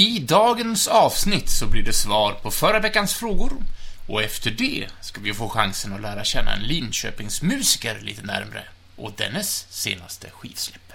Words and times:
I 0.00 0.18
dagens 0.18 0.88
avsnitt 0.88 1.50
så 1.50 1.66
blir 1.66 1.82
det 1.82 1.92
svar 1.92 2.32
på 2.32 2.50
förra 2.50 2.80
veckans 2.80 3.14
frågor 3.14 3.52
och 4.06 4.22
efter 4.22 4.50
det 4.50 4.86
ska 5.00 5.20
vi 5.20 5.34
få 5.34 5.48
chansen 5.48 5.92
att 5.92 6.00
lära 6.00 6.24
känna 6.24 6.54
en 6.54 6.62
Linköpingsmusiker 6.62 8.00
lite 8.00 8.22
närmre 8.22 8.64
och 8.96 9.12
dennes 9.16 9.66
senaste 9.70 10.30
skivsläpp. 10.30 10.92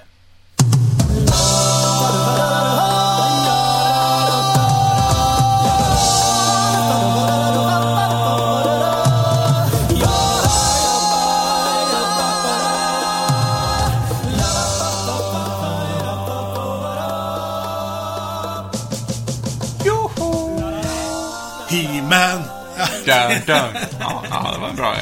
Dun, 23.05 23.41
dun. 23.45 23.81
Ja, 23.99 24.23
ja, 24.29 24.51
det 24.53 24.59
var 24.59 24.69
en 24.69 24.75
bra, 24.75 24.95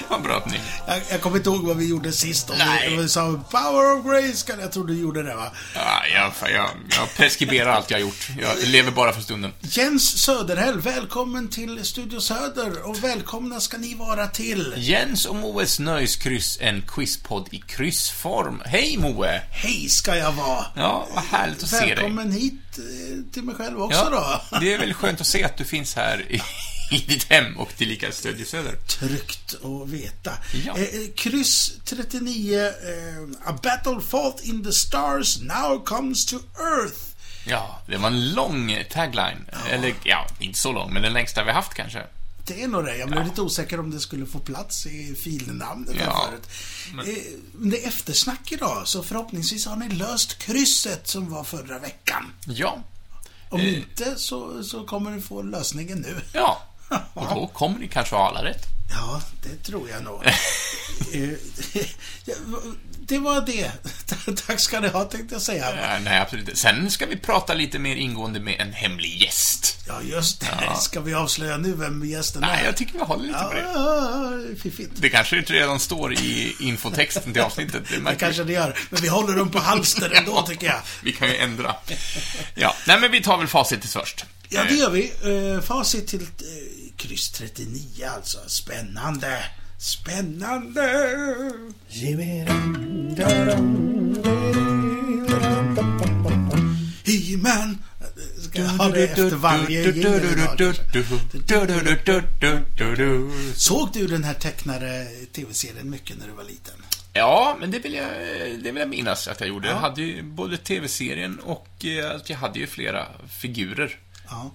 det 0.00 0.04
var 0.08 0.16
en 0.16 0.22
bra 0.22 0.34
öppning. 0.34 0.60
Jag, 0.86 1.00
jag 1.10 1.20
kommer 1.20 1.36
inte 1.36 1.50
ihåg 1.50 1.66
vad 1.66 1.76
vi 1.76 1.88
gjorde 1.88 2.12
sist. 2.12 2.50
Om 2.50 2.58
Nej. 2.58 2.96
vi, 2.96 3.08
sa 3.08 3.40
Power 3.50 3.98
of 3.98 4.04
Grace, 4.06 4.52
jag 4.60 4.72
tror 4.72 4.86
du 4.86 5.00
gjorde 5.00 5.22
det 5.22 5.34
va? 5.34 5.52
Ja, 5.74 6.02
jag, 6.14 6.50
jag, 6.52 6.70
jag 6.90 7.14
preskriberar 7.16 7.70
allt 7.70 7.90
jag 7.90 7.98
har 7.98 8.02
gjort. 8.02 8.28
Jag 8.40 8.68
lever 8.68 8.90
bara 8.90 9.12
för 9.12 9.20
stunden. 9.20 9.52
Jens 9.60 10.22
Söderhäll, 10.22 10.80
välkommen 10.80 11.48
till 11.48 11.84
Studio 11.84 12.20
Söder 12.20 12.88
och 12.88 13.04
välkomna 13.04 13.60
ska 13.60 13.78
ni 13.78 13.94
vara 13.94 14.26
till. 14.26 14.74
Jens 14.76 15.26
och 15.26 15.36
Moes 15.36 15.78
nöjeskryss, 15.78 16.58
en 16.60 16.82
quizpodd 16.82 17.48
i 17.50 17.58
kryssform. 17.58 18.62
Hej 18.64 18.96
Moe! 18.96 19.42
Hej 19.50 19.88
ska 19.88 20.16
jag 20.16 20.32
vara. 20.32 20.64
Ja, 20.76 21.08
vad 21.14 21.24
härligt 21.24 21.62
att 21.62 21.68
se 21.68 21.78
dig. 21.78 21.88
Välkommen 21.88 22.32
hit 22.32 22.54
eh, 22.54 22.69
till 23.32 23.42
mig 23.42 23.54
själv 23.54 23.82
också 23.82 24.08
då. 24.10 24.58
det 24.60 24.74
är 24.74 24.78
väl 24.78 24.94
skönt 24.94 25.20
att 25.20 25.26
se 25.26 25.44
att 25.44 25.56
du 25.56 25.64
finns 25.64 25.96
här 25.96 26.32
i, 26.32 26.42
i 26.90 26.98
ditt 26.98 27.30
hem 27.30 27.56
och 27.56 27.76
tillika 27.76 28.12
Stödje 28.12 28.44
Söder. 28.46 28.76
Tryggt 28.76 29.54
att 29.54 29.88
veta. 29.88 30.32
Ja. 30.66 30.76
Eh, 30.76 30.82
eh, 30.82 30.88
kryss 31.16 31.72
39, 31.84 32.60
eh, 32.60 32.72
A 33.48 33.58
battle 33.62 34.00
fought 34.08 34.44
in 34.44 34.64
the 34.64 34.72
stars 34.72 35.40
now 35.40 35.84
comes 35.84 36.26
to 36.26 36.36
earth. 36.58 37.00
Ja, 37.46 37.82
det 37.86 37.96
var 37.96 38.08
en 38.08 38.34
lång 38.34 38.84
tagline. 38.90 39.46
Eller, 39.70 39.94
ja, 40.04 40.26
inte 40.38 40.58
så 40.58 40.72
lång, 40.72 40.92
men 40.92 41.02
den 41.02 41.12
längsta 41.12 41.44
vi 41.44 41.50
haft 41.50 41.74
kanske. 41.74 42.02
Det 42.50 42.62
är 42.62 42.68
nog 42.68 42.84
det. 42.84 42.96
Jag 42.96 43.08
blev 43.08 43.20
Ja. 43.20 43.26
lite 43.28 43.42
osäker 43.42 43.80
om 43.80 43.90
det 43.90 44.00
skulle 44.00 44.26
få 44.26 44.38
plats 44.38 44.86
i 44.86 45.14
filnamnet 45.24 45.96
Ja, 46.04 46.26
förut. 46.30 46.48
men- 46.94 47.06
Eh, 47.08 47.14
Men 47.52 47.70
det 47.70 47.84
är 47.84 47.88
eftersnack 47.88 48.52
idag, 48.52 48.88
så 48.88 49.02
förhoppningsvis 49.02 49.66
har 49.66 49.76
ni 49.76 49.88
löst 49.88 50.38
krysset 50.38 51.08
som 51.08 51.30
var 51.30 51.44
förra 51.44 51.78
veckan. 51.78 52.32
Ja. 52.46 52.78
Om 53.50 53.60
Eh. 53.60 53.78
inte 53.78 54.14
så, 54.16 54.64
så 54.64 54.84
kommer 54.86 55.10
ni 55.10 55.20
få 55.22 55.42
lösningen 55.42 55.98
nu. 55.98 56.20
Ja. 56.32 56.62
Och 57.14 57.26
då 57.34 57.46
kommer 57.46 57.78
ni 57.78 57.88
kanske 57.88 58.14
ha 58.16 58.28
alla 58.28 58.44
rätt. 58.44 58.62
Ja, 58.90 59.22
det 59.42 59.64
tror 59.64 59.88
jag 59.90 60.02
nog. 60.04 60.22
Eh, 61.12 61.28
ja, 62.24 62.34
det 62.98 63.18
var 63.18 63.40
det. 63.40 63.72
Tack 64.46 64.60
ska 64.60 64.80
ni 64.80 64.88
ha, 64.88 65.04
tänkte 65.04 65.34
jag 65.34 65.42
säga. 65.42 65.70
Eh, 65.70 66.02
nej, 66.02 66.18
absolut 66.20 66.48
inte. 66.48 66.60
Sen 66.60 66.90
ska 66.90 67.06
vi 67.06 67.16
prata 67.16 67.54
lite 67.54 67.78
mer 67.78 67.96
ingående 67.96 68.40
med 68.40 68.60
en 68.60 68.72
hemlig 68.72 69.22
gäst. 69.22 69.78
Ja, 69.86 70.02
just 70.02 70.40
det. 70.40 70.46
Ja. 70.66 70.74
Ska 70.74 71.00
vi 71.00 71.14
avslöja 71.14 71.56
nu 71.56 71.72
vem 71.74 72.04
gästen 72.04 72.40
Nej, 72.40 72.60
är? 72.60 72.66
jag 72.66 72.76
tycker 72.76 72.92
vi 72.92 73.04
håller 73.04 73.26
lite 73.26 73.38
på 73.38 73.52
det. 73.52 73.60
Ja, 73.60 74.32
fiffigt. 74.62 74.90
Det 74.94 75.08
kanske 75.08 75.38
inte 75.38 75.52
redan 75.52 75.80
står 75.80 76.12
i 76.12 76.56
infotexten 76.60 77.32
till 77.32 77.42
avsnittet. 77.42 77.82
Det, 77.88 78.00
Det 78.00 78.14
kanske 78.14 78.44
det 78.44 78.52
gör. 78.52 78.78
Men 78.90 79.02
vi 79.02 79.08
håller 79.08 79.36
dem 79.36 79.50
på 79.50 79.58
halster 79.58 80.10
ändå, 80.14 80.42
tycker 80.42 80.66
jag. 80.66 80.80
Vi 81.02 81.12
kan 81.12 81.28
ju 81.28 81.36
ändra. 81.36 81.74
Ja, 82.54 82.74
nej 82.86 83.00
men 83.00 83.10
vi 83.12 83.22
tar 83.22 83.38
väl 83.38 83.48
facit 83.48 83.84
först. 83.84 84.24
Ja, 84.48 84.64
det 84.68 84.74
gör 84.74 84.90
vi. 84.90 85.12
Eh, 85.54 85.60
facit 85.62 86.06
till 86.06 86.22
eh, 86.22 86.26
kryss 87.00 87.30
39 87.30 88.04
alltså. 88.16 88.38
Spännande. 88.46 89.44
Spännande. 89.78 90.82
He-Man. 97.04 97.78
Ska 98.38 98.60
jag 98.60 98.68
ha 98.68 98.88
det 98.88 99.04
efter 99.04 99.36
varje 99.36 99.84
kanske? 99.84 100.02
Såg 103.54 103.92
du 103.92 104.06
den 104.06 104.24
här 104.24 104.34
tecknade 104.34 105.06
tv-serien 105.32 105.90
mycket 105.90 106.18
när 106.18 106.26
du 106.26 106.32
var 106.32 106.44
liten? 106.44 106.74
Ja, 107.12 107.56
men 107.60 107.70
det 107.70 107.78
vill 107.78 107.94
jag, 107.94 108.08
det 108.62 108.72
vill 108.72 108.76
jag 108.76 108.88
minnas 108.88 109.28
att 109.28 109.40
jag 109.40 109.48
gjorde. 109.48 109.68
Ja. 109.68 109.74
Jag 109.74 109.80
hade 109.80 110.02
ju 110.02 110.22
både 110.22 110.56
tv-serien 110.56 111.38
och 111.38 111.84
eh, 111.84 112.16
att 112.16 112.30
jag 112.30 112.36
hade 112.36 112.58
ju 112.58 112.66
flera 112.66 113.06
figurer. 113.28 113.98
Ja. 114.28 114.50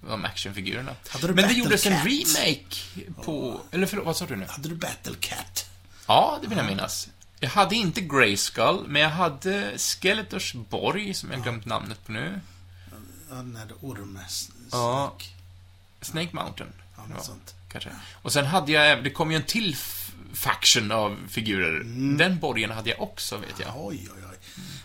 De 0.00 0.24
actionfigurerna. 0.24 0.94
Hade 1.08 1.34
Men 1.34 1.48
det 1.48 1.54
gjordes 1.54 1.86
en 1.86 1.92
remake 1.92 2.76
på... 3.24 3.60
Eller 3.70 3.86
förlåt, 3.86 4.06
vad 4.06 4.16
sa 4.16 4.26
du 4.26 4.36
nu? 4.36 4.46
Hade 4.48 4.68
du 4.68 4.74
Battle 4.74 5.14
Cat? 5.20 5.70
Ja, 6.06 6.38
det 6.42 6.48
vill 6.48 6.58
jag 6.58 6.66
minnas. 6.66 7.08
Jag 7.40 7.50
hade 7.50 7.74
inte 7.74 8.00
Grayskull, 8.00 8.84
men 8.88 9.02
jag 9.02 9.10
hade 9.10 9.78
Skeletors 9.78 10.54
borg, 10.54 11.14
som 11.14 11.30
jag 11.30 11.42
glömt 11.42 11.64
namnet 11.64 12.06
på 12.06 12.12
nu. 12.12 12.40
Ja, 13.30 13.36
Den 13.36 13.54
där 13.54 13.76
ormes... 13.80 14.50
Ja. 14.70 15.16
Snake 16.00 16.28
Mountain. 16.32 16.72
Ja, 16.96 17.14
något 17.14 17.24
sånt. 17.24 17.54
Kanske. 17.72 17.90
Och 18.22 18.32
sen 18.32 18.46
hade 18.46 18.72
jag, 18.72 19.04
det 19.04 19.10
kom 19.10 19.30
ju 19.30 19.36
en 19.36 19.42
till 19.42 19.76
faction 20.34 20.92
av 20.92 21.18
figurer. 21.28 21.82
Den 22.18 22.38
borgen 22.38 22.70
hade 22.70 22.90
jag 22.90 23.00
också, 23.00 23.36
vet 23.36 23.60
jag. 23.60 23.72
Oj, 23.76 24.08
oj, 24.16 24.22
oj. 24.29 24.29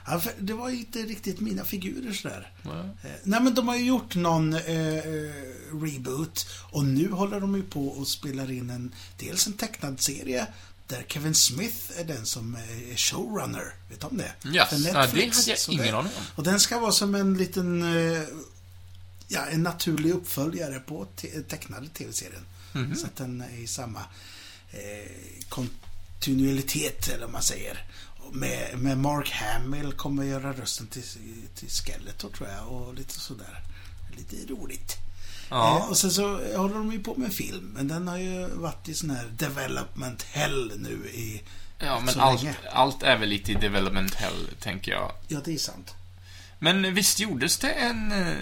Ja, 0.08 0.22
det 0.40 0.54
var 0.54 0.70
inte 0.70 1.00
riktigt 1.00 1.40
mina 1.40 1.66
figurer 1.66 2.14
sådär. 2.14 2.52
Ja. 2.64 2.80
Eh, 2.80 3.12
nej, 3.24 3.42
men 3.42 3.54
de 3.56 3.68
har 3.68 3.76
ju 3.76 3.86
gjort 3.86 4.16
någon 4.16 4.54
eh, 4.54 4.62
eh, 4.98 5.32
reboot 5.82 6.48
och 6.72 6.86
nu 6.86 7.12
håller 7.12 7.40
de 7.40 7.56
ju 7.56 7.64
på 7.64 7.88
och 7.88 8.08
spelar 8.08 8.52
in 8.52 8.70
en, 8.70 8.96
dels 9.18 9.48
en 9.48 9.54
tecknad 9.54 10.02
serie 10.02 10.48
där 10.88 11.06
Kevin 11.08 11.36
Smith 11.36 11.78
är 12.00 12.04
den 12.04 12.26
som 12.26 12.56
är 12.56 12.96
showrunner. 12.96 13.74
Vet 13.90 14.02
du 14.02 14.08
om 14.08 14.18
det? 14.18 14.32
Yes. 14.50 14.70
För 14.70 14.76
Ja, 14.76 14.94
det 14.94 15.36
hade 15.36 15.50
jag 15.52 15.58
ingen 15.70 15.96
aning 15.96 16.12
om. 16.18 16.24
Och 16.36 16.44
den 16.44 16.60
ska 16.60 16.80
vara 16.80 16.92
som 16.92 17.16
en 17.16 17.34
liten, 17.38 17.82
eh, 17.98 18.24
ja, 19.28 19.46
en 19.46 19.64
naturlig 19.64 20.12
uppföljare 20.12 20.80
på 20.80 21.06
te- 21.16 21.42
tecknade 21.42 21.88
tv-serien. 21.88 22.46
Mhm. 22.74 22.96
Så 22.96 23.06
att 23.06 23.16
den 23.16 23.42
är 23.42 23.58
i 23.60 23.68
samma 23.68 24.00
eh, 24.72 25.12
kontinuitet, 25.50 27.08
eller 27.08 27.22
vad 27.26 27.32
man 27.34 27.42
säger. 27.44 27.86
Med, 28.32 28.78
med 28.80 28.98
Mark 28.98 29.32
Hamill 29.32 29.94
kommer 29.94 30.24
att 30.24 30.30
göra 30.30 30.54
rösten 30.54 30.88
till, 30.88 31.04
till 31.56 31.70
Skeletor, 31.70 32.30
tror 32.30 32.50
jag, 32.50 32.68
och 32.68 32.94
lite 32.94 33.20
sådär. 33.20 33.62
Lite 34.18 34.54
roligt. 34.54 34.92
Eh, 34.92 35.02
Ja. 35.50 35.88
och 35.90 35.98
sen 35.98 36.12
så 36.12 36.28
håller 36.58 36.76
de 36.76 36.92
ju 36.92 37.00
på 37.04 37.16
med 37.16 37.34
film, 37.34 37.72
men 37.76 37.88
den 37.88 38.08
har 38.08 38.18
ju 38.18 38.48
varit 38.48 38.90
i 38.90 38.94
sån 38.94 39.10
här 39.10 39.26
development 39.38 40.24
hell 40.24 40.72
nu 40.78 41.10
i 41.10 41.42
Ja, 41.80 42.00
men 42.06 42.20
allt, 42.20 42.44
länge. 42.44 42.56
allt 42.74 43.04
är 43.04 43.18
väl 43.18 43.30
lite 43.30 43.52
i 43.52 43.56
development 43.56 44.14
hell, 44.16 44.50
tänker 44.60 44.92
jag. 44.92 45.12
Ja, 45.28 45.40
det 45.46 45.54
är 45.54 45.58
sant. 45.58 45.94
Men 46.60 46.94
visst 46.94 47.20
gjordes 47.20 47.58
det 47.58 47.72
en, 47.72 48.12
eh, 48.12 48.38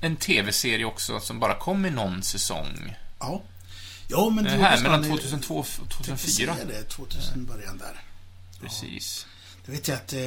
en 0.00 0.16
tv-serie 0.16 0.84
också 0.84 1.20
som 1.20 1.40
bara 1.40 1.54
kom 1.58 1.86
i 1.86 1.90
någon 1.90 2.22
säsong? 2.22 2.96
Ja. 3.18 3.42
Ja, 4.08 4.30
men 4.30 4.44
Det 4.44 4.50
det 4.50 4.56
här 4.56 4.82
mellan 4.82 5.00
någon 5.02 5.10
i- 5.10 5.18
2002 5.20 5.58
och 5.58 5.66
tänkte 5.66 5.94
2004. 5.96 6.54
säga 6.54 6.66
det, 6.66 6.82
2000 6.88 7.44
början 7.46 7.78
där. 7.78 8.00
Precis. 8.60 9.26
Det 9.66 9.72
vet 9.72 9.88
jag 9.88 9.96
att 9.96 10.12
eh, 10.12 10.18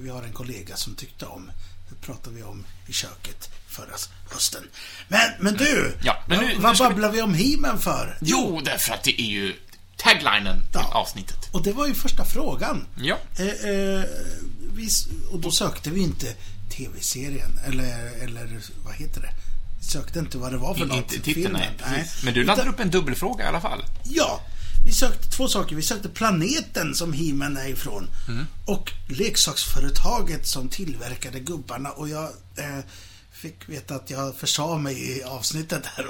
vi 0.00 0.08
har 0.10 0.22
en 0.22 0.32
kollega 0.32 0.76
som 0.76 0.94
tyckte 0.94 1.26
om. 1.26 1.50
Det 1.88 2.06
pratade 2.06 2.36
vi 2.36 2.42
om 2.42 2.64
i 2.86 2.92
köket 2.92 3.50
förra 3.68 3.92
hösten. 4.30 4.62
Men, 5.08 5.30
men 5.40 5.54
du! 5.54 5.94
Ja, 6.02 6.22
men 6.28 6.38
nu- 6.38 6.54
vad, 6.58 6.70
nu 6.72 6.76
ska 6.76 6.84
vi- 6.88 6.90
babblar 6.94 7.10
vi 7.12 7.22
om 7.22 7.34
He-Man 7.34 7.78
för? 7.80 8.18
Jo, 8.20 8.60
därför 8.64 8.94
att 8.94 9.02
det 9.02 9.20
är 9.20 9.26
ju 9.26 9.54
taglinen 9.96 10.60
till 10.60 10.68
Ja. 10.74 10.94
avsnittet. 10.94 11.48
Och 11.52 11.62
det 11.62 11.72
var 11.72 11.86
ju 11.86 11.94
första 11.94 12.24
frågan. 12.24 12.86
Ja. 12.96 13.18
Eh, 13.38 13.46
eh, 13.46 14.04
vi, 14.74 14.88
och 15.30 15.40
då 15.40 15.50
sökte 15.50 15.90
vi 15.90 16.00
inte 16.00 16.34
tv-serien, 16.76 17.58
eller, 17.66 18.22
eller 18.24 18.60
vad 18.84 18.94
heter 18.94 19.20
det? 19.20 19.30
Sökte 19.84 20.18
inte 20.18 20.38
vad 20.38 20.52
det 20.52 20.58
var 20.58 20.74
för 20.74 20.86
något. 20.86 20.96
Inte 21.12 21.20
titeln, 21.24 21.52
nej. 21.52 21.70
Precis. 21.78 22.22
Men 22.24 22.34
du 22.34 22.44
laddade 22.44 22.70
upp 22.70 22.80
en 22.80 22.90
dubbelfråga 22.90 23.44
i 23.44 23.48
alla 23.48 23.60
fall. 23.60 23.84
Ja, 24.04 24.40
vi 24.84 24.92
sökte 24.92 25.28
två 25.28 25.48
saker. 25.48 25.76
Vi 25.76 25.82
sökte 25.82 26.08
planeten 26.08 26.94
som 26.94 27.12
He-Man 27.12 27.56
är 27.56 27.68
ifrån 27.68 28.08
Mm. 28.28 28.46
och 28.66 28.92
leksaksföretaget 29.08 30.46
som 30.46 30.68
tillverkade 30.68 31.40
gubbarna. 31.40 31.90
Och 31.90 32.08
jag 32.08 32.24
eh, 32.56 32.78
fick 33.32 33.68
veta 33.68 33.94
att 33.94 34.10
jag 34.10 34.36
försa 34.36 34.76
mig 34.78 35.18
i 35.18 35.22
avsnittet 35.22 35.86
här. 35.86 36.06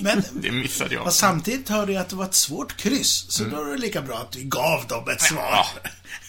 Men 0.00 0.22
Det 0.32 0.50
missade 0.50 0.94
jag. 0.94 1.12
samtidigt 1.12 1.68
hörde 1.68 1.92
jag 1.92 2.00
att 2.00 2.08
det 2.08 2.16
var 2.16 2.24
ett 2.24 2.34
svårt 2.34 2.76
kryss. 2.76 3.26
Så 3.28 3.44
då 3.44 3.60
är 3.62 3.70
det 3.72 3.78
lika 3.78 4.02
bra 4.02 4.18
att 4.18 4.36
vi 4.36 4.44
gav 4.44 4.86
dem 4.86 5.08
ett 5.08 5.20
svar. 5.22 5.66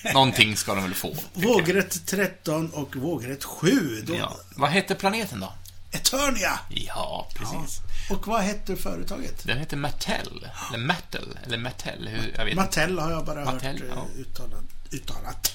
Ja, 0.04 0.14
någonting 0.14 0.58
ska 0.58 0.76
de 0.76 0.84
väl 0.84 0.94
få. 0.94 1.16
Vågrätt 1.34 2.06
13 2.06 2.70
och 2.70 2.96
vågrätt 2.96 3.44
7. 3.44 4.02
Då, 4.08 4.16
Ja. 4.16 4.38
Vad 4.56 4.70
hette 4.70 4.96
planeten 4.96 5.40
då? 5.40 5.54
Eternia. 5.92 6.60
Ja, 6.70 7.30
precis. 7.36 7.82
Och 8.10 8.28
vad 8.28 8.42
hette 8.42 8.76
företaget? 8.76 9.44
Den 9.46 9.58
heter 9.58 9.78
Mattel. 9.78 10.46
Eller 10.70 10.86
Mattel. 10.86 11.38
Eller 11.46 11.58
Mattel. 11.58 12.08
Hur, 12.08 12.34
jag 12.38 12.46
vet 12.46 12.52
inte. 12.52 12.56
Mattel 12.64 13.00
har 13.00 13.12
jag 13.12 13.26
bara 13.26 13.46
Mattel, 13.46 13.82
hört 13.82 13.82
eh, 13.82 13.88
ja. 13.96 14.08
uttalat. 14.22 14.64
uttalat. 14.92 15.52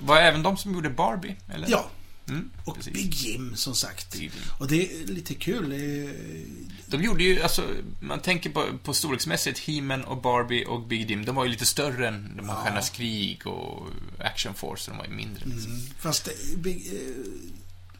Var 0.00 0.16
även 0.16 0.42
de 0.42 0.56
som 0.56 0.74
gjorde 0.74 0.90
Barbie? 0.90 1.36
Eller? 1.48 1.68
Ja, 1.70 1.86
Mm, 2.28 2.50
Och 2.64 2.76
precis. 2.76 2.92
Big 2.92 3.14
Jim, 3.14 3.56
som 3.56 3.74
sagt. 3.74 4.16
Jim. 4.16 4.30
Och 4.58 4.68
det 4.68 4.92
är 4.92 5.06
lite 5.06 5.34
kul. 5.34 5.70
De 6.86 7.02
gjorde 7.02 7.24
ju, 7.24 7.42
alltså, 7.42 7.62
man 8.00 8.20
tänker 8.20 8.50
på, 8.50 8.64
på 8.84 8.94
storleksmässigt, 8.94 9.58
He-Man 9.58 10.04
och 10.04 10.16
Barbie 10.22 10.64
och 10.64 10.80
Big 10.80 11.10
Jim, 11.10 11.24
de 11.24 11.34
var 11.36 11.44
ju 11.44 11.50
lite 11.50 11.66
större 11.66 12.08
än 12.08 12.32
de 12.36 12.48
här 12.48 12.54
Ja. 12.56 12.62
Stjärnornas 12.62 12.90
krig 12.90 13.46
och 13.46 13.86
Action 14.18 14.54
Force, 14.54 14.90
de 14.90 14.98
var 14.98 15.04
ju 15.04 15.10
mindre. 15.10 15.44
Liksom. 15.44 15.72
mm, 15.72 15.86
fast 16.00 16.24
det, 16.24 16.56
Big, 16.56 16.86
eh, 16.86 17.24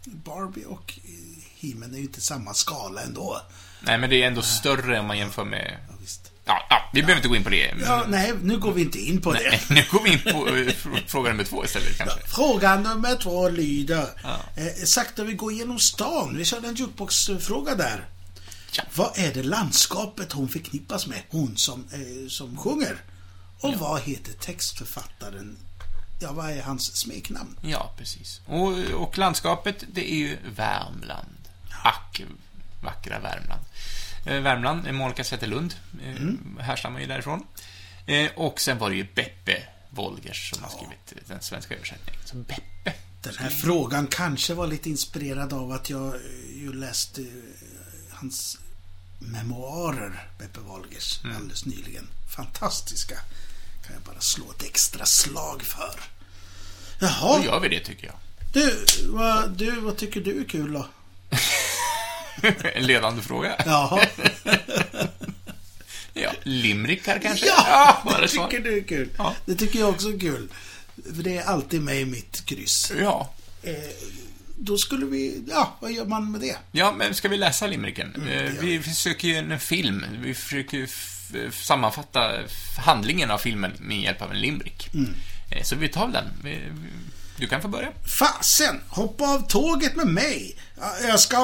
Barbie 0.05 0.65
och 0.65 0.99
eh, 1.05 1.36
He-Man 1.61 1.95
är 1.95 1.99
ju 1.99 2.03
inte 2.05 2.21
samma 2.21 2.55
skala 2.55 3.01
ändå. 3.03 3.41
Nej, 3.81 3.99
men 3.99 4.11
det 4.11 4.23
är 4.23 4.27
ändå 4.27 4.43
större 4.43 5.01
om 5.01 5.07
man 5.07 5.19
jämför 5.19 5.45
med... 5.45 5.79
Ja, 5.89 5.95
visst. 6.01 6.33
Ja, 6.45 6.67
ja 6.71 6.91
vi 6.93 7.01
behöver 7.03 7.17
inte 7.17 7.29
gå 7.29 7.37
in 7.37 7.45
på 7.45 7.51
det. 7.51 7.75
men- 7.75 7.85
Ja, 7.85 8.05
nej, 8.09 8.33
nu 8.43 8.59
går 8.59 8.73
vi 8.73 8.83
inte 8.83 8.99
in 8.99 9.21
på 9.23 9.33
Nej, 9.33 9.63
det. 9.69 9.75
nu 9.75 9.85
går 9.91 10.03
vi 10.05 10.13
in 10.13 10.21
på 10.21 10.49
eh, 10.49 10.53
fr- 10.55 11.07
fråga 11.07 11.31
nummer 11.31 11.45
två 11.45 11.65
istället, 11.65 11.99
kanske. 11.99 12.21
Fråga 12.27 12.77
nummer 12.77 13.17
två 13.17 13.49
lyder. 13.49 14.07
Ja. 14.23 14.37
Eh, 14.57 14.85
sakta 14.85 15.25
vi 15.25 15.33
går 15.33 15.53
igenom 15.53 15.79
stan. 15.79 16.37
Vi 16.37 16.45
körde 16.45 16.69
en 16.69 16.75
jukebox-fråga 16.75 17.75
där. 17.75 18.09
Ja. 18.73 18.83
Vad 18.95 19.19
är 19.19 19.35
det 19.35 19.43
landskapet 19.43 20.33
hon 20.33 20.49
förknippas 20.49 21.07
med? 21.07 21.23
Hon 21.31 21.57
som, 21.57 21.85
eh, 21.93 22.29
som 22.29 22.57
sjunger. 22.57 22.97
Och 23.61 23.75
vad 23.75 24.01
heter 24.01 24.33
textförfattaren? 24.33 25.57
Ja, 26.21 26.33
vad 26.33 26.51
är 26.51 26.63
hans 26.63 26.97
smeknamn? 26.97 27.59
Ja, 27.63 27.95
precis. 27.99 28.41
Och, 28.47 28.73
och 29.03 29.19
landskapet, 29.19 29.85
det 29.93 30.13
är 30.13 30.17
ju 30.17 30.37
Värmland. 30.57 31.36
Ack, 31.85 32.23
vackra 32.83 33.19
Värmland. 33.19 33.61
Eh, 34.27 34.41
Värmland, 34.41 34.87
eh, 34.87 34.93
Monica 34.93 35.25
Zetterlund, 35.25 35.75
eh, 36.03 36.11
Mm. 36.11 36.59
härstammar 36.61 37.01
ju 37.01 37.07
därifrån. 37.07 37.47
Och 38.37 38.61
sen 38.61 38.79
var 38.79 38.91
det 38.91 38.97
ju 38.97 39.07
Beppe 39.15 39.63
Wolgers 39.91 40.51
som 40.51 40.63
har 40.63 40.71
skrivit 40.71 41.29
den 41.29 41.41
svenska 41.41 41.75
översättningen. 41.75 42.21
Så 42.25 42.37
Beppe. 42.37 42.93
Den 43.23 43.35
här 43.39 43.51
frågan 43.51 44.07
kanske 44.07 44.55
var 44.55 44.67
lite 44.67 44.91
inspirerad 44.91 45.53
av 45.53 45.73
att 45.73 45.91
jag 45.91 46.15
ju 46.55 46.73
läste 46.73 47.25
hans 48.11 48.59
memoarer, 49.19 50.29
Beppe 50.39 50.61
Wolgers, 50.61 51.21
Mm. 51.25 51.37
alldeles 51.37 51.67
nyligen. 51.67 52.09
Fantastiska. 52.37 53.15
Kan 53.87 53.95
jag 53.95 54.03
bara 54.03 54.21
slå 54.21 54.51
ett 54.51 54.63
extra 54.63 55.07
slag 55.07 55.63
för. 55.63 56.01
Då 57.01 57.07
Jaha, 57.07 57.45
gör 57.45 57.61
vi 57.61 57.69
det, 57.69 57.81
tycker 57.81 58.07
jag. 58.07 58.17
du 58.53 58.87
vad, 59.09 59.51
du, 59.59 59.81
vad 59.81 59.97
tycker 59.97 60.21
du 60.21 60.41
är 60.41 60.45
kul 60.45 60.73
då? 60.73 60.87
en 62.75 62.87
ledande 62.87 63.23
fråga. 63.23 63.57
Jaha, 63.67 64.07
Ja, 66.15 66.33
limerickar 66.43 67.19
kanske? 67.23 67.47
ja, 67.47 68.03
var 68.05 68.21
det 68.21 68.29
tycker 68.29 68.61
du 68.61 68.79
är 68.79 68.83
kul. 68.83 69.09
Ja. 69.19 69.35
Det 69.47 69.55
tycker 69.55 69.79
jag 69.79 69.89
också 69.89 70.09
är 70.15 70.19
kul. 70.19 70.49
För 71.17 71.23
det 71.23 71.37
är 71.37 71.45
alltid 71.45 71.83
med 71.83 72.01
i 72.01 72.05
mitt 72.05 72.47
kryss. 72.47 72.93
Ja. 73.01 73.33
Eh, 73.63 73.73
då 74.59 74.79
skulle 74.79 75.07
vi, 75.07 75.43
ja, 75.51 75.77
vad 75.81 75.93
gör 75.93 76.05
man 76.05 76.31
med 76.33 76.41
det? 76.41 76.57
Ja, 76.73 76.93
men 76.93 77.15
ska 77.15 77.29
vi 77.29 77.37
läsa 77.37 77.67
limericken? 77.67 78.15
Mm, 78.15 78.29
Eh, 78.29 78.53
vi 78.61 78.81
försöker 78.83 79.29
ju 79.29 79.37
en 79.37 79.61
film. 79.61 80.05
Vi 80.23 80.35
försöker 80.35 80.89
sammanfatta 81.53 82.33
handlingen 82.79 83.31
av 83.31 83.39
filmen 83.39 83.73
med 83.79 84.01
hjälp 84.01 84.23
av 84.23 84.31
en 84.31 84.41
limerick. 84.41 84.95
Mm. 84.95 85.15
Eh, 85.51 85.63
Så 85.63 85.77
vi 85.77 85.89
tar 85.89 86.09
den. 86.09 86.25
Vi- 86.45 86.61
Du 87.39 87.49
kan 87.49 87.63
få 87.63 87.69
börja. 87.69 87.89
Fasen, 88.21 88.81
hoppa 88.89 89.25
av 89.25 89.47
tåget 89.49 89.97
med 89.97 90.07
mig. 90.07 90.57
Ja, 90.81 90.97
Jag 91.09 91.21
ska 91.21 91.39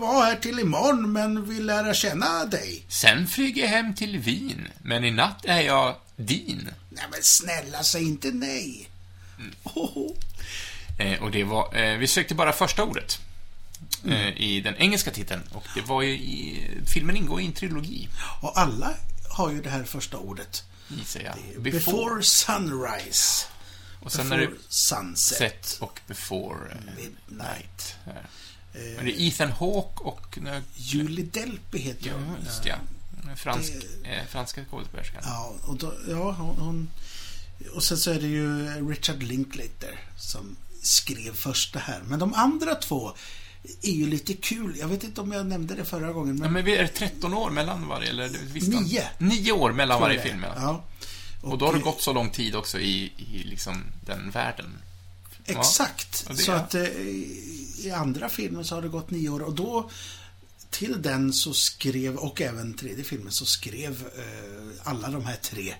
vara 0.00 0.24
här 0.24 0.36
till 0.36 0.58
imorgon 0.58 1.12
men 1.12 1.48
vill 1.48 1.66
lära 1.66 1.94
känna 1.94 2.44
dig. 2.44 2.84
Sen 2.88 3.28
flyger 3.28 3.62
jag 3.62 3.68
hem 3.70 3.94
till 3.94 4.18
Wien, 4.18 4.68
men 4.82 5.04
i 5.04 5.10
natt 5.10 5.44
är 5.44 5.60
jag 5.60 5.96
din. 6.16 6.70
Nej 6.90 7.04
men 7.10 7.18
snälla, 7.22 7.82
säg 7.82 8.02
inte 8.02 8.30
nej. 8.30 8.88
Mm. 9.38 9.54
Oho. 9.62 10.16
Eh, 10.98 11.22
Och 11.22 11.30
det 11.30 11.44
var, 11.44 11.74
eh, 11.76 11.98
vi 11.98 12.06
sökte 12.06 12.34
bara 12.34 12.52
första 12.52 12.82
ordet. 12.84 13.18
Mm. 14.04 14.16
eh, 14.18 14.40
I 14.42 14.60
den 14.60 14.76
engelska 14.76 15.10
titeln. 15.10 15.42
Och 15.52 15.64
det 15.74 15.80
var 15.80 16.02
ju 16.02 16.10
i, 16.12 16.68
filmen 16.94 17.16
ingår 17.16 17.40
i 17.40 17.46
en 17.46 17.52
trilogi, 17.52 18.08
Och 18.42 18.58
alla 18.58 18.90
har 19.36 19.50
ju 19.50 19.62
det 19.62 19.70
här 19.70 19.84
första 19.84 20.16
ordet. 20.16 20.62
gissar 20.88 21.20
jag. 21.20 21.62
Before, 21.62 22.22
sunrise. 22.22 23.46
Och 24.02 24.12
sen 24.12 24.28
before 24.28 24.44
är 24.44 24.48
det 24.50 24.56
sunset. 24.68 25.38
Set 25.38 25.76
och 25.80 26.00
Before 26.06 26.70
eh, 26.70 26.76
Midnight. 26.96 27.14
Night. 27.28 27.96
Ja. 28.04 28.12
Eh, 28.80 28.96
Men 28.96 29.04
det 29.04 29.12
är 29.22 29.28
Ethan 29.28 29.52
Hawke 29.52 30.02
och... 30.02 30.38
eh, 30.38 30.62
Julie 30.76 31.24
Delpy 31.24 31.78
heter 31.78 32.06
Ja, 32.08 32.14
hon. 32.14 32.36
just 32.44 32.66
ja. 32.66 32.74
Fransk, 33.36 33.72
Det- 34.02 34.08
eh, 34.08 34.26
franska 34.26 34.64
skådespelerskan. 34.70 35.22
Ja, 35.24 35.54
och 35.62 35.76
då, 35.76 35.94
ja 36.08 36.32
hon, 36.32 36.56
hon... 36.58 36.90
Och 37.74 37.82
sen 37.84 37.98
så 37.98 38.10
är 38.10 38.20
det 38.20 38.26
ju 38.26 38.66
Richard 38.90 39.22
Linklater 39.22 40.00
som 40.18 40.56
skrev 40.82 41.34
första 41.34 41.78
här. 41.78 42.00
Men 42.04 42.18
de 42.18 42.34
andra 42.34 42.74
två 42.74 43.12
är 43.82 43.90
ju 43.92 44.06
lite 44.06 44.34
kul. 44.34 44.76
Jag 44.78 44.88
vet 44.88 45.04
inte 45.04 45.20
om 45.20 45.32
jag 45.32 45.46
nämnde 45.46 45.74
det 45.74 45.84
förra 45.84 46.12
gången. 46.12 46.36
Ja, 46.36 46.42
Men 46.42 46.52
men 46.52 46.64
vi 46.64 46.76
är 46.76 46.86
13 46.86 47.34
år 47.34 47.50
mellan 47.50 47.88
varje, 47.88 48.10
eller 48.10 48.28
visst? 48.28 48.68
Nio. 48.68 49.02
Nio 49.18 49.52
år 49.52 49.72
mellan 49.72 50.00
varje 50.00 50.22
film, 50.22 50.42
ja. 50.42 50.52
ja. 50.56 50.84
Och 51.42 51.58
då 51.58 51.66
har 51.66 51.72
det 51.72 51.78
gått 51.78 52.02
så 52.02 52.12
lång 52.12 52.30
tid 52.30 52.54
också 52.54 52.78
i, 52.78 53.12
i 53.16 53.42
liksom 53.44 53.84
den 54.06 54.30
världen. 54.30 54.78
Exakt. 55.44 56.26
Ja, 56.28 56.36
så 56.36 56.52
att 56.52 56.74
eh, 56.74 56.84
i 57.78 57.92
andra 57.94 58.28
filmen 58.28 58.64
så 58.64 58.74
har 58.74 58.82
det 58.82 58.88
gått 58.88 59.10
nio 59.10 59.28
år 59.28 59.42
och 59.42 59.54
då 59.54 59.90
till 60.70 61.02
den 61.02 61.32
så 61.32 61.54
skrev, 61.54 62.16
och 62.16 62.40
även 62.40 62.74
tredje 62.74 63.04
filmen, 63.04 63.32
så 63.32 63.46
skrev 63.46 64.08
eh, 64.16 64.88
alla 64.88 65.10
de 65.10 65.24
här 65.24 65.36
tre 65.36 65.74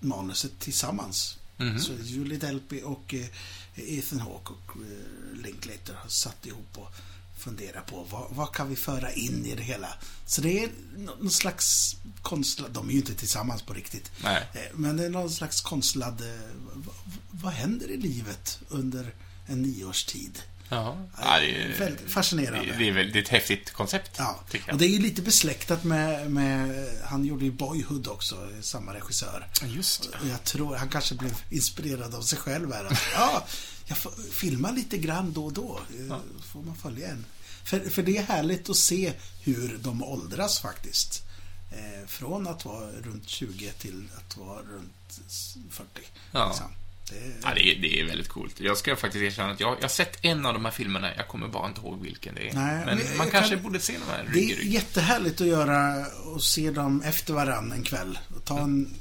manuset 0.00 0.58
tillsammans. 0.58 1.38
Mhm. 1.56 1.80
Så 1.80 1.92
Julie 2.02 2.38
Delpy 2.38 2.82
och 2.82 3.14
eh, 3.14 3.98
Ethan 3.98 4.20
Hawke 4.20 4.52
och 4.52 4.76
eh, 4.76 5.42
Linklater 5.42 5.94
har 5.94 6.08
satt 6.08 6.46
ihop 6.46 6.78
och 6.78 6.92
funderat 7.40 7.86
på 7.86 8.06
vad, 8.10 8.26
vad 8.30 8.52
kan 8.54 8.68
vi 8.68 8.76
föra 8.76 9.12
in 9.12 9.46
i 9.46 9.54
det 9.54 9.62
hela. 9.62 9.88
Så 10.26 10.40
det 10.40 10.64
är 10.64 10.68
nå- 10.96 11.14
någon 11.20 11.30
slags 11.30 11.96
konstlad, 12.22 12.70
de 12.70 12.88
är 12.88 12.92
ju 12.92 12.98
inte 12.98 13.14
tillsammans 13.14 13.62
på 13.62 13.72
riktigt. 13.72 14.10
Nej. 14.22 14.48
Eh, 14.52 14.60
Men 14.74 14.96
det 14.96 15.04
är 15.04 15.10
någon 15.10 15.30
slags 15.30 15.60
konstlad, 15.60 16.20
eh, 16.20 16.40
vad, 16.74 16.94
vad 17.30 17.52
händer 17.52 17.90
i 17.90 17.96
livet 17.96 18.58
under 18.68 19.14
en 19.46 19.62
nioårstid? 19.62 20.42
Ja, 20.72 20.98
det, 21.16 21.22
är, 21.62 21.78
Väldigt 21.78 22.10
fascinerande. 22.12 22.74
det, 22.78 22.88
är 22.88 22.92
väl 22.92 23.12
det 23.12 23.18
är 23.18 23.22
ett 23.22 23.28
häftigt 23.28 23.70
koncept, 23.72 24.10
Ja, 24.18 24.40
och 24.72 24.78
det 24.78 24.84
är 24.84 24.88
ju 24.88 24.98
lite 24.98 25.22
besläktat 25.22 25.84
med, 25.84 26.30
med 26.30 26.88
han 27.04 27.24
gjorde 27.24 27.44
ju 27.44 27.50
Boyhood 27.52 28.08
också, 28.08 28.48
samma 28.60 28.94
regissör. 28.94 29.48
Ja, 29.60 29.66
Just 29.66 30.02
det. 30.12 30.18
Och 30.22 30.26
jag 30.28 30.44
tror, 30.44 30.76
han 30.76 30.88
kanske 30.88 31.14
blev 31.14 31.34
inspirerad 31.50 32.14
av 32.14 32.22
sig 32.22 32.38
själv 32.38 32.72
här. 32.72 32.98
Ja, 33.14 33.46
jag 33.90 33.98
får 33.98 34.12
filma 34.32 34.70
lite 34.70 34.98
grann 34.98 35.32
då 35.32 35.44
och 35.44 35.52
då. 35.52 35.80
eh, 36.10 36.16
Får 36.52 36.62
man 36.62 36.76
följa 36.76 37.08
en. 37.08 37.24
För, 37.64 37.80
för 37.90 38.02
det 38.02 38.16
är 38.16 38.22
härligt 38.22 38.70
att 38.70 38.76
se 38.76 39.12
hur 39.42 39.78
de 39.82 40.02
åldras 40.04 40.60
faktiskt. 40.60 41.22
Eh, 41.72 42.06
från 42.08 42.46
att 42.46 42.64
vara 42.64 42.90
runt 42.90 43.28
20 43.28 43.70
till 43.78 44.04
att 44.16 44.36
vara 44.36 44.58
runt 44.58 45.20
40. 45.70 45.88
Ja. 46.32 46.48
liksom. 46.48 46.66
Det, 47.10 47.32
Ja, 47.42 47.54
det, 47.54 47.60
är, 47.72 47.80
det 47.80 48.00
är 48.00 48.04
väldigt 48.06 48.28
coolt. 48.28 48.60
Jag 48.60 48.78
ska 48.78 48.96
faktiskt 48.96 49.22
erkänna 49.22 49.50
att 49.52 49.60
jag, 49.60 49.76
jag 49.76 49.82
har 49.82 49.88
sett 49.88 50.24
en 50.24 50.46
av 50.46 50.52
de 50.54 50.64
här 50.64 50.72
filmerna, 50.72 51.14
jag 51.16 51.28
kommer 51.28 51.48
bara 51.48 51.68
inte 51.68 51.80
ihåg 51.80 52.00
vilken 52.02 52.34
det 52.34 52.48
är. 52.48 52.54
Nej, 52.54 52.86
men 52.86 52.98
men 52.98 53.16
man 53.16 53.30
kanske 53.30 53.54
kan- 53.54 53.62
borde 53.62 53.80
se 53.80 53.92
de 53.92 54.12
här 54.12 54.24
det 54.24 54.30
rygg 54.32 54.50
i 54.50 54.52
är 54.52 54.56
rygg. 54.56 54.72
jättehärligt 54.72 55.40
att 55.40 55.46
göra 55.46 56.06
och 56.06 56.42
se 56.42 56.70
dem 56.70 57.02
efter 57.02 57.34
varann 57.34 57.72
en 57.72 57.82
kväll. 57.82 58.18
Och 58.36 58.44
ta 58.44 58.58
en 58.60 58.94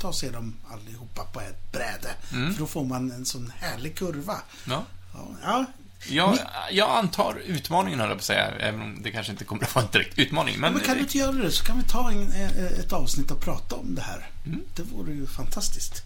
ta 0.00 0.08
och 0.08 0.14
se 0.14 0.30
dem 0.30 0.56
allihopa 0.72 1.24
på 1.24 1.40
ett 1.40 1.72
bräde. 1.72 2.14
Mm. 2.32 2.52
För 2.54 2.60
då 2.60 2.66
får 2.66 2.84
man 2.84 3.10
en 3.10 3.26
sån 3.26 3.52
härlig 3.60 3.96
kurva. 3.96 4.38
Ja. 4.68 4.84
Ja, 5.14 5.26
ja, 5.42 5.64
Jag, 6.08 6.38
jag 6.70 6.90
antar 6.90 7.42
utmaningen, 7.46 8.00
höll 8.00 8.08
jag 8.08 8.18
på 8.18 8.20
att 8.20 8.24
säga, 8.24 8.50
även 8.60 8.80
om 8.80 9.02
det 9.02 9.10
kanske 9.10 9.32
inte 9.32 9.44
kommer 9.44 9.62
att 9.64 9.74
vara 9.74 9.84
en 9.84 9.90
direkt 9.90 10.18
utmaning. 10.18 10.60
Men, 10.60 10.72
men 10.72 10.82
kan 10.82 10.94
du 10.94 11.00
inte 11.00 11.18
göra 11.18 11.32
det 11.32 11.50
så 11.50 11.64
kan 11.64 11.78
vi 11.78 11.84
ta 11.84 12.10
en, 12.10 12.32
ett 12.80 12.92
avsnitt 12.92 13.30
och 13.30 13.40
prata 13.40 13.76
om 13.76 13.94
det 13.94 14.02
här. 14.02 14.30
Mm. 14.46 14.60
Det 14.76 14.82
vore 14.82 15.12
ju 15.12 15.26
fantastiskt. 15.26 16.02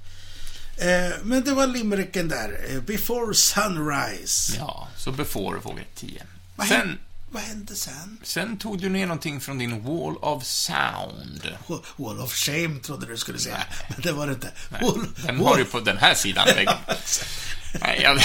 Eh, 0.76 1.22
men 1.22 1.44
det 1.44 1.52
var 1.54 1.66
limericken 1.66 2.28
där. 2.28 2.66
Eh, 2.70 2.80
Before 2.80 3.34
Sunrise. 3.34 4.56
Ja, 4.58 4.88
så 4.96 5.12
before 5.12 5.60
fråga 5.60 5.82
10. 5.94 6.22
Vad, 6.56 6.66
Sen, 6.66 6.98
vad 7.34 7.42
hände 7.42 7.74
sen? 7.74 8.18
sen 8.22 8.58
tog 8.58 8.80
du 8.80 8.88
ner 8.88 9.06
någonting 9.06 9.40
från 9.40 9.58
din 9.58 9.82
Wall 9.82 10.16
of 10.16 10.44
Sound. 10.44 11.48
Wall 11.96 12.20
of 12.20 12.34
Shame 12.34 12.80
trodde 12.80 13.06
du 13.06 13.16
skulle 13.16 13.38
säga. 13.38 13.64
Men 13.88 14.00
det 14.00 14.12
var 14.12 14.26
det 14.26 14.32
inte. 14.32 14.50
Nej, 14.70 14.80
Wall, 14.82 15.06
den 15.26 15.38
wall, 15.38 15.46
har 15.46 15.56
du 15.58 15.64
på 15.64 15.80
den 15.80 15.96
här 15.96 16.14
sidan 16.14 16.46
väggen. 16.46 16.74
Nej, 17.80 18.00
jag... 18.02 18.18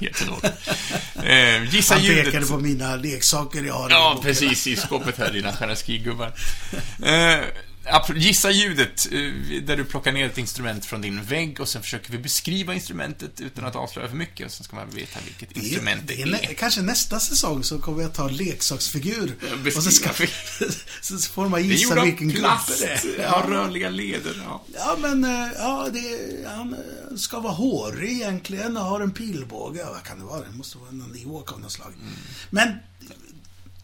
Jättedåligt. 0.00 0.70
Eh, 1.22 1.74
gissa 1.74 1.94
Han 1.94 2.02
ljudet. 2.04 2.24
pekade 2.24 2.46
på 2.46 2.58
mina 2.58 2.96
leksaker 2.96 3.62
jag 3.64 3.74
har 3.74 3.90
Ja, 3.90 4.18
precis. 4.22 4.66
I 4.66 4.76
skåpet 4.76 5.18
här, 5.18 5.32
dina 5.32 5.52
Stjärnornas 5.52 5.82
krig-gubbar. 5.82 6.32
Eh, 7.04 7.40
gissa 8.16 8.50
ljudet, 8.50 9.06
eh, 9.12 9.18
där 9.62 9.76
du 9.76 9.84
plockar 9.84 10.12
ner 10.12 10.26
ett 10.26 10.38
instrument 10.38 10.84
från 10.84 11.00
din 11.00 11.22
vägg 11.24 11.60
och 11.60 11.68
sen 11.68 11.82
försöker 11.82 12.12
vi 12.12 12.18
beskriva 12.18 12.74
instrumentet 12.74 13.40
utan 13.40 13.64
att 13.64 13.76
avslöja 13.76 14.08
för 14.08 14.16
mycket 14.16 14.46
och 14.46 14.52
sen 14.52 14.64
ska 14.64 14.76
man 14.76 14.90
veta 14.90 15.18
vilket 15.24 15.54
Det 15.54 15.60
instrument 15.60 16.02
det 16.06 16.14
det 16.14 16.22
är, 16.22 16.26
nä- 16.26 16.54
kanske 16.54 16.82
nästa 16.82 17.20
säsong 17.20 17.64
så 17.64 17.78
kommer 17.78 18.02
jag 18.02 18.14
ta 18.14 18.28
leksaksfigur. 18.28 19.34
beskriva 19.64 19.76
Och 19.76 19.82
så, 19.82 19.90
ska, 19.90 20.10
så 21.02 21.18
får 21.18 21.48
man 21.48 21.62
Det 21.62 21.66
gissa 21.68 21.98
av 21.98 22.04
vilken 22.04 22.28
gubbe 22.28 22.40
plast, 22.40 22.78
det 22.78 23.22
är. 23.22 23.28
har 23.28 23.42
rörliga 23.50 23.90
leder. 23.90 24.42
Ja. 24.46 24.64
Ja, 24.74 24.96
men 25.00 25.24
eh, 25.24 25.48
ja, 25.58 25.88
det, 25.92 26.18
han 26.48 26.74
eh, 27.10 27.16
ska 27.16 27.40
vara 27.40 27.52
hårig 27.52 28.12
egentligen 28.12 28.76
och 28.76 28.84
har 28.84 29.00
en 29.00 29.10
pilbåge. 29.12 29.78
Ja, 29.80 29.90
vad 29.92 30.02
kan 30.02 30.18
det 30.18 30.24
vara? 30.24 30.40
Det 30.40 30.56
måste 30.56 30.78
vara 30.78 30.90
någon 30.90 31.16
Ewok 31.16 31.52
av 31.52 31.60
något 31.60 31.72
slag. 31.72 31.92
Mm. 32.00 32.12
Men 32.50 32.68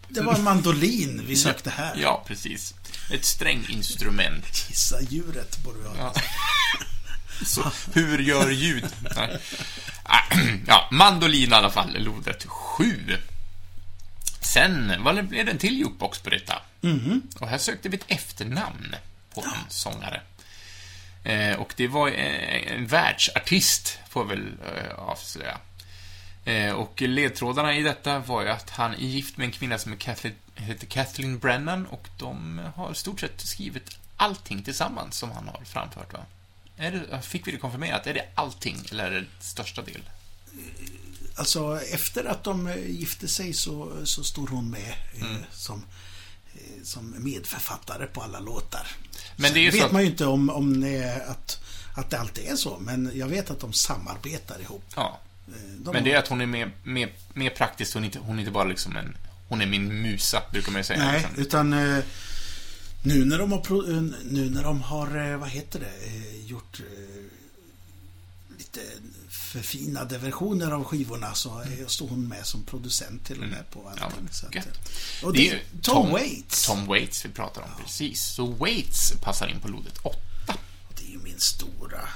det 0.08 0.20
var 0.20 0.34
en 0.34 0.42
mandolin 0.44 1.22
vi 1.26 1.36
sökte 1.36 1.70
här. 1.70 1.96
ja, 1.96 2.24
precis. 2.26 2.74
Ett 3.12 3.24
stränginstrument. 3.24 4.64
Gissa 4.68 5.00
djuret 5.00 5.58
borde 5.64 5.78
vi 5.78 5.88
ha. 5.88 5.94
Ja. 5.98 6.14
Så, 7.44 7.70
hur 7.92 8.18
gör 8.18 8.50
ljud? 8.50 8.84
Ah, 10.04 10.18
Ja, 10.66 10.88
mandolin 10.92 11.50
i 11.50 11.54
alla 11.54 11.70
fall, 11.70 11.96
lodet 11.98 12.44
7. 12.46 13.16
Sen 14.40 14.92
vad 15.04 15.26
blev 15.26 15.46
det 15.46 15.52
en 15.52 15.58
till 15.58 15.78
jukebox 15.78 16.18
på 16.18 16.30
detta. 16.30 16.62
Och 17.40 17.48
här 17.48 17.58
sökte 17.58 17.88
vi 17.88 17.96
ett 17.96 18.04
efternamn 18.08 18.96
på 19.34 19.40
en 19.40 19.50
sångare. 19.68 20.20
Eh, 21.24 21.56
och 21.56 21.72
det 21.76 21.88
var 21.88 22.08
eh, 22.08 22.72
en 22.72 22.86
världsartist, 22.86 23.98
får 24.08 24.22
jag 24.22 24.28
väl 24.28 24.46
eh, 24.76 24.94
avslöja. 24.98 25.58
Eh, 26.46 26.72
och 26.72 27.02
ledtrådarna 27.02 27.76
i 27.76 27.82
detta 27.82 28.18
var 28.18 28.42
ju 28.42 28.48
att 28.48 28.70
han 28.70 28.92
är 28.94 28.98
gift 28.98 29.36
med 29.36 29.44
en 29.44 29.52
kvinna 29.52 29.78
som 29.78 29.96
Kathleen, 29.96 30.34
heter 30.54 30.86
Kathleen 30.86 31.38
Brennan 31.38 31.86
och 31.86 32.08
de 32.18 32.60
har 32.76 32.94
stort 32.94 33.20
sett 33.20 33.40
skrivit 33.40 33.90
allting 34.16 34.62
tillsammans 34.62 35.16
som 35.16 35.30
han 35.30 35.48
har 35.48 35.60
framfört, 35.64 36.12
va? 36.12 36.20
Är 36.76 36.92
det, 36.92 37.22
fick 37.22 37.46
vi 37.46 37.52
det 37.52 37.58
konfirmerat? 37.58 38.06
Är 38.06 38.14
det 38.14 38.24
allting, 38.34 38.84
eller 38.90 39.04
är 39.12 39.20
det 39.20 39.44
största 39.44 39.82
del? 39.82 40.02
Alltså, 41.34 41.80
efter 41.92 42.24
att 42.24 42.44
de 42.44 42.66
eh, 42.66 42.86
gifte 42.90 43.28
sig 43.28 43.52
så, 43.54 44.06
så 44.06 44.24
stod 44.24 44.48
hon 44.50 44.70
med 44.70 44.94
eh, 45.14 45.22
Mm. 45.22 45.42
som, 45.52 45.84
som 46.84 47.14
medförfattare 47.18 48.06
på 48.06 48.22
alla 48.22 48.40
låtar. 48.40 48.86
Men 49.36 49.52
det 49.52 49.70
vet 49.70 49.84
att- 49.84 49.92
man 49.92 50.02
ju 50.02 50.08
inte 50.08 50.26
om, 50.26 50.50
om 50.50 50.84
att, 51.28 51.60
att 51.96 52.10
det 52.10 52.18
alltid 52.18 52.44
är 52.48 52.56
så, 52.56 52.78
men 52.80 53.10
jag 53.14 53.26
vet 53.26 53.50
att 53.50 53.60
de 53.60 53.72
samarbetar 53.72 54.60
ihop. 54.60 54.84
Ja. 54.96 55.18
Eh, 55.48 55.52
De 55.78 55.92
Men 55.92 56.04
det 56.04 56.12
är 56.12 56.18
att 56.18 56.28
hon 56.28 56.40
är 56.40 56.46
mer, 56.46 56.70
mer, 56.82 57.12
mer 57.34 57.50
praktisk, 57.50 57.94
hon 57.94 58.02
är, 58.02 58.06
inte, 58.06 58.18
hon 58.18 58.36
är 58.36 58.40
inte 58.40 58.52
bara 58.52 58.64
liksom 58.64 58.96
en... 58.96 59.16
Hon 59.48 59.60
är 59.60 59.66
min 59.66 60.02
musa, 60.02 60.42
brukar 60.52 60.72
man 60.72 60.80
ju 60.80 60.84
säga. 60.84 60.98
Nej, 61.04 61.20
liksom. 61.20 61.36
utan 61.42 61.72
eh, 61.72 62.04
nu 63.02 63.24
när 63.24 63.38
de 63.38 63.52
har, 63.52 63.90
eh, 63.96 64.02
nu 64.24 64.50
när 64.50 64.62
de 64.64 64.80
har 64.82 65.36
vad 65.36 65.48
heter 65.48 65.80
det, 65.80 66.36
gjort 66.46 66.80
lite 68.58 68.80
förfinade 69.28 70.18
versioner 70.18 70.70
av 70.70 70.84
skivorna 70.84 71.34
så 71.34 71.62
eh, 71.62 71.86
står 71.86 72.08
hon 72.08 72.28
med 72.28 72.46
som 72.46 72.62
producent 72.64 73.24
till 73.26 73.42
och 73.42 73.48
med 73.48 73.70
på 73.70 73.80
Mm. 73.80 73.92
Ja, 73.98 74.04
allting. 74.04 74.28
eh, 74.60 74.62
och 75.22 75.32
Det 75.32 75.38
det 75.38 75.50
är 75.50 75.62
Tom, 75.82 75.94
Tom- 76.04 76.12
Waits. 76.12 76.66
Tom 76.66 76.86
Waits 76.86 77.24
vi 77.24 77.28
pratar 77.28 77.62
om, 77.62 77.68
precis. 77.84 78.22
Så 78.22 78.46
Waits 78.46 79.12
passar 79.22 79.46
in 79.48 79.60
på 79.60 79.68
lodet 79.68 79.98
8. 80.02 80.18
Det 80.96 81.04
är 81.06 81.10
ju 81.10 81.18
min 81.18 81.40
stora 81.40 82.08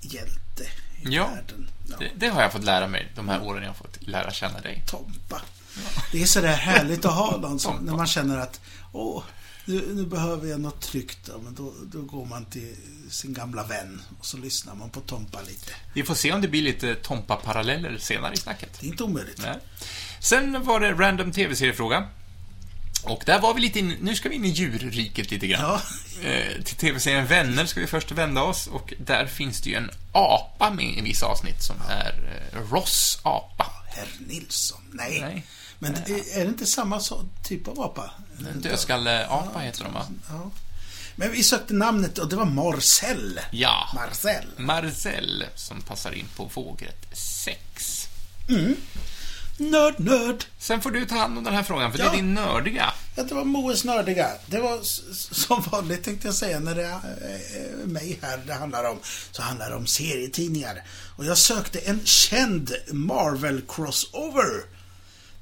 hjälte 0.00 0.66
i 1.02 1.14
Ja. 1.14 1.26
världen. 1.26 1.70
Ja, 1.88 1.96
Det, 1.98 2.10
det 2.16 2.28
har 2.28 2.42
jag 2.42 2.52
fått 2.52 2.64
lära 2.64 2.88
mig 2.88 3.12
de 3.14 3.28
här 3.28 3.42
åren 3.42 3.62
jag 3.62 3.70
har 3.70 3.74
fått 3.74 3.98
lära 4.02 4.30
känna 4.30 4.60
dig. 4.60 4.82
Tompa. 4.86 5.40
Det 6.12 6.22
är 6.22 6.26
sådär 6.26 6.56
härligt 6.56 7.04
att 7.04 7.14
ha 7.14 7.36
någon 7.36 7.58
som, 7.58 7.76
när 7.76 7.92
man 7.92 8.06
känner 8.06 8.38
att 8.38 8.60
åh, 8.92 9.22
nu, 9.64 9.84
nu 9.94 10.06
behöver 10.06 10.48
jag 10.48 10.60
något 10.60 10.80
tryggt. 10.80 11.18
Ja, 11.28 11.34
men 11.44 11.54
då, 11.54 11.72
då 11.92 12.02
går 12.02 12.26
man 12.26 12.44
till 12.44 12.74
sin 13.10 13.34
gamla 13.34 13.64
vän 13.64 14.02
och 14.18 14.26
så 14.26 14.36
lyssnar 14.36 14.74
man 14.74 14.90
på 14.90 15.00
Tompa 15.00 15.38
lite. 15.42 15.72
Vi 15.94 16.02
får 16.02 16.14
se 16.14 16.32
om 16.32 16.40
det 16.40 16.48
blir 16.48 16.62
lite 16.62 16.94
Tompa-paralleller 16.94 17.98
senare 17.98 18.32
i 18.32 18.36
snacket. 18.36 18.80
Det 18.80 18.86
är 18.86 18.90
inte 18.90 19.02
omöjligt. 19.04 19.38
Nej. 19.42 19.58
Sen 20.20 20.64
var 20.64 20.80
det 20.80 20.92
random 20.92 21.32
tv-seriefråga. 21.32 22.08
Och 23.06 23.22
där 23.26 23.40
var 23.40 23.54
vi 23.54 23.60
lite 23.60 23.78
in, 23.78 23.88
nu 24.00 24.16
ska 24.16 24.28
vi 24.28 24.34
in 24.34 24.44
i 24.44 24.48
djurriket 24.48 25.30
lite 25.30 25.46
grann. 25.46 25.60
Ja. 25.62 25.80
Eh, 26.22 26.62
till 26.62 26.76
tv-serien 26.76 27.26
Vänner 27.26 27.66
ska 27.66 27.80
vi 27.80 27.86
först 27.86 28.10
vända 28.12 28.42
oss 28.42 28.66
och 28.66 28.94
där 28.98 29.26
finns 29.26 29.60
det 29.60 29.70
ju 29.70 29.76
en 29.76 29.90
apa 30.12 30.70
med 30.70 30.98
i 30.98 31.00
vissa 31.00 31.26
avsnitt 31.26 31.62
som 31.62 31.76
är 31.88 32.40
eh, 32.52 32.60
Ross 32.70 33.18
apa. 33.22 33.66
Herr 33.88 34.08
Nilsson. 34.18 34.80
Nej. 34.92 35.20
Nej. 35.20 35.46
Men 35.78 35.92
det- 36.06 36.34
är 36.34 36.40
det 36.44 36.48
inte 36.48 36.66
samma 36.66 37.00
så, 37.00 37.24
typ 37.44 37.68
av 37.68 37.80
apa? 37.80 38.10
Dödskalleapa 38.54 39.58
heter 39.60 39.84
de 39.84 39.92
va? 39.94 40.06
Ja. 40.28 40.50
Men 41.16 41.32
vi 41.32 41.42
sökte 41.42 41.74
namnet 41.74 42.18
och 42.18 42.28
det 42.28 42.36
var 42.36 42.44
Marcel. 42.44 43.40
Ja. 43.50 43.88
Marcel. 43.94 44.46
Marcel 44.56 45.44
som 45.54 45.82
passar 45.82 46.12
in 46.12 46.26
på 46.36 46.44
vågrätt 46.54 47.06
6. 47.12 48.08
Nörd, 49.58 49.94
nörd. 50.00 50.44
Sen 50.58 50.80
får 50.80 50.90
du 50.90 51.06
ta 51.06 51.14
hand 51.14 51.38
om 51.38 51.44
den 51.44 51.54
här 51.54 51.62
frågan, 51.62 51.90
för 51.92 51.98
det 51.98 52.04
Ja. 52.04 52.12
är 52.12 52.16
din 52.16 52.34
nördiga. 52.34 52.92
Ja, 53.16 53.22
det 53.22 53.34
var 53.34 53.44
Moes 53.44 53.84
nördiga. 53.84 54.30
Det 54.46 54.60
var 54.60 54.78
som 55.34 55.62
vanligt 55.62 56.04
tänkte 56.04 56.28
jag 56.28 56.34
säga 56.34 56.58
när 56.60 56.74
det 56.74 56.84
är 56.84 56.92
eh, 56.94 57.86
mig 57.86 58.18
här 58.22 58.42
det 58.46 58.54
handlar 58.54 58.84
om. 58.90 58.98
Så 59.32 59.42
handlar 59.42 59.70
det 59.70 59.76
om 59.76 59.86
serietidningar. 59.86 60.82
Och 61.16 61.24
jag 61.24 61.38
sökte 61.38 61.78
en 61.78 62.00
känd 62.04 62.72
Marvel 62.92 63.62
crossover. 63.68 64.64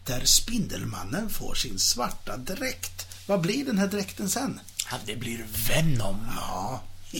Där 0.04 0.25
Spindelmannen 0.25 1.30
får 1.30 1.54
sin 1.54 1.78
svarta 1.78 2.37
dräkt. 2.37 3.06
Vad 3.26 3.40
blir 3.40 3.64
den 3.64 3.78
här 3.78 3.87
dräkten 3.87 4.30
sen? 4.30 4.61
Ja, 4.90 4.97
det 5.06 5.16
blir 5.16 5.47
Venom 5.68 6.26
Ja, 6.37 6.83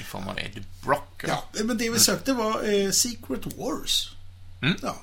i 0.00 0.02
form 0.08 0.28
av 0.28 0.38
Ed 0.38 0.64
Brock. 0.84 1.24
ja 1.26 1.44
men 1.64 1.78
det 1.78 1.90
vi 1.90 1.98
sökte 1.98 2.32
var 2.32 2.72
eh, 2.74 2.90
Secret 2.90 3.46
Wars. 3.56 4.10
Mm. 4.62 4.76
Ja. 4.82 4.96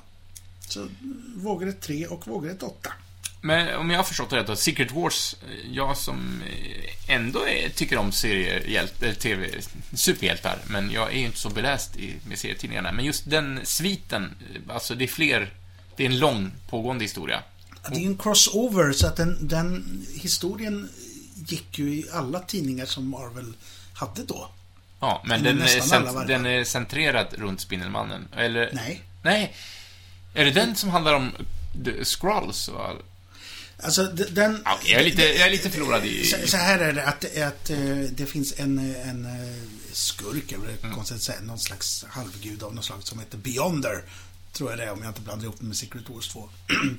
Så 0.72 0.88
vågrätt 1.36 1.80
3 1.80 2.06
och 2.06 2.26
vågrätt 2.26 2.62
8. 2.62 2.92
Men 3.40 3.76
om 3.76 3.90
jag 3.90 3.98
har 3.98 4.04
förstått 4.04 4.30
det 4.30 4.36
rätt 4.36 4.46
då, 4.46 4.56
Secret 4.56 4.92
Wars, 4.92 5.36
eh, 5.48 5.72
jag 5.72 5.96
som 5.96 6.42
eh, 6.42 7.14
ändå 7.14 7.46
är, 7.48 7.68
tycker 7.68 7.98
om 7.98 8.12
seriehjälte, 8.12 9.06
eller 9.06 9.14
TV, 9.14 9.48
superhjältar, 9.94 10.58
men 10.66 10.90
jag 10.90 11.12
är 11.12 11.18
ju 11.18 11.24
inte 11.24 11.38
så 11.38 11.48
beläst 11.48 11.96
i, 11.96 12.14
med 12.28 12.38
serietidningarna. 12.38 12.92
Men 12.92 13.04
just 13.04 13.30
den 13.30 13.60
sviten, 13.64 14.24
eh, 14.24 14.74
alltså 14.74 14.94
det 14.94 15.04
är 15.04 15.08
fler, 15.08 15.52
det 15.96 16.06
är 16.06 16.10
en 16.10 16.18
lång 16.18 16.52
pågående 16.68 17.04
historia. 17.04 17.42
Det 17.88 17.96
är 17.96 18.06
en 18.06 18.18
crossover 18.18 18.92
så 18.92 19.06
att 19.06 19.16
den, 19.16 19.48
den 19.48 20.02
historien 20.14 20.88
gick 21.34 21.78
ju 21.78 21.94
i 21.94 22.06
alla 22.12 22.40
tidningar 22.40 22.86
som 22.86 23.08
Marvel 23.08 23.52
hade 23.94 24.24
då. 24.24 24.48
Ja, 25.00 25.22
men 25.24 25.42
den 25.42 25.62
är, 25.62 26.26
den 26.26 26.46
är 26.46 26.64
centrerad 26.64 27.26
runt 27.32 27.60
Spindelmannen, 27.60 28.28
eller? 28.36 28.70
Nej. 28.72 29.02
Nej. 29.22 29.54
Är 30.34 30.44
det 30.44 30.50
den 30.50 30.76
som 30.76 30.90
handlar 30.90 31.14
om 31.14 31.32
the 31.84 32.04
Skrulls? 32.04 32.68
va? 32.68 32.92
Alltså 33.82 34.02
den... 34.06 34.62
Ja, 34.64 34.78
jag, 34.84 35.00
är 35.00 35.04
lite, 35.04 35.22
jag 35.22 35.46
är 35.46 35.50
lite 35.50 35.70
förlorad 35.70 36.04
i... 36.04 36.24
Så, 36.24 36.36
så 36.48 36.56
här 36.56 36.78
är 36.78 36.92
det 36.92 37.04
att, 37.06 37.24
att 37.24 37.70
eh, 37.70 37.78
det 38.12 38.26
finns 38.26 38.54
en, 38.56 38.78
en 38.94 39.26
eh, 39.26 39.56
skurk, 39.92 40.52
eller 40.52 40.68
Mm. 40.82 40.94
konstigt 40.94 41.16
att 41.16 41.22
säga, 41.22 41.40
någon 41.40 41.58
slags 41.58 42.04
halvgud 42.08 42.62
av 42.62 42.74
något 42.74 42.84
slag 42.84 42.98
som 43.02 43.18
heter 43.18 43.38
Beyonder. 43.38 44.02
Tror 44.52 44.70
jag 44.70 44.78
det 44.78 44.84
är, 44.84 44.92
om 44.92 45.02
jag 45.02 45.10
inte 45.10 45.20
blandar 45.20 45.44
ihop 45.44 45.56
det 45.60 45.66
med 45.66 45.76
Secret 45.76 46.08
Wars 46.08 46.28
2. 46.28 46.48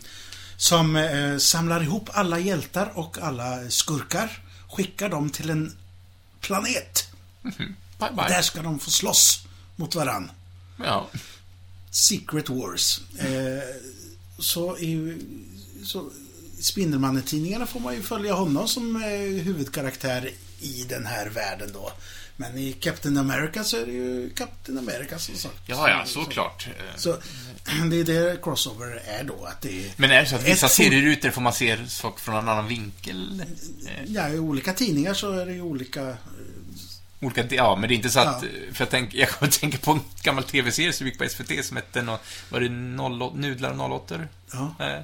som 0.57 0.95
eh, 0.95 1.37
samlar 1.37 1.83
ihop 1.83 2.09
alla 2.13 2.39
hjältar 2.39 2.91
och 2.95 3.17
alla 3.21 3.69
skurkar, 3.69 4.43
skickar 4.69 5.09
dem 5.09 5.29
till 5.29 5.49
en 5.49 5.77
planet. 6.41 7.07
Bye, 7.41 7.65
bye. 7.99 8.27
Där 8.29 8.41
ska 8.41 8.61
de 8.61 8.79
få 8.79 8.89
slåss 8.91 9.45
mot 9.75 9.95
varann. 9.95 10.31
Ja. 10.83 11.09
Secret 11.91 12.49
Wars. 12.49 13.01
Eh, 13.19 13.63
så, 14.39 14.77
ju, 14.79 15.19
så 15.83 16.09
Spindelmannen-tidningarna 16.59 17.65
får 17.65 17.79
man 17.79 17.95
ju 17.95 18.01
följa 18.01 18.33
honom 18.33 18.67
som 18.67 18.95
eh, 18.95 19.43
huvudkaraktär 19.43 20.31
i 20.61 20.85
den 20.89 21.05
här 21.05 21.29
världen 21.29 21.69
då. 21.73 21.91
Men 22.35 22.57
i 22.57 22.73
Captain 22.73 23.17
America 23.17 23.63
så 23.63 23.77
är 23.77 23.85
det 23.85 23.91
ju 23.91 24.29
Captain 24.29 24.77
America 24.77 25.19
som 25.19 25.35
sagt. 25.35 25.55
Ja, 25.65 25.89
ja, 25.89 26.05
såklart. 26.05 26.67
Eh, 26.67 26.97
Så 26.97 27.09
det 27.89 27.99
är 27.99 28.03
det 28.03 28.41
Crossover 28.43 29.01
är 29.05 29.23
då. 29.23 29.45
Att 29.45 29.61
det 29.61 29.85
är, 29.85 29.91
Men 29.97 30.11
är 30.11 30.21
det 30.21 30.27
så 30.27 30.35
att 30.35 30.47
vissa 30.47 30.69
serierutor 30.69 31.29
får 31.29 31.41
man 31.41 31.53
se 31.53 31.87
saker 31.87 32.19
från 32.21 32.35
en 32.35 32.49
annan 32.49 32.67
vinkel? 32.67 33.43
Eh, 33.85 34.11
ja, 34.13 34.29
i 34.29 34.39
olika 34.39 34.73
tidningar 34.73 35.13
så 35.13 35.31
är 35.31 35.45
det 35.45 35.53
ju 35.53 35.61
olika... 35.61 36.17
Olika, 37.21 37.43
ja, 37.55 37.75
men 37.75 37.89
det 37.89 37.93
är 37.93 37.95
inte 37.95 38.09
så 38.09 38.19
att... 38.19 38.43
Ja. 38.43 38.49
För 38.73 38.81
jag, 38.83 38.89
tänk, 38.89 39.13
jag 39.13 39.29
kommer 39.29 39.49
att 39.51 39.59
tänka 39.59 39.77
på 39.77 39.91
en 39.91 39.99
gammal 40.23 40.43
tv-serie 40.43 40.93
som 40.93 41.07
gick 41.07 41.17
på 41.17 41.29
SVT 41.29 41.65
som 41.65 41.77
hette 41.77 42.01
nå- 42.01 42.19
var 42.49 42.59
det 42.59 43.25
08, 43.25 43.35
Nudlar 43.37 43.79
och 43.81 43.91
08 44.05 44.19
Ja. 44.51 44.75
eh, 44.79 44.99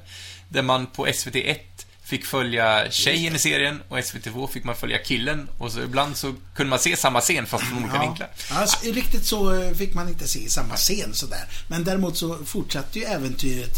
Där 0.50 0.62
man 0.62 0.88
på 0.88 1.08
SVT1 1.08 1.58
fick 2.04 2.26
följa 2.26 2.92
tjejen 2.92 3.36
i 3.36 3.40
serien 3.40 3.82
och 3.88 3.98
SVT2 3.98 4.48
fick 4.48 4.64
man 4.64 4.76
följa 4.76 4.98
killen 4.98 5.50
och 5.58 5.72
så 5.72 5.82
ibland 5.82 6.18
så 6.18 6.36
kunde 6.56 6.70
man 6.70 6.80
se 6.80 6.96
samma 6.98 7.22
scen 7.22 7.46
fast 7.46 7.64
från 7.64 7.84
olika 7.84 8.00
vinklar. 8.00 8.30
Alltså, 8.52 8.78
riktigt 8.92 9.26
så 9.26 9.54
eh, 9.62 9.72
fick 9.74 9.94
man 9.94 10.10
inte 10.10 10.28
se 10.28 10.50
samma 10.50 10.76
scen 10.76 11.14
sådär. 11.14 11.44
Men 11.68 11.84
däremot 11.84 12.18
så 12.18 12.38
fortsatte 12.46 13.00
ju 13.00 13.06
äventyret. 13.06 13.74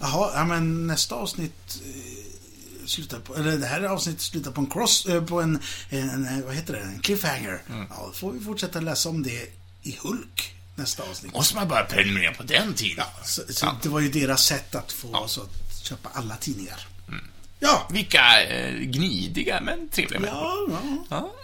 Jaha, 0.00 0.30
ja 0.34 0.44
men 0.44 0.86
nästa 0.86 1.14
avsnitt 1.14 1.80
eh, 1.86 2.23
slutar 2.86 3.18
på, 3.18 3.36
eller 3.36 3.58
det 3.58 3.66
här 3.66 3.82
avsnittet 3.82 4.22
slutar 4.22 4.50
på 4.50 4.60
en 4.60 4.70
cross, 4.70 5.06
eh, 5.06 5.24
på 5.24 5.40
en, 5.40 5.62
en, 5.90 6.26
en 6.26 6.46
vad 6.46 6.54
heter 6.54 6.72
det, 6.72 6.80
en 6.80 6.98
cliffhanger. 7.00 7.62
Ja, 7.68 8.04
då 8.06 8.12
får 8.12 8.32
vi 8.32 8.40
fortsätta 8.44 8.80
läsa 8.80 9.08
om 9.08 9.22
det 9.22 9.48
i 9.82 9.98
Hulk 10.02 10.54
nästa 10.76 11.02
avsnitt. 11.02 11.32
Måste 11.34 11.54
man 11.54 11.68
bara 11.68 11.84
prenumerera 11.84 12.32
på 12.34 12.42
den 12.42 12.74
tiden? 12.74 13.04
Ja, 13.16 13.24
så, 13.24 13.42
så 13.48 13.66
Ja. 13.66 13.76
det 13.82 13.88
var 13.88 14.00
ju 14.00 14.08
deras 14.08 14.44
sätt 14.44 14.74
att 14.74 14.92
få 14.92 15.16
oss 15.16 15.38
att 15.38 15.84
köpa 15.84 16.08
alla 16.12 16.36
tidningar. 16.36 16.86
Ja, 17.60 17.88
Vilka 17.90 18.42
eh, 18.42 18.74
gnidiga 18.74 19.60
men 19.60 19.88
trevliga 19.88 20.20
människor. 20.20 20.70
ja, 20.70 20.80
ja, 20.82 21.04
Ja. 21.10 21.34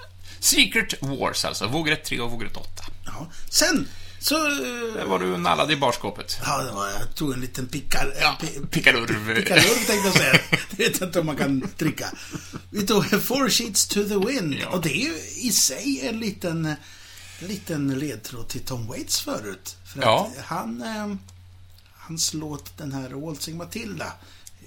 Secret 0.40 0.94
Wars 1.02 1.44
alltså, 1.44 1.66
vågrätt 1.68 2.04
3 2.04 2.20
och 2.20 2.30
vågrätt 2.30 2.56
8. 2.56 2.68
ja. 3.06 3.26
Sen 3.50 3.88
så... 4.20 4.34
Där 4.94 5.04
var 5.04 5.18
du 5.18 5.36
nallad 5.36 5.70
i 5.70 5.76
barskåpet. 5.76 6.38
Ja, 6.44 6.62
det 6.62 6.72
var, 6.72 6.88
jag 6.88 7.14
tog 7.14 7.32
en 7.32 7.40
liten 7.40 7.66
pickar... 7.66 8.14
Ja, 8.20 8.38
pi- 8.40 8.66
pickalurv. 8.66 9.34
Pickalurv 9.34 9.62
tänkte 9.86 9.94
jag 10.08 10.12
säga. 10.16 10.40
Det 10.70 10.78
vet 10.88 11.00
jag 11.00 11.08
inte 11.08 11.20
om 11.20 11.26
man 11.26 11.36
kan 11.36 11.68
dricka. 11.78 12.06
Vi 12.70 12.86
tog 12.86 13.22
Four 13.22 13.48
Sheets 13.50 13.86
to 13.86 13.94
the 14.08 14.18
Wind. 14.26 14.54
Ja. 14.54 14.68
Och 14.68 14.82
det 14.82 14.90
är 14.92 15.04
ju 15.04 15.14
i 15.48 15.52
sig 15.52 16.00
en 16.08 16.20
liten, 16.20 16.66
en 16.66 16.76
liten 17.48 17.98
ledtråd 17.98 18.48
till 18.48 18.60
Tom 18.60 18.86
Waits 18.86 19.20
förut. 19.20 19.76
För 19.84 20.02
Ja. 20.02 20.30
att 20.38 20.44
han, 20.44 20.82
eh, 20.82 21.14
hans 21.94 22.34
låt, 22.34 22.78
den 22.78 22.92
här 22.92 23.10
Waltzing 23.10 23.56
Matilda, 23.56 24.12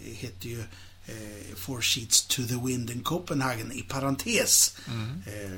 heter 0.01 0.47
ju 0.49 0.59
eh, 1.05 1.55
Four 1.55 1.81
Sheets 1.81 2.21
to 2.27 2.43
the 2.47 2.55
Wind 2.65 2.89
in 2.89 3.03
Copenhagen 3.03 3.71
i 3.71 3.81
parentes. 3.81 4.75
Eh, 5.25 5.51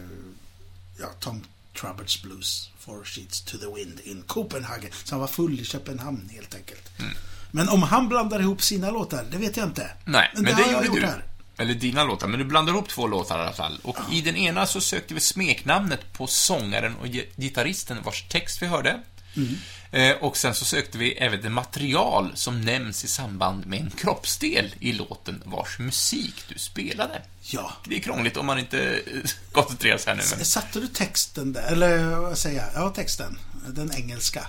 ja, 0.99 1.07
Tom 1.19 1.43
Trubberts 1.81 2.21
Blues, 2.21 2.69
Four 2.79 3.03
Sheets 3.05 3.41
to 3.41 3.57
the 3.57 3.65
Wind 3.75 3.99
in 4.03 4.23
Copenhagen. 4.27 4.89
Så 5.03 5.13
han 5.15 5.19
var 5.19 5.27
full 5.27 5.59
i 5.59 5.65
Köpenhamn 5.65 6.29
helt 6.33 6.55
enkelt. 6.55 6.89
Men 7.51 7.69
om 7.69 7.83
han 7.83 8.07
blandar 8.09 8.39
ihop 8.39 8.61
sina 8.61 8.91
låtar, 8.91 9.25
det 9.31 9.37
vet 9.37 9.57
jag 9.57 9.65
inte. 9.67 9.91
Nej, 10.05 10.31
men, 10.35 10.43
det, 10.43 10.51
har 10.53 10.71
jag 10.71 10.85
gjorde 10.85 10.99
du. 11.01 11.05
här. 11.07 11.23
Eller 11.57 11.73
dina 11.73 12.03
låtar, 12.03 12.27
men 12.27 12.39
du 12.39 12.45
blandade 12.45 12.77
ihop 12.77 12.89
två 12.89 13.07
låtar 13.07 13.37
i 13.39 13.41
alla 13.41 13.53
fall. 13.53 13.79
Och 13.83 13.97
i 14.11 14.21
den 14.21 14.35
ena 14.35 14.65
så 14.65 14.81
sökte 14.81 15.13
vi 15.13 15.19
smeknamnet 15.19 16.13
på 16.13 16.27
sångaren 16.27 16.95
och 16.95 17.07
gi- 17.07 17.29
gitarristen 17.37 17.97
vars 18.03 18.23
text 18.29 18.61
vi 18.61 18.65
hörde. 18.67 19.01
Mm. 19.35 19.55
Eh, 19.95 20.11
och 20.11 20.37
sen 20.37 20.55
så 20.55 20.65
sökte 20.65 20.97
vi 20.97 21.11
även 21.13 21.41
det 21.41 21.49
material 21.49 22.31
som 22.33 22.61
nämns 22.61 23.03
i 23.03 23.07
samband 23.07 23.65
med 23.65 23.79
en 23.79 23.89
kroppsdel 23.89 24.75
i 24.79 24.93
låten 24.93 25.43
vars 25.45 25.79
musik 25.79 26.43
du 26.47 26.59
spelade. 26.59 27.21
Ja. 27.41 27.71
Det 27.85 27.95
är 27.95 27.99
krångligt 27.99 28.37
om 28.37 28.45
man 28.45 28.59
inte 28.59 28.79
eh, 28.79 29.29
koncentrerar 29.51 29.97
sig 29.97 30.13
här 30.13 30.21
nu. 30.21 30.35
Men... 30.35 30.45
Satte 30.45 30.79
du 30.79 30.87
texten 30.87 31.53
där? 31.53 31.71
Eller 31.71 32.15
vad 32.15 32.37
säger 32.37 32.61
jag? 32.61 32.83
Ja, 32.83 32.89
texten. 32.89 33.37
Den 33.67 33.91
engelska. 33.95 34.47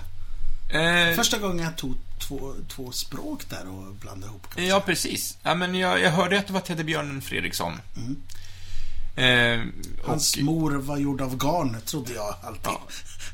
Eh, 0.73 1.15
Första 1.15 1.37
gången 1.37 1.65
jag 1.65 1.77
tog 1.77 1.95
två, 2.27 2.53
två 2.69 2.91
språk 2.91 3.49
där 3.49 3.67
och 3.67 3.95
blandade 3.95 4.27
ihop. 4.31 4.53
kan 4.53 4.63
man 4.63 4.69
Ja, 4.69 4.81
precis. 4.81 5.37
Ja, 5.43 5.55
men 5.55 5.75
jag, 5.75 6.01
jag 6.01 6.11
hörde 6.11 6.39
att 6.39 6.47
det 6.47 6.53
var 6.53 6.61
Teddybjörnen 6.61 7.21
Fredriksson. 7.21 7.73
Eh, 7.73 9.23
säga. 9.23 9.65
Hans 10.05 10.37
och 10.37 10.43
mor 10.43 10.71
var 10.71 10.97
gjord 10.97 11.21
av 11.21 11.37
garn, 11.37 11.77
trodde 11.85 12.13
jag 12.13 12.35
alltid. 12.43 12.65
Ja. 12.65 12.81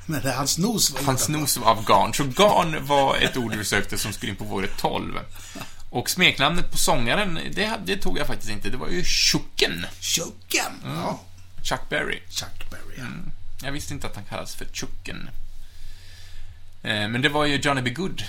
Men 0.21 0.21
hans 0.33 0.57
nos 0.57 0.91
var 0.91 1.01
hans 1.01 1.29
nos 1.29 1.57
var 1.57 1.71
av 1.71 1.85
garn. 1.85 2.13
Så 2.13 2.23
garn 2.23 2.85
var 2.85 3.15
ett 3.17 3.37
ord 3.37 3.55
vi 3.55 3.65
sökte 3.65 3.97
som 3.97 4.13
skulle 4.13 4.31
in 4.31 4.35
på 4.37 4.43
våret 4.43 4.77
12. 4.77 5.19
Och 5.89 6.09
smeknamnet 6.09 6.71
på 6.71 6.77
sångaren, 6.77 7.39
det, 7.55 7.79
det 7.85 7.97
tog 7.97 8.17
jag 8.17 8.27
faktiskt 8.27 8.51
inte. 8.51 8.69
Det 8.69 8.77
var 8.77 8.87
ju 8.89 9.03
Chucken. 9.03 9.85
Chucken. 9.99 10.71
Ja. 10.85 11.19
Chuck 11.63 11.89
Berry. 11.89 12.19
Chuck 12.29 12.69
Berry. 12.71 12.95
ja. 12.97 13.03
Jag 13.65 13.71
visste 13.71 13.93
inte 13.93 14.07
att 14.07 14.15
han 14.15 14.25
kallades 14.25 14.55
för 14.55 14.65
Chucken. 14.73 15.29
Eh, 16.83 17.07
men 17.07 17.21
det 17.21 17.29
var 17.29 17.45
ju 17.45 17.55
Johnny 17.55 17.81
B. 17.81 17.89
Good. 17.89 18.23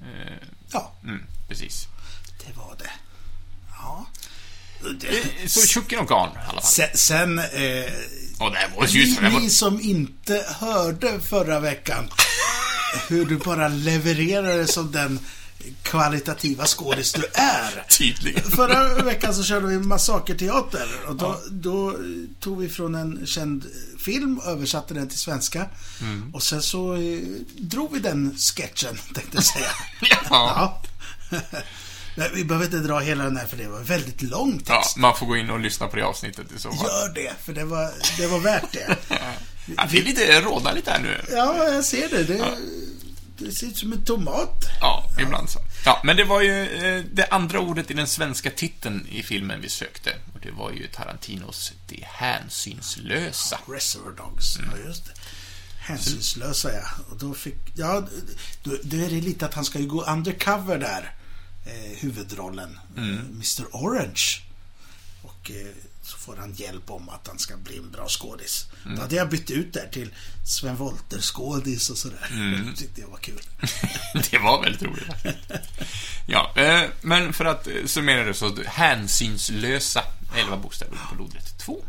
Eh, 0.00 0.32
Ja, 0.72 0.92
mm, 1.04 1.22
precis. 1.48 1.86
det 2.46 2.56
var 2.56 2.74
det. 2.78 2.90
Ja. 3.78 4.06
Det, 5.00 5.08
Eh, 5.08 5.46
Så 5.46 5.60
Chucken 5.66 5.98
och 5.98 6.08
garn 6.08 6.30
i 6.36 6.38
alla 6.48 6.60
fall. 6.60 6.70
sen, 6.70 6.88
sen 6.94 7.38
eh, 7.38 7.92
Och 8.42 8.52
det 8.52 8.58
här 8.58 8.70
var 8.76 8.86
ju... 8.86 9.04
det 9.04 9.20
här 9.20 9.30
ni, 9.30 9.40
ni 9.40 9.50
som 9.50 9.80
inte 9.80 10.44
hörde 10.60 11.20
förra 11.20 11.60
veckan 11.60 12.04
hur 13.08 13.26
du 13.26 13.36
bara 13.36 13.68
levererade 13.68 14.66
som 14.66 14.92
den 14.92 15.18
kvalitativa 15.82 16.66
skådis 16.66 17.12
du 17.12 17.24
är. 17.34 17.84
Tydligen. 17.98 18.42
Förra 18.42 19.02
veckan 19.04 19.34
så 19.34 19.44
körde 19.44 19.66
vi 19.66 19.78
Massakerteater 19.78 20.88
och 21.08 21.16
då, 21.16 21.40
då 21.50 21.96
tog 22.40 22.58
vi 22.58 22.68
från 22.68 22.94
en 22.94 23.26
känd 23.26 23.64
film 23.98 24.38
och 24.38 24.46
översatte 24.46 24.94
den 24.94 25.08
till 25.08 25.18
svenska. 25.18 25.66
Mm. 26.00 26.34
Och 26.34 26.42
sen 26.42 26.62
så 26.62 26.94
eh, 26.94 27.18
drog 27.56 27.92
vi 27.92 27.98
den 27.98 28.36
sketchen, 28.38 28.98
tänkte 29.14 29.36
jag 29.36 29.44
säga. 29.44 29.70
Ja. 30.30 30.82
Ja. 31.30 31.40
Vi 32.34 32.44
behöver 32.44 32.66
inte 32.66 32.78
dra 32.78 32.98
hela 32.98 33.24
den 33.24 33.36
här 33.36 33.46
för 33.46 33.56
det 33.56 33.68
var 33.68 33.80
väldigt 33.80 34.22
lång 34.22 34.58
text. 34.58 34.68
ja, 34.68 34.84
man 34.96 35.16
får 35.16 35.26
gå 35.26 35.36
in 35.36 35.50
och 35.50 35.60
lyssna 35.60 35.88
på 35.88 35.96
det 35.96 36.02
avsnittet 36.02 36.46
i 36.56 36.58
så 36.58 36.70
fall. 36.72 36.86
Gör 36.86 37.14
det, 37.14 37.32
för 37.44 37.52
det 37.52 37.64
var, 37.64 37.90
det 38.18 38.26
var 38.26 38.38
värt 38.38 38.72
det. 38.72 38.96
Ja, 39.76 39.88
det 39.90 39.98
är 39.98 40.02
lite 40.02 40.40
rådna 40.40 40.72
lite 40.72 40.90
här 40.90 41.00
nu. 41.00 41.20
Ja, 41.30 41.64
jag 41.68 41.84
ser 41.84 42.08
det. 42.08 42.24
Det, 42.24 42.56
det 43.38 43.52
ser 43.52 43.66
ut 43.66 43.76
som 43.76 43.92
en 43.92 44.04
tomat. 44.04 44.64
Ja, 44.80 45.10
ibland 45.20 45.50
så. 45.50 45.58
Ja, 45.84 46.00
men 46.04 46.16
det 46.16 46.24
var 46.24 46.40
ju 46.40 46.62
eh, 46.86 47.04
det 47.12 47.26
andra 47.30 47.60
ordet 47.60 47.90
i 47.90 47.94
den 47.94 48.06
svenska 48.06 48.50
titeln 48.50 49.06
i 49.10 49.22
filmen 49.22 49.60
vi 49.60 49.68
sökte. 49.68 50.10
Och 50.34 50.40
det 50.40 50.50
var 50.50 50.70
ju 50.70 50.86
Tarantinos 50.86 51.72
De 51.88 52.04
hänsynslösa. 52.06 53.58
Reservoir 53.68 54.12
Dogs, 54.16 54.58
ja 54.58 54.78
just 54.86 55.04
det. 55.04 55.12
Hänsynslösa 55.78 56.72
ja. 56.72 56.84
Och 57.10 57.18
då 57.18 57.34
fick, 57.34 57.56
ja, 57.76 58.06
då, 58.62 58.76
då 58.82 58.96
är 58.96 59.10
det 59.10 59.20
lite 59.20 59.46
att 59.46 59.54
han 59.54 59.64
ska 59.64 59.78
ju 59.78 59.86
gå 59.86 60.04
undercover 60.04 60.78
där. 60.78 61.14
Eh, 61.64 61.98
huvudrollen. 61.98 62.78
Eh, 62.96 63.02
Mr 63.02 63.64
Orange. 63.70 64.40
Och 65.22 65.50
eh, 65.50 65.66
så 66.02 66.18
får 66.18 66.36
han 66.36 66.52
hjälp 66.52 66.90
om 66.90 67.08
att 67.08 67.26
han 67.26 67.38
ska 67.38 67.56
bli 67.56 67.78
en 67.78 67.90
bra 67.90 68.08
skådis. 68.08 68.66
Då 68.84 69.00
hade 69.00 69.16
jag 69.16 69.28
bytt 69.28 69.50
ut 69.50 69.72
där 69.72 69.88
till 69.92 70.14
Sven 70.46 70.76
Wollter 70.76 71.20
skådis 71.20 71.90
och 71.90 71.98
sådär. 71.98 72.28
Det 72.30 72.76
tyckte 72.76 73.00
jag 73.00 73.08
var 73.08 73.18
kul. 73.18 73.40
det 74.30 74.38
var 74.38 74.62
väldigt 74.62 74.82
roligt. 74.82 75.08
Ja, 76.26 76.52
eh, 76.56 76.82
men 77.00 77.32
för 77.32 77.44
att 77.44 77.66
eh, 77.66 77.72
summera 77.86 78.24
det 78.24 78.34
så, 78.34 78.56
hänsynslösa 78.66 80.02
11 80.36 80.56
bokstäver 80.56 80.98
på 81.10 81.14
lodrätt 81.14 81.58
2. 81.58 81.84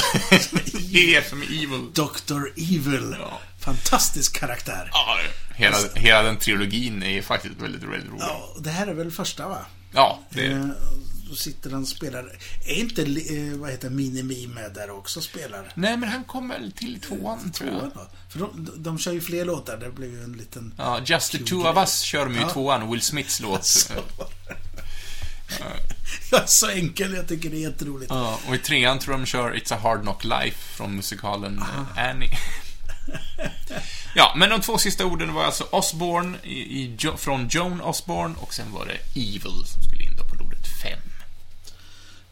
E 1.16 1.22
som 1.28 1.42
evil. 1.42 1.86
Dr. 1.94 2.42
Evil. 2.56 3.16
Ja. 3.20 3.40
Fantastisk 3.60 4.36
karaktär. 4.40 4.90
Ja, 4.92 5.18
hela, 5.54 5.76
hela 5.94 6.22
den 6.22 6.36
trilogin 6.36 7.02
är 7.02 7.22
faktiskt 7.22 7.54
väldigt, 7.60 7.82
väldigt 7.82 8.10
rolig. 8.10 8.20
Ja, 8.22 8.54
det 8.60 8.70
här 8.70 8.86
är 8.86 8.94
väl 8.94 9.10
första 9.10 9.48
va? 9.48 9.58
Ja, 9.94 10.20
det 10.30 10.46
är 10.46 10.50
Eh, 10.50 10.66
så 11.36 11.42
sitter 11.42 11.70
han 11.70 11.82
och 11.82 11.88
spelar. 11.88 12.38
Är 12.66 12.74
inte, 12.74 13.02
eh, 13.02 13.56
vad 13.58 13.70
heter 13.70 13.90
Minimi 13.90 14.46
med 14.46 14.72
där 14.74 14.90
också 14.90 15.18
och 15.20 15.24
spelar? 15.24 15.72
Nej, 15.74 15.96
men 15.96 16.08
han 16.08 16.24
kom 16.24 16.48
väl 16.48 16.72
till 16.72 17.00
tvåan, 17.00 17.52
tror 17.52 17.70
jag. 17.70 17.92
Tvåan? 17.92 18.06
För 18.28 18.38
de, 18.38 18.64
de, 18.64 18.82
de 18.82 18.98
kör 18.98 19.12
ju 19.12 19.20
fler 19.20 19.44
låtar. 19.44 19.76
Det 19.76 19.90
blev 19.90 20.10
ju 20.10 20.24
en 20.24 20.32
liten... 20.32 20.74
Ja, 20.78 21.00
Just 21.04 21.32
the 21.32 21.38
two 21.38 21.44
grej. 21.62 21.70
of 21.70 21.76
us 21.76 22.00
kör 22.00 22.24
de 22.24 22.34
ju 22.34 22.40
Ja. 22.40 22.50
tvåan, 22.50 22.90
Will 22.90 23.00
Smiths 23.02 23.40
låt. 23.42 23.64
Så, 23.64 23.92
jag 26.30 26.42
är 26.42 26.46
så 26.46 26.70
enkel, 26.70 27.14
jag 27.14 27.28
tycker 27.28 27.50
det 27.50 27.56
är 27.56 27.70
jätteroligt. 27.70 28.10
Ja, 28.10 28.40
och 28.48 28.54
i 28.54 28.58
trean 28.58 28.98
tror 28.98 29.12
jag 29.14 29.20
de 29.20 29.26
kör 29.26 29.52
It's 29.54 29.74
a 29.74 29.78
hard 29.82 30.00
knock 30.00 30.24
life 30.24 30.58
från 30.76 30.96
musikalen 30.96 31.58
eh, 31.58 32.08
Annie. 32.10 32.30
ja, 34.14 34.34
men 34.36 34.50
de 34.50 34.60
två 34.60 34.78
sista 34.78 35.04
orden 35.06 35.34
var 35.34 35.44
alltså 35.44 35.64
Osborne 35.70 36.38
i, 36.42 36.82
i, 36.82 36.96
från 37.18 37.48
Joan 37.48 37.80
Osborne 37.80 38.34
och 38.38 38.54
sen 38.54 38.72
var 38.72 38.86
det 38.86 39.20
Evil 39.20 39.64
som 39.66 39.82
skulle 39.82 40.02
in 40.02 40.16
då 40.16 40.24
på 40.24 40.44
ordet 40.44 40.66
fem. 40.82 40.98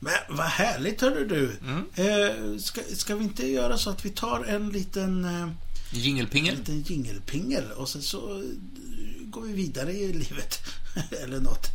Men 0.03 0.13
vad 0.29 0.47
härligt 0.47 1.01
hörru 1.01 1.27
du. 1.27 1.57
Mm. 1.65 1.85
Eh, 1.95 2.59
ska, 2.61 2.81
ska 2.97 3.15
vi 3.17 3.25
inte 3.25 3.47
göra 3.47 3.79
så 3.79 3.91
att 3.91 4.05
vi 4.05 4.11
tar 4.11 4.45
en 4.45 4.69
liten, 4.71 5.25
eh, 5.25 5.49
Jingelpingel. 5.93 6.57
liten 6.57 6.83
jingelpingel 6.83 7.73
och 7.73 7.89
sen 7.89 8.03
så 8.03 8.19
eh, 8.39 8.43
går 9.25 9.43
vi 9.43 9.53
vidare 9.53 9.93
i 9.93 10.13
livet. 10.13 10.59
Eller 11.25 11.41
något. 11.41 11.67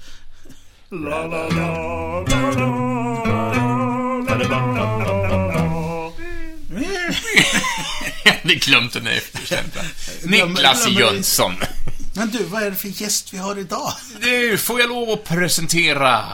Jag 8.23 8.31
hade 8.33 8.55
glömt 8.55 8.93
den 8.93 9.03
där 9.03 9.11
efterstämpeln. 9.11 9.85
Glömmer- 10.23 10.47
Niklas 10.47 10.87
Jönsson. 10.89 11.53
Men 12.17 12.29
du, 12.29 12.43
vad 12.43 12.63
är 12.63 12.69
det 12.69 12.75
för 12.75 13.01
gäst 13.01 13.33
vi 13.33 13.37
har 13.37 13.59
idag? 13.59 13.93
Nu 14.21 14.57
får 14.57 14.79
jag 14.79 14.89
lov 14.89 15.09
att 15.09 15.23
presentera 15.23 16.25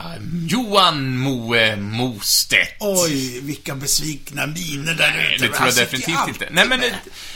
Johan 0.48 1.18
Moe 1.18 1.76
Mostedt. 1.76 2.78
Oj, 2.80 3.40
vilka 3.42 3.76
besvikna 3.76 4.48
miner 4.48 4.94
där 4.94 5.34
ute. 5.36 5.48
det 5.48 5.54
tror 5.54 5.66
jag 5.68 5.74
sitter 5.74 5.98
definitivt 5.98 6.28
inte. 6.28 6.48
Nej, 6.52 6.68
men, 6.68 6.82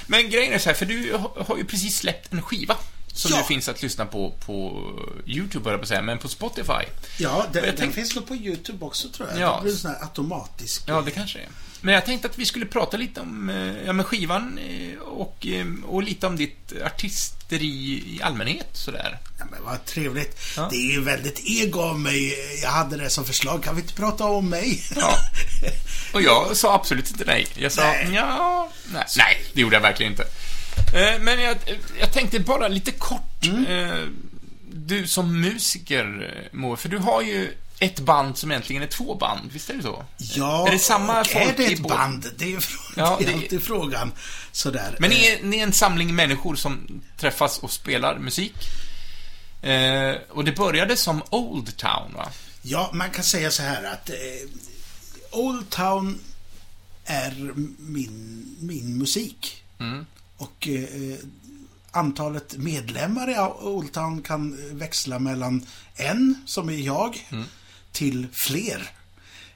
men 0.08 0.30
grejen 0.30 0.54
är 0.54 0.60
så 0.60 0.70
här, 0.70 0.76
för 0.76 0.86
du 0.86 1.18
har 1.48 1.58
ju 1.58 1.66
precis 1.66 1.98
släppt 1.98 2.34
en 2.34 2.42
skiva. 2.42 2.78
Som 3.16 3.32
Ja. 3.32 3.38
nu 3.38 3.44
finns 3.44 3.70
att 3.70 3.82
lyssna 3.82 4.06
på 4.06 4.34
på 4.46 4.84
YouTube, 5.26 5.70
höll 5.70 5.80
på 5.80 5.86
säga, 5.86 6.02
men 6.02 6.18
på 6.18 6.28
Spotify. 6.28 6.72
Ja, 7.20 7.46
den, 7.52 7.64
jag 7.64 7.64
den 7.64 7.76
tänkte- 7.76 7.96
finns 7.96 8.16
nog 8.16 8.28
på 8.28 8.36
YouTube 8.36 8.86
också 8.86 9.10
tror 9.10 9.30
jag. 9.30 9.40
Ja. 9.40 9.56
Det 9.56 9.62
blir 9.64 9.72
en 9.74 9.78
sån 9.80 9.92
här 9.92 10.02
automatisk. 10.04 10.84
Ja, 10.88 11.02
det 11.02 11.12
kanske 11.12 11.40
är. 11.40 11.48
Men 11.82 11.94
jag 11.94 12.06
tänkte 12.06 12.28
att 12.28 12.38
vi 12.38 12.46
skulle 12.46 12.66
prata 12.66 12.98
lite 12.98 13.22
om 13.22 13.50
eh, 13.50 13.86
ja, 13.86 13.94
men 13.94 14.06
skivan 14.06 14.58
eh, 14.58 15.00
och, 15.00 15.48
eh, 15.48 15.66
och 15.86 16.04
lite 16.04 16.28
om 16.28 16.36
ditt 16.38 16.74
artisteri 16.86 18.04
i 18.16 18.20
allmänhet, 18.24 18.68
sådär. 18.74 19.18
Ja, 19.40 19.46
men 19.52 19.64
vad 19.64 19.86
trevligt. 19.86 20.38
Ja. 20.58 20.68
Det 20.72 20.76
är 20.78 20.92
ju 20.92 21.02
väldigt 21.02 21.42
ego 21.46 21.82
av 21.82 22.00
mig. 22.00 22.36
Jag 22.62 22.70
hade 22.70 22.98
det 22.98 23.10
som 23.10 23.26
förslag. 23.26 23.64
Kan 23.64 23.76
vi 23.76 23.82
inte 23.82 23.94
prata 23.94 24.26
om 24.26 24.50
mig? 24.50 24.84
Ja. 24.96 25.18
Och 26.14 26.22
jag 26.22 26.58
sa 26.58 26.76
absolut 26.76 27.12
inte 27.12 27.24
nej. 27.26 27.48
Jag 27.56 27.72
sa, 27.72 27.82
Nej. 27.82 28.10
ja, 28.14 28.72
nej. 28.94 29.04
nej, 29.18 29.44
det 29.54 29.62
gjorde 29.62 29.76
jag 29.76 29.82
verkligen 29.82 30.12
inte. 30.12 30.24
Eh, 30.96 31.20
Men 31.22 31.42
jag, 31.42 31.58
jag 32.00 32.12
tänkte 32.14 32.40
bara 32.40 32.68
lite 32.68 32.92
kort, 32.92 33.46
Mm. 33.46 33.66
eh, 33.66 34.08
du 34.74 35.08
som 35.08 35.42
musiker, 35.42 36.34
eh, 36.52 36.58
Moe, 36.58 36.78
för 36.78 36.90
du 36.90 36.98
har 36.98 37.22
ju 37.22 37.54
ett 37.80 38.00
band 38.00 38.38
som 38.38 38.52
egentligen 38.52 38.82
är 38.84 38.88
två 38.88 39.16
band, 39.16 39.50
visst 39.54 39.70
är 39.70 39.74
det 39.74 39.84
så? 39.84 40.06
Ja, 40.18 40.68
Är 40.68 40.72
det 40.72 40.80
samma 40.80 41.22
och 41.22 41.28
folk 41.28 41.46
är 41.46 41.58
det 41.58 41.66
ett 41.66 41.80
band? 41.88 42.26
Det 42.38 42.46
är 42.46 42.50
ju 42.50 42.60
Ja, 42.96 43.18
det 43.22 43.26
är 43.30 43.34
alltid 43.34 43.64
frågan. 43.64 44.12
Sådär. 44.52 44.96
Men 45.00 45.10
ni 45.10 45.26
är, 45.28 45.44
ni 45.44 45.58
är 45.60 45.64
en 45.64 45.74
samling 45.74 46.16
människor 46.16 46.56
som 46.56 47.02
träffas 47.18 47.58
och 47.60 47.72
spelar 47.72 48.20
musik. 48.20 48.54
Eh, 49.62 50.16
och 50.30 50.44
det 50.46 50.52
började 50.52 50.96
som 50.98 51.24
Old 51.30 51.78
Town, 51.78 52.14
va? 52.16 52.32
Ja, 52.62 52.90
man 52.94 53.10
kan 53.10 53.24
säga 53.24 53.52
så 53.52 53.64
här 53.64 53.84
att 53.84 54.10
eh, 54.10 54.16
Old 55.32 55.70
Town 55.70 56.20
är 57.06 57.54
min, 57.78 58.46
min 58.60 58.98
musik. 58.98 59.64
Mm. 59.80 60.06
Och 60.38 60.68
eh, 60.68 61.18
antalet 61.92 62.58
medlemmar 62.58 63.30
i 63.32 63.38
Old 63.66 63.92
Town 63.94 64.22
kan 64.22 64.58
växla 64.78 65.20
mellan 65.20 65.66
en, 65.96 66.44
som 66.46 66.70
är 66.70 66.74
jag, 66.78 67.28
Mm. 67.32 67.46
till 67.92 68.28
fler. 68.34 68.92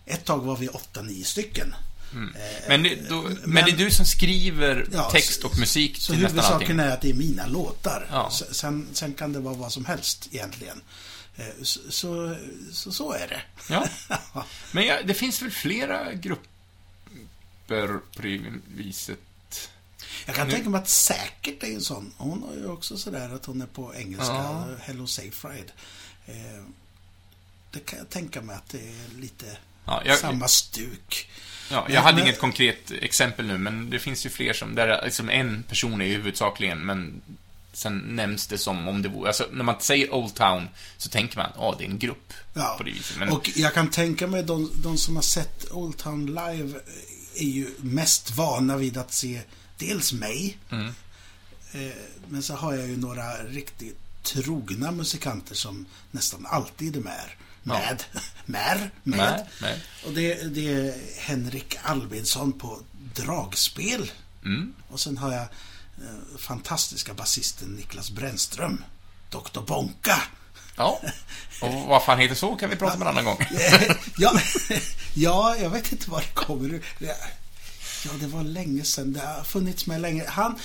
Ett 0.05 0.25
tag 0.25 0.39
var 0.39 0.57
vi 0.57 0.67
åtta, 0.67 1.01
nio 1.01 1.23
stycken. 1.23 1.75
Eh, 2.13 2.17
Men, 2.67 2.83
det, 2.83 3.09
då, 3.09 3.21
men, 3.21 3.37
men- 3.45 3.65
det 3.65 3.71
är 3.71 3.77
du 3.77 3.91
som 3.91 4.05
skriver 4.05 4.87
Ja, 4.93 5.09
text 5.11 5.43
och 5.43 5.59
musik 5.59 5.97
Så 5.97 6.13
till 6.13 6.21
nästan 6.21 6.29
huvudsaken 6.39 6.79
allting? 6.79 6.79
är 6.79 6.93
att 6.93 7.01
det 7.01 7.09
är 7.09 7.13
mina 7.13 7.47
låtar. 7.47 8.07
Ja. 8.11 8.31
Sen, 8.51 8.87
sen 8.93 9.13
kan 9.13 9.33
det 9.33 9.39
vara 9.39 9.53
vad 9.55 9.73
som 9.73 9.85
helst 9.85 10.27
egentligen. 10.31 10.81
Eh, 11.35 11.45
Så, 11.61 11.79
så, 11.89 12.35
så, 12.71 12.91
så 12.91 13.11
är 13.13 13.27
det. 13.27 13.41
Ja. 13.69 13.87
Men 14.71 14.85
ja, 14.85 14.97
det 15.05 15.13
finns 15.13 15.41
väl 15.41 15.51
flera 15.51 16.13
grupper 16.13 17.87
på 18.15 18.21
det 18.21 18.41
viset? 18.75 19.19
Jag 20.29 20.35
kan 20.35 20.47
Nu- 20.47 20.53
tänka 20.53 20.69
mig 20.69 20.81
att 20.81 20.89
säkert 20.89 21.63
är 21.63 21.67
en 21.73 21.81
sån. 21.81 22.11
Hon 22.17 22.43
har 22.43 22.53
ju 22.53 22.67
också 22.67 22.97
sådär 22.97 23.29
att 23.35 23.45
hon 23.45 23.61
är 23.61 23.65
på 23.65 23.95
engelska. 23.95 24.33
Ja. 24.33 24.65
Hello 24.79 25.07
Safe 25.07 25.47
Ride. 25.47 25.71
Eh, 26.25 26.63
Det 27.71 27.79
kan 27.79 27.99
jag 27.99 28.09
tänka 28.09 28.41
mig 28.41 28.55
att 28.55 28.69
det 28.69 28.77
är 28.77 29.19
lite 29.21 29.45
Ja, 29.85 30.01
jag, 30.05 30.17
samma 30.17 30.47
stuk. 30.47 31.29
ja, 31.71 31.87
jag 31.89 32.01
hade 32.01 32.17
men- 32.17 32.25
inget 32.27 32.39
konkret 32.39 32.91
exempel 32.91 33.45
nu, 33.47 33.57
men 33.57 33.89
det 33.89 33.99
finns 33.99 34.25
ju 34.25 34.29
fler 34.29 34.53
som, 34.53 34.75
där 34.75 35.01
liksom 35.05 35.29
en 35.29 35.63
person 35.63 36.01
är 36.01 36.05
huvudsakligen, 36.07 36.85
men 36.85 37.21
sen 37.73 37.97
nämns 37.97 38.47
det 38.47 38.57
som 38.57 38.87
om 38.87 39.01
det 39.01 39.09
vore, 39.09 39.27
alltså 39.27 39.47
när 39.51 39.63
man 39.63 39.75
säger 39.81 40.13
Old 40.13 40.35
Town 40.35 40.67
så 40.97 41.09
tänker 41.09 41.37
man, 41.37 41.51
ja, 41.55 41.75
det 41.77 41.83
är 41.85 41.89
en 41.89 41.99
grupp 41.99 42.33
Ja. 42.53 42.75
på 42.77 42.83
det 42.83 42.91
viset. 42.91 43.17
Men, 43.17 43.29
Och 43.29 43.49
jag 43.55 43.73
kan 43.73 43.89
tänka 43.89 44.27
mig 44.27 44.43
de, 44.43 44.71
de 44.83 44.97
som 44.97 45.15
har 45.15 45.23
sett 45.23 45.71
Old 45.71 45.97
Town 45.97 46.25
live 46.25 46.79
är 47.35 47.45
ju 47.45 47.67
mest 47.77 48.31
vana 48.31 48.77
vid 48.77 48.97
att 48.97 49.13
se 49.13 49.41
dels 49.79 50.13
mig, 50.13 50.57
Mm. 50.69 50.87
eh, 51.71 51.91
men 52.27 52.43
så 52.43 52.53
har 52.55 52.73
jag 52.73 52.87
ju 52.87 52.97
några 52.97 53.43
riktigt 53.43 53.97
trogna 54.23 54.91
musikanter 54.91 55.55
som 55.55 55.85
nästan 56.11 56.45
alltid 56.45 56.95
är 56.95 56.99
med. 57.01 57.29
Med. 57.63 58.03
Med. 58.45 58.89
Med. 59.03 59.17
med, 59.17 59.47
med. 59.61 59.79
Och 60.05 60.13
det, 60.13 60.55
det 60.55 60.67
är 60.73 60.93
Henrik 61.19 61.77
Albinsson 61.83 62.51
på 62.53 62.79
dragspel. 63.15 64.11
Mm. 64.45 64.73
Och 64.89 64.99
sen 64.99 65.17
har 65.17 65.31
jag 65.31 65.41
eh, 65.41 66.37
fantastiska 66.39 67.13
basisten 67.13 67.69
Niklas 67.69 68.11
Brännström. 68.11 68.83
Dr. 69.29 69.61
Bonka. 69.61 70.21
Ja. 70.75 71.01
Och 71.61 71.73
vad 71.73 72.03
fan 72.03 72.19
heter 72.19 72.35
så 72.35 72.55
kan 72.55 72.69
vi 72.69 72.75
prata 72.75 72.95
om 72.95 73.01
en 73.01 73.07
annan 73.07 73.25
gång. 73.25 73.37
ja, 74.17 74.41
ja, 75.13 75.55
jag 75.57 75.69
vet 75.69 75.91
inte 75.91 76.09
var 76.09 76.19
det 76.21 76.33
kommer. 76.33 76.81
Ja, 78.05 78.11
det 78.19 78.27
var 78.27 78.43
länge 78.43 78.83
sedan. 78.83 79.13
Det 79.13 79.19
har 79.19 79.43
funnits 79.43 79.87
med 79.87 80.01
länge. 80.01 80.25
Han, 80.27 80.59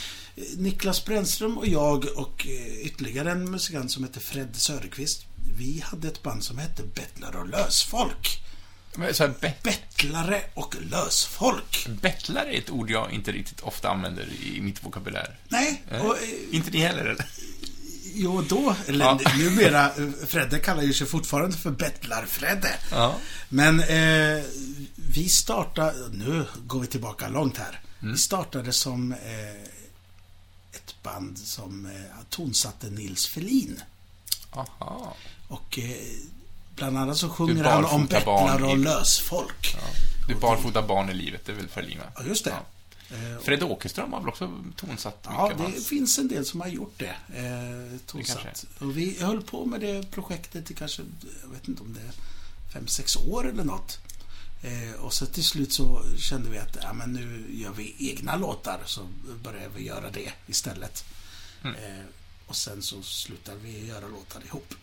Niklas 0.57 1.05
Brännström 1.05 1.59
och 1.59 1.67
jag 1.67 2.05
och 2.17 2.47
eh, 2.47 2.81
ytterligare 2.87 3.31
en 3.31 3.51
musikant 3.51 3.91
som 3.91 4.05
heter 4.05 4.21
Fred 4.21 4.57
Söderqvist. 4.57 5.27
Vi 5.59 5.81
hade 5.87 6.09
ett 6.09 6.23
band 6.23 6.45
som 6.45 6.59
hette 6.59 6.83
Bettlare 6.83 7.39
och 7.39 7.49
lösfolk. 7.49 8.41
Så 9.13 9.29
bet- 9.41 9.63
Bettlare 9.63 10.41
och 10.55 10.77
lösfolk. 10.91 11.87
bettlare 12.03 12.55
är 12.55 12.59
ett 12.59 12.71
ord 12.71 12.91
jag 12.91 13.13
inte 13.13 13.33
riktigt 13.33 13.61
ofta 13.61 13.89
använder 13.91 14.29
i 14.43 14.61
mitt 14.61 14.85
vokabulär. 14.85 15.39
Nej, 15.49 15.83
Eh, 15.91 16.07
och, 16.07 16.17
eh, 16.17 16.29
Inte 16.51 16.71
ni 16.71 16.79
heller, 16.79 17.05
eller? 17.05 17.27
Jo 18.15 18.43
då, 18.49 18.77
eller 18.87 19.05
Ja. 19.05 19.21
numera, 19.39 19.85
eh, 19.87 20.09
Fredde 20.27 20.59
kallar 20.59 20.83
ju 20.83 20.93
sig 20.93 21.07
fortfarande 21.07 21.57
för 21.57 21.71
Bettlar-Fredde. 21.71 22.71
Ja. 22.91 23.15
Men 23.49 23.81
eh, 23.81 24.43
vi 24.95 25.29
startade, 25.29 25.95
nu 26.13 26.45
går 26.67 26.81
vi 26.81 26.87
tillbaka 26.87 27.29
långt 27.29 27.57
här. 27.59 27.81
Vi 28.01 28.19
startade 28.19 28.73
som 28.73 29.13
eh, 29.13 29.63
ett 30.73 30.95
band 31.03 31.39
som 31.39 31.87
eh, 31.87 31.93
tonsatte 32.31 32.87
Nils 32.91 33.27
Ferlin. 33.27 33.81
Aha. 34.51 35.17
Och 35.49 35.79
eh, 35.79 35.97
bland 36.77 36.99
annat 36.99 37.17
så 37.17 37.29
sjunger 37.29 37.65
han 37.65 37.85
om 37.85 38.07
bettlar 38.07 38.65
och 38.65 38.79
lösfolk. 38.79 39.75
Ja. 39.75 39.89
Du 40.29 40.35
barfota 40.35 40.83
barn 40.83 41.11
i 41.11 41.15
livet, 41.15 41.41
det 41.47 41.53
är 41.53 41.57
väl 41.57 41.69
Ferlin, 41.69 41.99
va? 41.99 42.05
Ja, 42.17 42.23
just 42.25 42.45
det. 42.45 42.51
Ja. 42.51 42.67
Eh, 43.15 43.39
Fred 43.43 43.63
Åkerström 43.63 44.13
har 44.13 44.21
väl 44.21 44.29
också 44.29 44.63
tonsatt 44.77 45.21
Ja, 45.25 45.43
mycket 45.43 45.61
av 45.61 45.67
det 45.67 45.73
hans... 45.73 45.89
finns 45.89 46.19
en 46.19 46.29
del 46.29 46.45
som 46.45 46.61
har 46.61 46.69
gjort 46.69 46.95
det. 46.99 47.17
Eh, 47.39 47.99
tonsatt. 48.07 48.65
Och 48.79 48.97
vi 48.99 49.19
höll 49.21 49.43
på 49.43 49.65
med 49.65 49.81
det 49.81 50.11
projektet 50.11 50.71
i 50.71 50.75
kanske, 50.75 51.03
jag 51.43 51.49
vet 51.49 51.69
inte 51.69 51.83
om 51.83 51.95
det 51.95 52.01
är 52.01 52.13
fem, 52.73 52.87
sex 52.87 53.17
år 53.17 53.49
eller 53.49 53.65
något. 53.65 53.99
Eh, 54.63 55.01
och 55.01 55.13
så 55.13 55.27
till 55.27 55.45
slut 55.45 55.73
så 55.73 56.03
kände 56.19 56.51
vi 56.51 56.59
att 56.59 56.79
ja, 56.83 56.93
men 56.93 57.13
nu 57.13 57.47
gör 57.51 57.73
vi 57.73 57.95
egna 57.99 58.37
låtar 58.37 58.81
så 58.87 59.01
började 59.43 59.69
vi 59.77 59.85
göra 59.85 60.11
det 60.11 60.33
istället. 60.47 61.05
Mm. 61.63 61.77
Eh, 61.77 62.05
och 62.47 62.57
sen 62.57 62.83
så 62.83 63.03
slutade 63.03 63.59
vi 63.63 63.87
göra 63.87 64.09
låtar 64.09 64.43
ihop. 64.45 64.75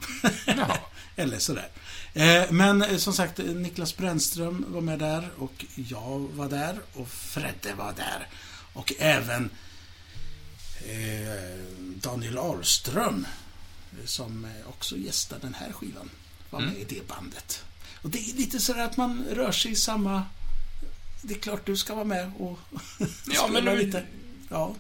Eller 1.16 1.40
sådär. 1.40 1.70
Eh, 2.14 2.52
men 2.52 2.82
eh, 2.82 2.98
som 2.98 3.14
sagt, 3.14 3.38
Niklas 3.38 3.98
Brännström 3.98 4.66
var 4.68 4.82
med 4.82 5.00
där 5.00 5.30
och 5.38 5.66
jag 5.76 6.20
var 6.20 6.50
där 6.50 6.80
och 6.94 7.08
Fredde 7.10 7.74
var 7.74 7.94
där. 7.94 8.28
Och 8.74 8.94
även 9.00 9.50
eh, 10.86 11.60
Daniel 11.80 12.38
Ahlström 12.38 13.26
eh, 14.00 14.06
som 14.06 14.46
eh, 14.46 14.70
också 14.70 14.98
gästar 14.98 15.40
den 15.42 15.54
här 15.54 15.72
skivan 15.72 16.10
var 16.50 16.60
med 16.60 16.70
Mm. 16.70 16.82
i 16.82 16.86
det 16.86 17.08
bandet. 17.08 17.64
Och 18.02 18.10
det 18.10 18.20
är 18.20 18.34
lite 18.34 18.60
sådär 18.60 18.84
att 18.86 18.98
man 18.98 19.26
rör 19.32 19.52
sig 19.52 19.72
i 19.72 19.76
samma... 19.76 20.24
Det 21.22 21.34
är 21.34 21.40
klart 21.40 21.66
du 21.66 21.78
ska 21.78 21.96
vara 21.96 22.06
med 22.06 22.32
och 22.40 22.60
Ja, 23.34 23.50
men 23.52 23.66
lite. 23.78 24.04
Ja. 24.50 24.76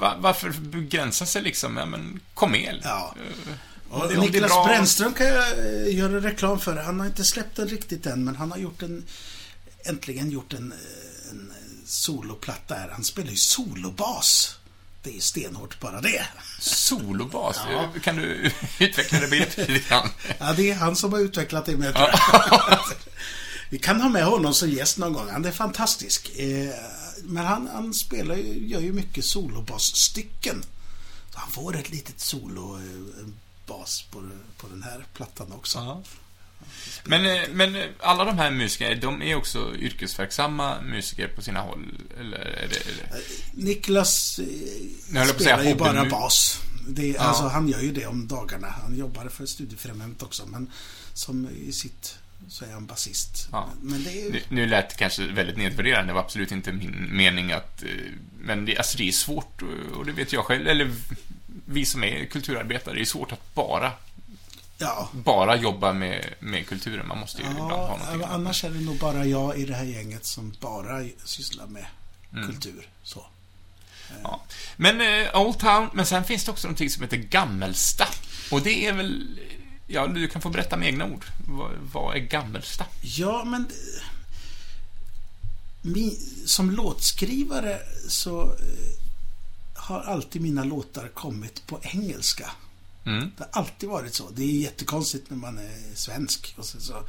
Va, 0.00 0.14
varför 0.18 0.50
begränsa 0.50 1.26
sig 1.26 1.42
liksom? 1.42 1.76
Ja, 1.76 1.86
men 1.86 2.20
kom 2.34 2.50
med. 2.52 2.80
Ja. 2.84 3.14
Eh, 3.16 3.52
Och 4.02 4.08
det- 4.08 4.16
Niklas 4.20 4.50
bra- 4.50 4.64
Brännström 4.66 5.12
kan 5.14 5.26
jag 5.26 5.44
eh, 5.58 5.96
göra 5.96 6.20
reklam 6.20 6.60
för. 6.60 6.76
Han 6.76 7.00
har 7.00 7.06
inte 7.06 7.24
släppt 7.24 7.56
den 7.56 7.68
riktigt 7.68 8.06
än, 8.06 8.24
men 8.24 8.36
han 8.36 8.50
har 8.50 8.58
gjort 8.58 8.82
en... 8.82 9.04
Äntligen 9.84 10.30
gjort 10.30 10.52
en, 10.52 10.72
eh, 10.72 11.30
en 11.30 11.52
soloplatta 11.86 12.74
här. 12.74 12.88
Han 12.92 13.04
spelar 13.04 13.30
ju 13.30 13.36
solobas. 13.36 14.56
Det 15.02 15.16
är 15.16 15.20
stenhårt 15.20 15.80
bara 15.80 16.00
det. 16.00 16.24
Solobas. 16.60 17.56
Ja. 17.72 17.92
Kan 18.02 18.16
du 18.16 18.50
utveckla 18.78 19.20
det 19.20 19.26
lite 19.26 19.80
grann? 19.88 20.08
Ja, 20.38 20.52
det 20.52 20.70
är 20.70 20.74
han 20.74 20.96
som 20.96 21.12
har 21.12 21.20
utvecklat 21.20 21.66
det 21.66 21.76
med, 21.76 21.94
tror 21.96 22.08
jag. 22.08 22.78
Vi 23.70 23.78
kan 23.78 24.00
ha 24.00 24.08
med 24.08 24.24
honom 24.24 24.54
som 24.54 24.70
gäst 24.70 24.98
någon 24.98 25.12
gång. 25.12 25.28
Han 25.30 25.44
är 25.44 25.52
fantastisk. 25.52 26.30
Eh, 27.24 27.28
Men 27.30 27.46
han, 27.46 27.68
han 27.72 27.94
spelar 27.94 28.34
ju, 28.36 28.66
gör 28.68 28.80
ju 28.80 28.92
mycket 28.92 29.24
solobasstycken. 29.24 30.62
Så 31.32 31.38
han 31.38 31.50
får 31.50 31.76
ett 31.76 31.90
litet 31.90 32.20
solobas 32.20 34.04
på, 34.10 34.28
på 34.56 34.68
den 34.68 34.82
här 34.82 35.04
plattan 35.14 35.52
också. 35.52 35.78
Ja. 35.78 36.02
Men, 37.04 37.26
eh, 37.26 37.48
men 37.52 37.76
eh, 37.76 37.86
alla 38.00 38.24
de 38.24 38.38
här 38.38 38.50
musikerna, 38.50 38.94
de 39.00 39.22
är 39.22 39.34
också 39.34 39.76
yrkesverksamma 39.76 40.80
musiker 40.80 41.28
på 41.28 41.42
sina 41.42 41.60
håll? 41.60 41.98
Eller 42.20 42.38
är 42.38 42.68
det... 42.68 42.76
Är 42.76 42.94
det... 43.12 43.22
Niklas 43.64 44.38
eh, 44.38 44.44
spelar 45.08 45.38
säga 45.38 45.64
ju 45.68 45.74
bara 45.74 46.04
bas. 46.04 46.60
Det, 46.88 47.06
Ja. 47.06 47.20
alltså, 47.20 47.48
han 47.48 47.68
gör 47.68 47.80
ju 47.80 47.92
det 47.92 48.06
om 48.06 48.28
dagarna. 48.28 48.68
Han 48.82 48.98
jobbar 48.98 49.28
för 49.28 49.46
Studiefrämjandet 49.46 50.22
också, 50.22 50.46
men 50.46 50.70
som 51.14 51.48
i 51.48 51.72
sitt 51.72 52.14
så 52.48 52.64
är 52.64 52.72
han 52.72 52.86
basist. 52.86 53.48
Ja. 53.52 53.68
Men 53.82 54.04
det 54.04 54.10
är 54.10 54.24
ju... 54.24 54.32
Nu, 54.32 54.40
nu 54.48 54.66
lät 54.66 54.88
det 54.90 54.94
kanske 54.96 55.26
väldigt 55.26 55.56
nedvärderande, 55.56 56.10
det 56.10 56.14
var 56.14 56.20
absolut 56.20 56.52
inte 56.52 56.72
min 56.72 57.16
mening 57.16 57.52
att... 57.52 57.82
eh, 57.82 57.88
Men 58.40 58.64
det, 58.64 58.78
alltså 58.78 58.98
det 58.98 59.08
är 59.08 59.12
svårt, 59.12 59.62
och- 59.62 59.96
och 59.98 60.06
det 60.06 60.12
vet 60.12 60.32
jag 60.32 60.44
själv, 60.44 60.66
eller 60.68 60.90
vi 61.66 61.84
som 61.84 62.04
är 62.04 62.24
kulturarbetare, 62.24 62.94
det 62.94 63.00
är 63.00 63.04
svårt 63.04 63.32
att 63.32 63.54
bara, 63.54 63.92
Ja, 64.78 65.08
bara 65.12 65.56
jobba 65.56 65.92
med, 65.92 66.34
med 66.40 66.66
kulturen. 66.68 67.08
Man 67.08 67.18
måste 67.18 67.42
ju 67.42 67.48
ibland 67.50 67.70
ha 67.70 67.78
Ja, 67.78 68.06
någonting 68.06 68.28
annars 68.34 68.64
är 68.64 68.70
det 68.70 68.80
nog 68.80 68.98
bara 68.98 69.24
jag 69.24 69.58
i 69.58 69.64
det 69.64 69.74
här 69.74 69.84
gänget 69.84 70.24
som 70.24 70.54
bara 70.60 71.04
sysslar 71.24 71.66
med 71.66 71.86
Mm. 72.34 72.46
kultur. 72.48 72.88
Så. 73.02 73.26
Ja. 74.22 74.42
Men 74.76 75.00
eh, 75.00 75.40
Old 75.40 75.58
Town, 75.58 75.88
men 75.94 76.06
sen 76.06 76.24
finns 76.24 76.44
det 76.44 76.50
också 76.50 76.66
någonting 76.66 76.90
som 76.90 77.02
heter 77.02 77.16
Gammelsta. 77.16 78.08
Och 78.50 78.62
det 78.62 78.86
är 78.86 78.92
väl... 78.92 79.38
Ja, 79.92 80.06
du 80.06 80.28
kan 80.28 80.42
få 80.42 80.48
berätta 80.48 80.76
med 80.76 80.88
egna 80.88 81.04
ord. 81.06 81.24
Vad, 81.46 81.70
vad 81.92 82.16
är 82.16 82.20
Gammelsta? 82.20 82.84
Ja, 83.02 83.44
men... 83.44 83.60
eh, 83.62 84.02
Mi, 85.82 86.18
som 86.46 86.70
låtskrivare 86.70 87.78
så 88.08 88.42
eh, 88.42 88.54
har 89.74 90.00
alltid 90.00 90.42
mina 90.42 90.64
låtar 90.64 91.08
kommit 91.08 91.66
på 91.66 91.78
engelska. 91.82 92.50
Mm. 93.04 93.30
Det 93.36 93.44
har 93.50 93.60
alltid 93.62 93.88
varit 93.88 94.14
så. 94.14 94.30
Det 94.30 94.42
är 94.42 94.46
jättekonstigt 94.58 95.30
när 95.30 95.36
man 95.36 95.58
är 95.58 95.94
svensk. 95.94 96.54
Och 96.58 96.64
så, 96.64 96.80
så. 96.80 97.02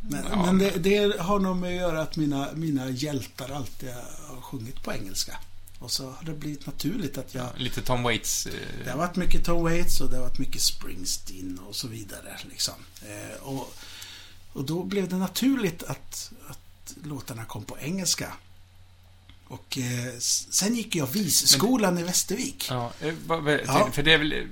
Men, 0.00 0.24
Ja, 0.30 0.46
men 0.46 0.58
det, 0.58 0.70
det 0.70 1.20
har 1.20 1.38
nog 1.38 1.56
med 1.56 1.70
att 1.70 1.76
göra 1.76 2.02
att 2.02 2.16
mina, 2.16 2.48
mina 2.54 2.88
hjältar 2.90 3.48
alltid 3.50 3.88
har 4.28 4.40
sjungit 4.40 4.82
på 4.82 4.92
engelska. 4.92 5.38
Och 5.78 5.90
så 5.90 6.10
har 6.10 6.24
det 6.24 6.32
blivit 6.32 6.66
naturligt 6.66 7.18
att 7.18 7.34
jag... 7.34 7.48
Lite 7.56 7.82
Tom 7.82 8.02
Waits... 8.02 8.44
Det 8.44 8.84
Eh, 8.84 8.90
har 8.90 8.98
varit 8.98 9.16
mycket 9.16 9.44
Tom 9.44 9.62
Waits 9.62 10.00
och 10.00 10.10
det 10.10 10.16
har 10.16 10.22
varit 10.22 10.38
mycket 10.38 10.62
Springsteen 10.62 11.55
och 11.68 11.76
så 11.76 11.88
vidare. 11.88 12.38
Liksom. 12.50 12.74
Eh, 13.02 13.42
och, 13.42 13.74
och 14.52 14.64
då 14.64 14.84
blev 14.84 15.08
det 15.08 15.16
naturligt 15.16 15.82
att, 15.82 16.32
att 16.48 16.94
låtarna 17.04 17.44
kom 17.44 17.64
på 17.64 17.78
engelska. 17.78 18.32
Och 19.48 19.78
eh, 19.78 20.18
sen 20.50 20.74
gick 20.74 20.94
jag 20.94 21.06
visskolan 21.06 21.98
i 21.98 22.02
Västervik. 22.02 22.66
ja, 22.70 22.92
eh, 23.00 23.14
Ja. 23.66 23.90
För 23.92 24.02
det 24.02 24.12
är 24.12 24.18
väl... 24.18 24.48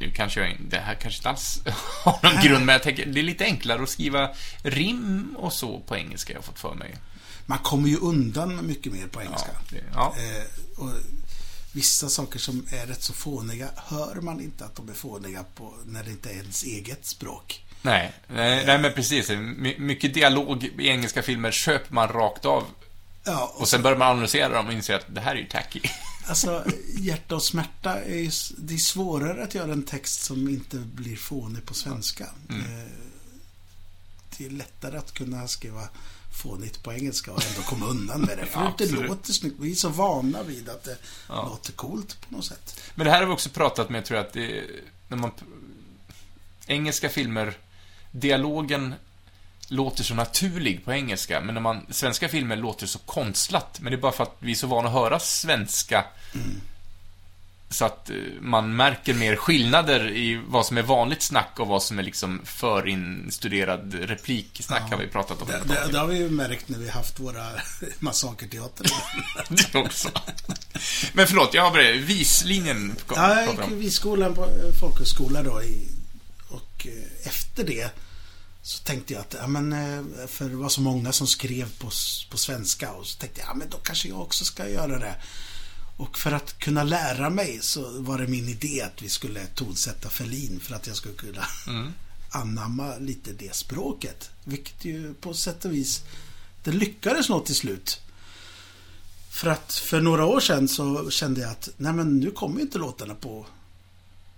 Nu 0.00 0.10
kanske 0.10 0.40
jag 0.40 0.56
det 0.68 0.78
här 0.78 0.94
kanske 0.94 1.18
inte 1.18 1.28
alls 1.28 1.60
har 2.04 2.18
någon 2.22 2.44
grund, 2.44 2.66
men 2.66 2.72
jag 2.72 2.82
tänker 2.82 3.06
det 3.06 3.20
är 3.20 3.24
lite 3.24 3.44
enklare 3.44 3.82
att 3.82 3.88
skriva 3.88 4.30
rim 4.62 5.36
och 5.38 5.52
så 5.52 5.80
på 5.80 5.96
engelska, 5.96 6.32
jag 6.32 6.38
har 6.38 6.44
fått 6.44 6.58
för 6.58 6.74
mig. 6.74 6.94
Man 7.46 7.58
kommer 7.58 7.88
ju 7.88 7.96
undan 7.96 8.66
mycket 8.66 8.92
mer 8.92 9.06
på 9.06 9.22
engelska. 9.22 9.50
Ja, 9.52 9.60
det, 9.70 9.84
ja. 9.94 10.14
Eh, 10.18 10.82
och 10.82 10.90
vissa 11.74 12.08
saker 12.08 12.38
som 12.38 12.66
är 12.70 12.86
rätt 12.86 13.02
så 13.02 13.12
fåniga 13.12 13.68
hör 13.76 14.14
man 14.14 14.40
inte 14.40 14.64
att 14.64 14.76
de 14.76 14.88
är 14.88 14.92
fåniga 14.94 15.44
på 15.54 15.74
när 15.86 16.04
det 16.04 16.10
inte 16.10 16.30
är 16.30 16.34
ens 16.34 16.62
eget 16.64 17.06
språk. 17.06 17.64
Nej, 17.82 18.12
nej, 18.28 18.66
nej, 18.66 18.78
men 18.78 18.92
precis. 18.92 19.28
My, 19.30 19.78
mycket 19.78 20.14
dialog 20.14 20.64
i 20.64 20.88
engelska 20.88 21.22
filmer 21.22 21.50
köper 21.50 21.94
man 21.94 22.08
rakt 22.08 22.44
av. 22.44 22.64
Ja, 23.24 23.52
och 23.54 23.60
Och 23.60 23.68
sen 23.68 23.82
börjar 23.82 23.98
man 23.98 24.08
analysera 24.08 24.48
dem 24.48 24.66
och 24.66 24.72
inser 24.72 24.94
att 24.94 25.14
det 25.14 25.20
här 25.20 25.34
är 25.34 25.38
ju 25.40 25.46
tacky. 25.46 25.80
Alltså, 26.26 26.64
hjärta 26.98 27.34
och 27.34 27.42
smärta 27.42 28.00
är 28.00 28.16
ju, 28.16 28.30
det 28.58 28.74
är 28.74 28.78
svårare 28.78 29.44
att 29.44 29.54
göra 29.54 29.72
en 29.72 29.82
text 29.82 30.22
som 30.22 30.48
inte 30.48 30.76
blir 30.76 31.16
fånig 31.16 31.66
på 31.66 31.74
svenska. 31.74 32.26
Mm. 32.48 32.60
Eh, 32.60 32.88
Det 34.38 34.46
är 34.46 34.50
lättare 34.50 34.96
att 34.98 35.14
kunna 35.14 35.48
skriva 35.48 35.88
fånigt 36.34 36.82
på 36.82 36.92
engelska 36.92 37.32
och 37.32 37.42
ändå 37.46 37.62
komma 37.62 37.86
undan 37.86 38.20
med 38.20 38.38
det. 38.38 38.46
För 38.52 38.60
Ja, 38.60 38.74
det 38.78 38.86
låter 38.90 39.32
snyggt. 39.32 39.56
Vi 39.60 39.70
är 39.70 39.74
så 39.74 39.88
vana 39.88 40.42
vid 40.42 40.68
att 40.68 40.84
det 40.84 40.96
Ja. 41.28 41.48
låter 41.48 41.72
coolt 41.72 42.20
på 42.28 42.34
något 42.36 42.44
sätt. 42.44 42.80
Men 42.94 43.04
det 43.04 43.10
här 43.10 43.20
har 43.20 43.26
vi 43.26 43.32
också 43.32 43.50
pratat 43.50 43.90
med, 43.90 44.04
tror 44.04 44.16
jag, 44.16 44.26
att 44.26 44.32
det, 44.32 44.64
när 45.08 45.16
man... 45.16 45.30
Engelska 46.66 47.08
filmer, 47.08 47.56
dialogen 48.10 48.94
låter 49.68 50.04
så 50.04 50.14
naturlig 50.14 50.84
på 50.84 50.92
engelska, 50.92 51.40
men 51.40 51.54
när 51.54 51.60
man... 51.62 51.86
Svenska 51.90 52.28
filmer 52.28 52.56
låter 52.56 52.86
så 52.86 52.98
konstlat, 52.98 53.80
men 53.80 53.90
det 53.92 53.96
är 53.98 54.00
bara 54.00 54.12
för 54.12 54.22
att 54.22 54.36
vi 54.38 54.50
är 54.52 54.56
så 54.56 54.66
vana 54.66 54.88
att 54.88 54.94
höra 54.94 55.18
svenska. 55.20 56.04
Så 57.74 57.84
att 57.84 58.10
eh, 58.10 58.16
man 58.40 58.76
märker 58.76 59.14
mer 59.14 59.36
skillnader 59.36 60.10
i 60.10 60.42
vad 60.48 60.66
som 60.66 60.78
är 60.78 60.82
vanligt 60.82 61.22
snack 61.22 61.60
och 61.60 61.66
vad 61.68 61.82
som 61.82 61.98
är 61.98 62.02
liksom 62.02 62.40
förinstuderad 62.44 63.94
repliksnack, 63.94 64.82
Ja. 64.90 64.96
har 64.96 65.02
vi 65.02 65.08
pratat 65.08 65.42
om. 65.42 65.48
Det, 65.48 65.62
det, 65.74 65.92
det 65.92 65.98
har 65.98 66.06
vi 66.06 66.16
ju 66.18 66.30
märkt 66.30 66.68
när 66.68 66.78
vi 66.78 66.88
haft 66.88 67.20
våra. 67.20 67.46
Det 69.72 69.78
också. 69.78 70.08
Men 71.12 71.26
förlåt, 71.26 71.54
jag 71.54 71.62
har 71.62 71.70
bara 71.70 71.92
vislinjen. 71.92 72.96
Ja, 73.14 73.42
jag 73.42 73.54
gick 73.54 73.70
visskolan 73.70 74.34
på 74.34 74.44
eh, 74.44 74.72
folkhögskola 74.80 75.42
då. 75.42 75.62
I, 75.62 75.88
och 76.48 76.86
eh, 76.86 77.26
efter 77.28 77.64
det 77.64 77.90
så 78.62 78.84
tänkte 78.84 79.12
jag 79.12 79.20
att, 79.20 79.34
ja 79.40 79.46
men, 79.46 79.74
för 80.28 80.44
det 80.44 80.56
var 80.56 80.68
så 80.68 80.80
många 80.80 81.12
som 81.12 81.26
skrev 81.26 81.78
på, 81.78 81.90
på 82.30 82.38
svenska 82.38 82.92
och 82.92 83.06
så 83.06 83.18
tänkte 83.18 83.40
jag, 83.40 83.48
ja 83.48 83.54
men 83.54 83.68
då 83.70 83.76
kanske 83.76 84.08
jag 84.08 84.20
också 84.20 84.44
ska 84.44 84.68
göra 84.68 84.98
det. 84.98 85.14
Och 85.96 86.18
för 86.18 86.32
att 86.32 86.58
kunna 86.58 86.84
lära 86.84 87.30
mig 87.30 87.58
så 87.62 88.00
var 88.00 88.18
det 88.18 88.26
min 88.26 88.48
idé 88.48 88.82
att 88.82 89.02
vi 89.02 89.08
skulle 89.08 89.46
tonsätta 89.46 90.08
Ferlin 90.08 90.60
för 90.60 90.74
att 90.74 90.86
jag 90.86 90.96
skulle 90.96 91.14
kunna 91.14 91.46
Mm. 91.66 91.92
anamma 92.30 92.96
lite 92.98 93.32
det 93.32 93.54
språket. 93.54 94.30
Vilket 94.44 94.84
ju 94.84 95.14
på 95.14 95.34
sätt 95.34 95.64
och 95.64 95.72
vis, 95.72 96.02
det 96.64 96.72
lyckades 96.72 97.28
nog 97.28 97.46
till 97.46 97.54
slut. 97.54 98.00
För 99.30 99.50
att 99.50 99.74
för 99.74 100.00
några 100.00 100.26
år 100.26 100.40
sedan 100.40 100.68
så 100.68 101.10
kände 101.10 101.40
jag 101.40 101.50
att 101.50 101.68
nej 101.76 101.92
men 101.92 102.18
nu 102.20 102.30
kommer 102.30 102.60
inte 102.60 102.78
låtarna 102.78 103.14
på 103.14 103.46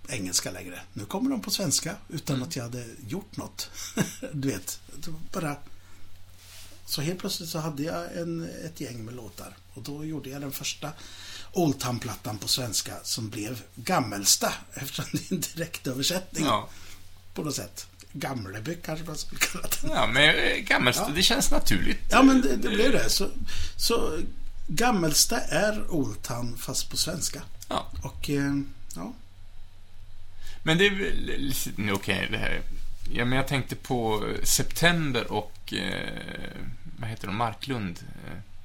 engelska 0.07 0.51
längre. 0.51 0.79
Nu 0.93 1.05
kommer 1.05 1.29
de 1.29 1.41
på 1.41 1.51
svenska 1.51 1.95
utan 2.09 2.43
att 2.43 2.55
jag 2.55 2.63
hade 2.63 2.85
gjort 3.07 3.37
något. 3.37 3.69
du 4.33 4.47
vet, 4.47 4.79
bara... 5.33 5.55
Så 6.85 7.01
helt 7.01 7.19
plötsligt 7.19 7.49
så 7.49 7.59
hade 7.59 7.83
jag 7.83 8.17
en, 8.17 8.49
ett 8.65 8.81
gäng 8.81 9.05
med 9.05 9.15
låtar. 9.15 9.57
Och 9.73 9.83
då 9.83 10.05
gjorde 10.05 10.29
jag 10.29 10.41
den 10.41 10.51
första 10.51 10.91
Old 11.57 11.79
Town-plattan 11.79 12.37
på 12.37 12.47
svenska 12.47 12.93
som 13.03 13.29
blev 13.29 13.61
Gammelsta 13.75 14.53
eftersom 14.73 15.05
det 15.11 15.31
är 15.31 15.35
en 15.35 15.41
direktöversättning 15.55 16.45
Ja. 16.45 16.69
på 17.33 17.43
något 17.43 17.55
sätt. 17.55 17.87
Gamleby 18.13 18.77
kanske 18.85 19.05
man 19.05 19.15
skulle 19.17 19.39
kalla 19.41 19.67
det. 19.81 19.87
Ja, 19.87 20.07
men 20.07 20.23
eh, 20.35 20.57
gammalt, 20.57 20.97
Ja. 20.97 21.09
det 21.15 21.23
känns 21.23 21.51
naturligt. 21.51 21.99
Ja, 22.11 22.23
men 22.23 22.41
det, 22.41 22.55
det 22.55 22.69
blev 22.69 22.91
det. 22.91 23.09
Så, 23.09 23.29
så 23.77 24.19
Gammelsta 24.67 25.39
är 25.41 25.91
Old 25.91 26.21
Town 26.23 26.57
fast 26.57 26.89
på 26.89 26.97
svenska. 26.97 27.41
Ja. 27.69 27.91
Och 28.03 28.29
eh, 28.29 28.53
ja, 28.95 29.13
Men 30.63 30.77
det 30.77 30.85
är 30.87 30.91
väl... 30.95 31.53
Okej, 31.93 32.27
det 32.31 32.37
här... 32.37 32.61
Ja, 33.13 33.25
men 33.25 33.37
jag 33.37 33.47
tänkte 33.47 33.75
på 33.75 34.29
September 34.43 35.31
och... 35.31 35.73
Eh, 35.73 36.51
vad 36.99 37.09
heter 37.09 37.27
hon? 37.27 37.35
Marklund. 37.37 37.99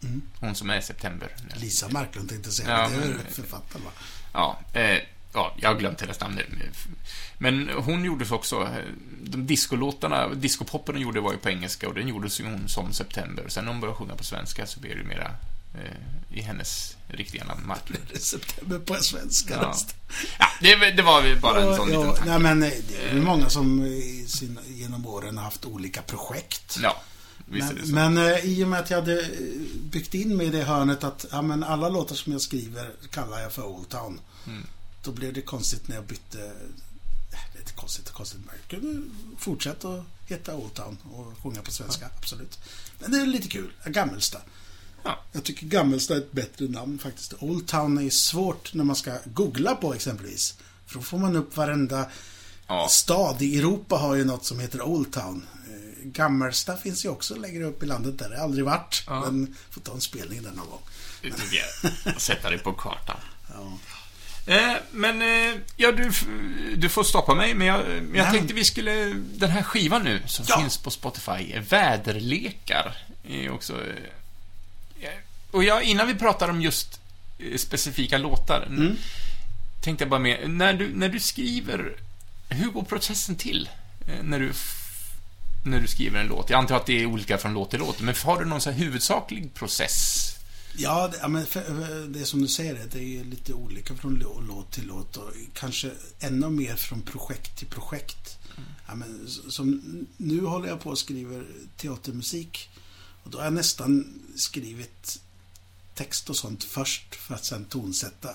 Eh, 0.03 0.09
Mm. 0.09 0.23
Hon 0.41 0.55
som 0.55 0.71
är 0.71 0.81
September. 0.81 1.37
Lisa 1.57 1.89
Marklund 1.89 2.29
tänkte 2.29 2.47
jag 2.49 2.55
säga. 2.55 2.69
Ja, 2.71 2.89
det 2.89 2.95
är 3.05 3.09
men- 3.09 3.27
författaren 3.33 3.85
va? 3.85 3.91
Ja, 4.33 4.61
eh, 4.81 4.99
ja, 5.33 5.55
jag 5.61 5.69
har 5.73 5.79
glömt 5.79 6.01
hennes 6.01 6.21
namn 6.21 6.35
nu. 6.35 6.71
Men 7.39 7.69
hon 7.69 8.05
gjorde 8.05 8.27
så 8.27 8.35
också, 8.35 8.63
eh, 8.63 8.69
de 9.23 9.47
discolåtarna, 9.47 10.29
discopoppen 10.29 10.95
hon 10.95 11.03
gjorde 11.03 11.21
var 11.21 11.33
ju 11.33 11.39
på 11.39 11.51
engelska 11.51 11.89
och 11.89 11.95
den 11.95 12.09
gjordes 12.09 12.41
ju 12.41 12.45
hon 12.45 12.69
som 12.69 12.93
September. 12.93 13.45
Sen 13.49 13.65
när 13.65 13.73
hon 13.73 13.81
började 13.81 13.99
sjunga 13.99 14.15
på 14.17 14.25
svenska 14.25 14.67
så 14.67 14.81
blev 14.81 14.97
det 14.99 15.05
mera 15.05 15.35
eh, 15.75 16.37
i 16.39 16.41
hennes 16.43 16.97
riktiga 17.09 17.45
namn, 17.45 17.67
Martin. 17.67 17.97
September 18.21 18.79
på 18.79 18.95
svenska. 18.95 19.55
Ja. 19.55 19.75
Ja, 20.39 20.47
det, 20.61 20.91
det 20.91 21.03
var 21.03 21.41
bara 21.41 21.63
en 21.63 21.77
sån 21.77 21.93
ja, 21.93 21.99
liten 22.01 22.15
tanke. 22.15 22.31
nej, 22.31 22.39
men 22.39 22.63
eh, 22.63 22.71
det 22.89 23.09
är 23.11 23.15
ju 23.15 23.21
många 23.23 23.51
som 23.51 23.85
i 23.87 24.25
sin, 24.29 24.59
genom 24.67 25.07
åren 25.07 25.37
har 25.37 25.45
haft 25.45 25.65
olika 25.65 26.03
projekt. 26.03 26.79
Ja, 26.83 27.03
Men, 27.59 28.15
men 28.15 28.33
eh, 28.33 28.45
i 28.45 28.65
och 28.65 28.69
med 28.69 28.81
att 28.81 28.91
jag 28.91 29.01
hade 29.01 29.21
eh, 29.21 29.29
byggt 29.91 30.15
in 30.15 30.37
mig 30.37 30.47
i 30.47 30.51
det 30.51 30.63
hörnet 30.65 31.05
att 31.05 31.27
ja, 31.31 31.43
men 31.43 31.65
alla 31.65 31.89
låtar 31.89 32.15
som 32.17 32.33
jag 32.33 32.41
skriver 32.43 32.91
kallar 33.11 33.41
jag 33.41 33.53
för 33.53 33.65
Old 33.67 33.89
Town. 33.89 34.21
Mm. 34.47 34.67
Då 35.05 35.13
blev 35.13 35.33
det 35.33 35.43
konstigt 35.43 35.89
när 35.89 35.97
jag 35.97 36.05
bytte... 36.05 36.39
eh, 36.45 36.51
Det 37.53 37.59
är 37.59 37.61
inte 37.61 37.73
konstigt 37.73 38.09
och 38.09 38.15
konstigt. 38.15 38.41
Men 38.47 38.55
jag 38.69 38.81
kunde 38.81 39.03
fortsätta 39.39 39.89
att 39.89 40.05
heta 40.27 40.55
Old 40.57 40.75
Town 40.75 40.99
och 41.13 41.43
sjunga 41.43 41.63
på 41.63 41.71
svenska, 41.71 42.07
absolut. 42.19 42.59
Men 43.01 43.11
det 43.11 43.19
är 43.19 43.27
lite 43.27 43.49
kul. 43.49 43.71
Gammelsta. 43.87 44.39
Ja. 45.05 45.19
Jag 45.33 45.45
tycker 45.45 45.67
Gammelsta 45.67 46.15
är 46.15 46.19
ett 46.19 46.33
bättre 46.33 46.69
namn 46.69 46.99
faktiskt. 46.99 47.35
Old 47.39 47.67
Town 47.69 47.99
är 47.99 48.11
svårt 48.11 48.75
när 48.75 48.85
man 48.85 48.97
ska 48.97 49.19
googla 49.25 49.75
på 49.75 49.95
exempelvis. 49.95 50.55
För 50.87 50.95
då 50.95 51.03
får 51.03 51.19
man 51.19 51.37
upp 51.37 51.57
varenda 51.57 52.11
Ja. 52.67 52.89
stad 52.91 53.43
i 53.43 53.59
Europa 53.59 53.97
har 53.97 54.15
ju 54.15 54.25
något 54.25 54.45
som 54.45 54.61
heter 54.61 54.83
Old 54.83 55.13
Town. 55.13 55.47
Eh, 56.05 56.09
Gammelsta 56.11 56.77
finns 56.77 57.05
ju 57.05 57.09
också 57.09 57.35
längre 57.35 57.65
upp 57.65 57.83
i 57.83 57.87
landet 57.87 58.19
där. 58.19 58.29
Det 58.31 58.37
har 58.37 58.45
aldrig 58.45 58.65
varit. 58.65 59.03
Ja. 59.07 59.21
Men 59.21 59.57
får 59.71 59.81
ta 59.81 59.93
en 59.95 60.01
spelning 60.01 60.43
där 60.43 60.51
någon 60.51 60.67
gång. 60.71 60.81
Det 61.23 61.31
tycker 61.31 61.57
jag. 62.05 62.21
Sätta 62.21 62.51
det 62.51 62.59
på 62.59 62.73
kartan. 62.73 63.17
Ja. 63.55 63.79
Eh, 64.47 64.77
men, 64.91 65.23
eh, 65.23 65.55
ja, 65.77 65.93
du, 65.93 66.11
du 66.77 66.89
får 66.89 67.05
stoppa 67.05 67.35
mig, 67.35 67.55
men 67.55 67.67
jag, 67.67 67.81
jag 67.97 68.03
Nej. 68.13 68.33
tänkte 68.33 68.55
vi 68.55 68.65
skulle... 68.65 69.05
Den 69.35 69.51
här 69.51 69.63
skivan 69.63 70.03
nu, 70.03 70.23
som 70.27 70.45
Ja. 70.49 70.59
finns 70.61 70.77
på 70.79 70.91
Spotify, 70.91 71.59
Väderlekar, 71.69 72.97
är 73.29 73.51
också... 73.51 73.73
Eh, 75.01 75.09
och 75.51 75.65
jag, 75.65 75.83
innan 75.83 76.07
vi 76.07 76.15
pratar 76.15 76.49
om 76.49 76.63
just 76.63 77.01
eh, 77.39 77.57
specifika 77.57 78.19
låtar, 78.19 78.67
Mm. 78.67 78.97
tänkte 79.83 80.05
jag 80.05 80.11
bara 80.11 80.21
med, 80.21 80.51
när 80.51 80.73
du, 80.75 80.91
när 80.95 81.09
du 81.09 81.21
skriver, 81.21 81.97
hur 82.49 82.71
går 82.71 82.83
processen 82.83 83.37
till? 83.37 83.69
Eh, 84.09 84.23
när 84.23 84.41
du 84.41 84.53
när 85.65 85.81
du 85.81 85.87
skriver 85.87 86.21
en 86.21 86.27
låt. 86.27 86.51
Jag 86.51 86.59
antar 86.59 86.77
att 86.77 86.87
det 86.87 87.03
är 87.03 87.07
olika 87.07 87.39
från 87.39 87.55
låt 87.55 87.71
till 87.71 87.79
låt, 87.79 88.01
men 88.01 88.15
har 88.25 88.39
du 88.39 88.45
någon 88.45 88.61
så 88.61 88.71
här 88.71 88.79
huvudsaklig 88.79 89.55
process? 89.55 90.29
Ja, 90.77 91.09
det, 91.09 91.19
ja, 91.21 91.29
men 91.29 91.47
det 92.13 92.25
som 92.25 92.43
du 92.43 92.49
säger, 92.49 92.87
det 92.93 93.19
är 93.19 93.25
lite 93.25 93.53
olika 93.53 93.95
från 93.95 94.23
lå- 94.23 94.47
låt 94.47 94.73
till 94.73 94.87
låt 94.87 95.17
och 95.17 95.31
kanske 95.55 95.91
ännu 96.21 96.51
mer 96.51 96.77
från 96.77 97.03
projekt 97.03 97.59
till 97.59 97.67
projekt. 97.67 98.39
Ja, 98.89 98.95
men, 98.95 99.29
som 99.49 99.83
nu 100.17 100.45
håller 100.45 100.69
jag 100.69 100.81
på 100.81 100.91
och 100.91 100.99
skriver 100.99 101.47
teatermusik 101.77 102.71
och 103.25 103.31
då 103.31 103.39
har 103.39 103.45
jag 103.45 103.53
nästan 103.53 104.21
skrivit 104.37 105.21
text 105.95 106.31
och 106.31 106.37
sånt 106.37 106.65
först 106.65 107.15
för 107.15 107.35
att 107.35 107.45
sen 107.45 107.65
tonsätta. 107.65 108.31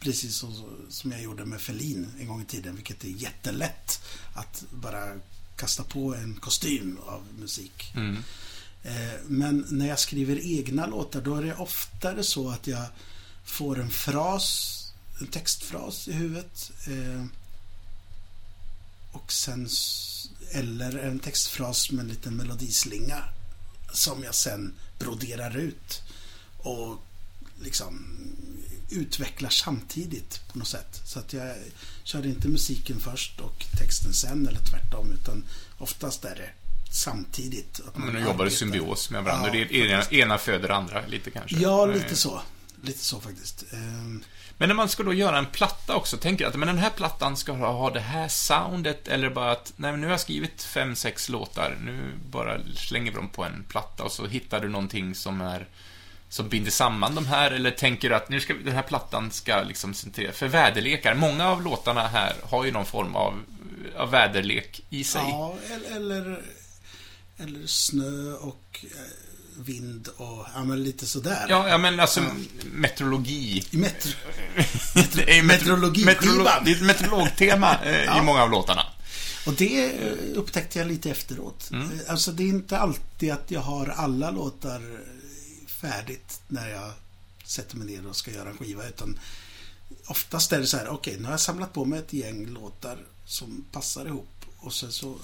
Precis 0.00 0.36
så, 0.36 0.70
som 0.88 1.12
jag 1.12 1.22
gjorde 1.22 1.44
med 1.44 1.60
Ferlin 1.60 2.06
en 2.20 2.26
gång 2.28 2.42
i 2.42 2.44
tiden, 2.44 2.74
vilket 2.74 3.04
är 3.04 3.08
jättelätt 3.08 4.00
att 4.34 4.64
bara 4.70 5.12
kasta 5.60 5.82
på 5.84 6.14
en 6.14 6.34
kostym 6.34 6.98
av 7.06 7.22
musik. 7.38 7.92
Mm. 7.96 8.16
Eh, 8.82 9.20
Men 9.26 9.66
när 9.70 9.86
jag 9.88 9.98
skriver 9.98 10.58
egna 10.58 10.86
låtar 10.86 11.20
då 11.20 11.36
är 11.36 11.42
det 11.42 11.54
oftare 11.54 12.24
så 12.24 12.50
att 12.50 12.66
jag 12.66 12.86
får 13.44 13.80
en 13.80 13.90
fras, 13.90 14.76
en 15.20 15.26
textfras 15.26 16.08
i 16.08 16.12
huvudet. 16.12 16.70
eh, 16.86 17.24
Och 19.12 19.32
sen, 19.32 19.68
eller 20.52 20.98
en 20.98 21.18
textfras 21.18 21.90
med 21.90 22.02
en 22.02 22.08
liten 22.08 22.36
melodislinga 22.36 23.24
som 23.92 24.22
jag 24.24 24.34
sen 24.34 24.74
broderar 24.98 25.56
ut 25.56 26.02
och 26.58 27.02
liksom 27.62 27.94
utvecklar 28.90 29.50
samtidigt 29.50 30.40
på 30.52 30.58
något 30.58 30.68
sätt. 30.68 31.00
Så 31.04 31.18
att 31.18 31.32
jag 31.32 31.56
kör 32.04 32.26
inte 32.26 32.48
musiken 32.48 33.00
först 33.00 33.40
och 33.40 33.66
texten 33.78 34.12
sen 34.12 34.48
eller 34.48 34.60
tvärtom 34.60 35.12
utan 35.12 35.44
oftast 35.78 36.24
är 36.24 36.34
det 36.34 36.50
samtidigt. 36.90 37.80
Att 37.88 37.96
Men 37.98 38.14
de 38.14 38.20
jobbar 38.20 38.46
i 38.46 38.50
symbios 38.50 39.10
med 39.10 39.24
varandra. 39.24 39.46
Ja, 39.46 39.52
det 39.52 39.82
är 39.82 39.92
ena, 39.92 40.04
ena 40.10 40.38
föder 40.38 40.68
andra, 40.68 41.06
lite 41.06 41.30
kanske. 41.30 41.56
Ja, 41.56 41.86
lite 41.86 42.16
så. 42.16 42.40
Lite 42.82 43.04
så 43.04 43.20
faktiskt. 43.20 43.64
Ehm, 43.72 44.24
Men 44.58 44.68
när 44.68 44.74
man 44.74 44.88
ska 44.88 45.02
då 45.02 45.12
göra 45.12 45.38
en 45.38 45.46
platta 45.46 45.94
också, 45.94 46.16
tänker 46.16 46.44
jag 46.44 46.50
att 46.50 46.56
men 46.56 46.68
den 46.68 46.78
här 46.78 46.90
plattan 46.90 47.36
ska 47.36 47.52
ha 47.52 47.72
ha 47.72 47.90
det 47.90 48.00
här 48.00 48.28
soundet, 48.28 49.08
eller 49.08 49.30
bara 49.30 49.52
att, 49.52 49.72
nej 49.76 49.90
men 49.90 50.00
nu 50.00 50.06
har 50.06 50.12
jag 50.12 50.20
skrivit 50.20 50.62
fem, 50.62 50.96
sex 50.96 51.28
låtar, 51.28 51.78
nu 51.84 52.12
bara 52.30 52.60
slänger 52.76 53.10
vi 53.10 53.16
dem 53.16 53.28
på 53.28 53.44
en 53.44 53.64
platta 53.68 54.04
och 54.04 54.12
så 54.12 54.26
hittar 54.26 54.60
du 54.60 54.68
någonting 54.68 55.14
som 55.14 55.40
är 55.40 55.66
som 56.30 56.48
binder 56.48 56.70
samman 56.70 57.14
de 57.14 57.26
här, 57.26 57.50
eller 57.50 57.70
tänker 57.70 58.08
du 58.08 58.14
att 58.14 58.28
nu 58.28 58.40
ska 58.40 58.54
den 58.54 58.74
här 58.74 58.82
plattan 58.82 59.30
ska 59.30 59.62
liksom 59.62 59.94
centrera, 59.94 60.32
för 60.32 60.48
väderlekar, 60.48 61.14
många 61.14 61.48
av 61.48 61.62
låtarna 61.62 62.08
här 62.08 62.32
har 62.42 62.64
ju 62.64 62.72
någon 62.72 62.86
form 62.86 63.16
av, 63.16 63.42
av 63.96 64.10
väderlek 64.10 64.82
i 64.90 65.04
sig. 65.04 65.22
Ja, 65.24 65.56
eller, 65.96 66.42
eller, 67.38 67.66
snö 67.66 68.32
och 68.32 68.84
eh, 68.84 68.98
vind 69.64 70.08
och 70.16 70.46
ja, 70.54 70.64
men 70.64 70.82
lite 70.84 71.06
sådär. 71.06 71.46
Ja, 71.48 71.68
ja 71.68 71.78
men 71.78 72.00
alltså 72.00 72.20
Ja. 72.20 72.26
meteorologi. 72.72 73.64
I 73.70 73.76
metro, 73.76 74.10
det 75.14 75.30
är 75.30 75.34
ju 75.36 75.42
metro- 75.42 75.44
Meteorologiskivan. 75.44 76.14
meteorolo- 76.14 76.64
Det 76.64 76.70
är 76.70 76.74
ett 76.76 76.82
meteorologtema 76.82 77.76
eh, 77.84 78.02
i 78.02 78.04
Ja. 78.06 78.22
många 78.22 78.42
av 78.42 78.50
låtarna. 78.50 78.82
och 79.46 79.52
det 79.52 79.84
eh, 79.84 80.12
upptäckte 80.34 80.78
jag 80.78 80.88
lite 80.88 81.10
efteråt. 81.10 81.70
Mm. 81.72 81.88
Alltså 82.08 82.32
det 82.32 82.42
är 82.42 82.48
inte 82.48 82.78
alltid 82.78 83.32
att 83.32 83.50
jag 83.50 83.60
har 83.60 83.86
alla 83.86 84.30
låtar 84.30 84.80
färdigt 85.80 86.40
när 86.48 86.68
jag 86.68 86.92
sätter 87.44 87.76
mig 87.76 87.86
ner 87.86 88.06
och 88.06 88.16
ska 88.16 88.30
göra 88.30 88.48
en 88.50 88.58
skiva. 88.58 88.88
Utan 88.88 89.20
oftast 90.06 90.52
är 90.52 90.60
det 90.60 90.66
så 90.66 90.76
här, 90.76 90.88
okej, 90.88 91.16
nu 91.18 91.24
har 91.24 91.30
jag 91.30 91.40
samlat 91.40 91.72
på 91.72 91.84
mig 91.84 91.98
ett 91.98 92.12
gäng 92.12 92.46
låtar 92.46 92.98
som 93.26 93.64
passar 93.72 94.06
ihop. 94.06 94.28
Och 94.58 94.74
sen 94.74 94.92
så 94.92 95.10
eh, 95.10 95.16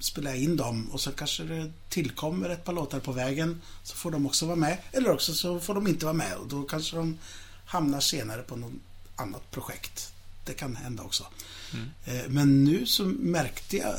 spelar 0.00 0.30
jag 0.30 0.40
in 0.40 0.56
dem 0.56 0.90
och 0.92 1.00
så 1.00 1.12
kanske 1.12 1.44
det 1.44 1.72
tillkommer 1.88 2.50
ett 2.50 2.64
par 2.64 2.72
låtar 2.72 3.00
på 3.00 3.12
vägen. 3.12 3.62
Så 3.82 3.96
får 3.96 4.10
de 4.10 4.26
också 4.26 4.46
vara 4.46 4.56
med. 4.56 4.78
Eller 4.92 5.10
också 5.10 5.34
så 5.34 5.60
får 5.60 5.74
de 5.74 5.86
inte 5.86 6.04
vara 6.04 6.14
med 6.14 6.36
och 6.36 6.48
då 6.48 6.62
kanske 6.62 6.96
de 6.96 7.18
hamnar 7.66 8.00
senare 8.00 8.42
på 8.42 8.56
något 8.56 8.72
annat 9.16 9.50
projekt. 9.50 10.12
Det 10.44 10.54
kan 10.54 10.76
hända 10.76 11.02
också. 11.02 11.26
Mm. 11.72 11.88
Eh, 12.04 12.28
Men 12.28 12.64
nu 12.64 12.86
så 12.86 13.04
märkte 13.04 13.76
jag 13.76 13.94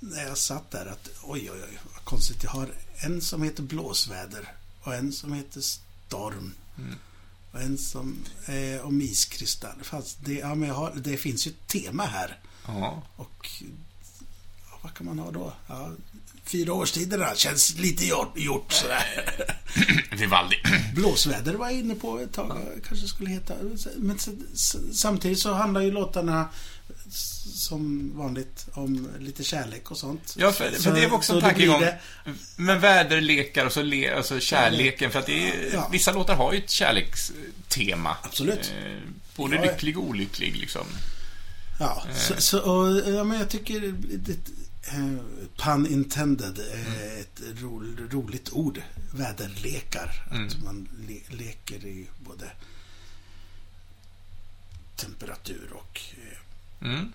när 0.00 0.22
jag 0.22 0.38
satt 0.38 0.70
där 0.70 0.86
att 0.86 1.08
oj, 1.22 1.50
oj, 1.50 1.60
oj, 1.70 1.78
vad 1.94 2.04
konstigt. 2.04 2.44
Jag 2.44 2.50
har 2.50 2.68
en 2.96 3.20
som 3.20 3.42
heter 3.42 3.62
blåsväder 3.62 4.52
och 4.86 4.94
en 4.94 5.12
som 5.12 5.32
heter 5.32 5.60
storm. 5.60 6.54
Mm. 6.78 6.94
Och 7.52 7.60
en 7.60 7.78
som 7.78 8.24
är 8.46 8.82
om 8.82 9.00
iskristall. 9.00 9.78
Fast 9.82 10.18
det, 10.24 10.32
ja, 10.32 10.54
men 10.54 10.68
jag 10.68 10.74
har, 10.74 10.92
det 10.96 11.16
finns 11.16 11.46
ju 11.46 11.50
ett 11.50 11.68
tema 11.68 12.04
här. 12.04 12.38
Ja. 12.66 13.02
Och 13.16 13.48
ja, 14.70 14.78
vad 14.82 14.94
kan 14.94 15.06
man 15.06 15.18
ha 15.18 15.30
då? 15.30 15.52
Ja, 15.68 15.90
fyra 16.44 16.72
årstiderna 16.72 17.34
känns 17.34 17.74
lite 17.78 18.06
gjort, 18.06 18.38
gjort 18.38 18.72
sådär. 18.72 19.04
Vivaldi. 20.16 20.56
Blåsväder 20.94 21.54
var 21.54 21.66
jag 21.66 21.78
inne 21.78 21.94
på 21.94 22.18
ett 22.18 22.32
tag. 22.32 22.58
Kanske 22.88 23.08
skulle 23.08 23.30
heta. 23.30 23.54
Men 23.96 24.18
samtidigt 24.92 25.38
så 25.38 25.52
handlar 25.52 25.80
ju 25.80 25.90
låtarna 25.90 26.48
som 27.54 28.12
vanligt 28.16 28.66
om 28.72 29.08
lite 29.20 29.44
kärlek 29.44 29.90
och 29.90 29.98
sånt. 29.98 30.34
Ja, 30.38 30.52
för, 30.52 30.70
för 30.70 30.82
Så- 30.82 30.90
det 30.90 31.06
var 31.06 31.16
också 31.16 31.34
en 31.34 31.40
tankegång. 31.40 31.80
det- 31.80 31.98
Men 32.56 32.80
väderlekar 32.80 33.66
och 33.66 33.72
så 33.72 33.82
le, 33.82 34.14
alltså 34.14 34.40
kärleken, 34.40 35.10
för 35.10 35.18
att 35.18 35.26
det 35.26 35.48
är, 35.50 35.70
Ja. 35.74 35.88
vissa 35.92 36.12
låtar 36.12 36.34
har 36.36 36.52
ju 36.52 36.58
ett 36.58 36.70
kärlekstema. 36.70 38.16
Absolut. 38.22 38.72
Eh, 38.84 38.98
både 39.36 39.56
Ja. 39.56 39.62
lycklig 39.62 39.98
och 39.98 40.04
olycklig, 40.04 40.56
liksom. 40.56 40.86
Ja, 41.80 42.04
så, 42.14 42.34
så 42.38 42.60
och, 42.60 43.14
ja, 43.14 43.24
men 43.24 43.38
jag 43.38 43.48
tycker 43.48 43.80
det, 44.18 44.32
eh, 44.88 45.16
pun 45.56 45.86
intended 45.86 46.58
är 46.58 47.20
ett 47.20 47.40
ro, 47.60 47.82
roligt 48.10 48.52
ord. 48.52 48.82
Väderlekar. 49.14 50.22
Att 50.26 50.32
Mm. 50.32 50.64
man 50.64 50.88
le, 51.08 51.36
leker 51.36 51.86
i 51.86 52.06
både 52.18 52.50
temperatur 54.96 55.70
och 55.72 56.00
eh, 56.12 56.25
Mm, 56.82 57.12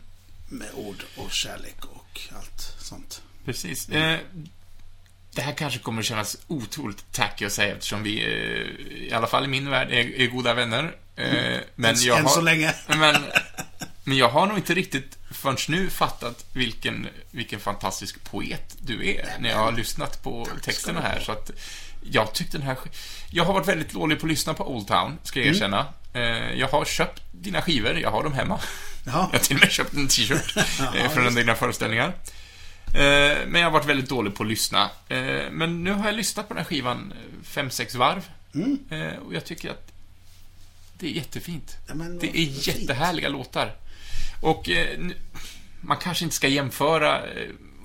med 0.50 0.70
ord 0.74 1.04
och 1.16 1.32
kärlek 1.32 1.86
och 1.86 2.20
allt 2.36 2.76
sånt. 2.80 3.22
precis. 3.46 3.90
Eh, 3.90 4.20
det 5.36 5.42
här 5.42 5.54
kanske 5.54 5.80
kommer 5.80 6.04
kännas 6.04 6.38
otroligt 6.48 7.12
tacky 7.12 7.46
att 7.46 7.54
säga 7.54 7.76
eftersom 7.76 8.04
vi, 8.04 8.20
eh, 8.20 9.08
i 9.08 9.14
alla 9.14 9.28
fall 9.28 9.46
i 9.46 9.48
min 9.48 9.70
värld, 9.70 9.92
är, 9.92 10.22
är 10.22 10.28
goda 10.28 10.54
vänner. 10.54 10.96
Eh, 11.16 11.60
men 11.76 11.96
än, 11.96 12.02
jag 12.02 12.20
än 12.20 12.26
har... 12.26 12.32
så 12.32 12.42
länge. 12.42 12.76
Men, 12.88 13.16
men 14.04 14.18
jag 14.18 14.30
har 14.30 14.48
nog 14.48 14.58
inte 14.58 14.74
riktigt 14.74 15.18
förrän 15.32 15.58
nu 15.68 15.90
fattat 15.90 16.46
vilken, 16.54 17.08
vilken 17.32 17.60
fantastisk 17.60 18.24
poet 18.24 18.76
du 18.80 19.10
är 19.10 19.38
när 19.40 19.50
jag 19.50 19.58
har 19.58 19.72
lyssnat 19.72 20.24
på 20.24 20.48
texterna 20.62 21.02
här. 21.02 21.20
Så 21.20 21.32
att 21.32 21.52
jag 22.02 22.34
tyckte 22.34 22.58
den 22.58 22.68
här... 22.68 22.78
Jag 23.30 23.46
har 23.46 23.54
varit 23.54 23.68
väldigt 23.68 23.92
dålig 23.94 24.20
på 24.20 24.26
att 24.26 24.30
lyssna 24.32 24.54
på 24.54 24.76
Old 24.76 24.88
Town, 24.88 25.18
ska 25.24 25.40
jag 25.40 25.46
Mm. 25.48 25.56
erkänna. 25.56 25.86
Eh, 26.14 26.54
Jag 26.60 26.68
har 26.68 26.86
köpt 26.86 27.22
dina 27.32 27.62
skivor, 27.62 28.00
jag 28.00 28.12
har 28.12 28.24
dem 28.24 28.34
hemma. 28.34 28.60
Ja, 29.06 29.12
Jag 29.32 29.40
har 29.40 29.46
till 29.46 29.56
och 29.56 29.62
med 29.62 29.72
köpt 29.72 29.94
en 29.94 30.08
t-shirt 30.08 30.58
eh, 30.96 31.10
från 31.10 31.24
just 31.24 31.36
dina 31.38 31.56
föreställningar. 31.56 32.08
Eh, 32.88 33.38
Men 33.48 33.54
jag 33.62 33.64
har 33.64 33.72
varit 33.72 33.86
väldigt 33.86 34.10
dålig 34.10 34.36
på 34.36 34.44
att 34.44 34.50
lyssna. 34.50 34.90
Men 35.52 35.84
nu 35.84 35.92
har 35.92 36.06
jag 36.06 36.16
lyssnat 36.16 36.48
på 36.48 36.54
den 36.54 36.64
här 36.64 36.70
skivan 36.70 37.14
fem, 37.44 37.70
sex 37.70 37.96
varv. 37.96 38.30
Mm. 38.56 38.80
Och 39.26 39.34
jag 39.34 39.46
tycker 39.46 39.70
att 39.70 39.92
det 41.00 41.08
är 41.08 41.12
jättefint. 41.12 41.78
Ja, 41.88 41.94
men 41.94 42.20
Det 42.20 42.28
är 42.30 42.32
fint. 42.34 42.68
jättehärliga 42.68 43.30
låtar. 43.30 43.76
Och 44.42 44.70
man 45.82 45.98
kanske 45.98 46.24
inte 46.24 46.36
ska 46.36 46.48
jämföra, 46.48 47.22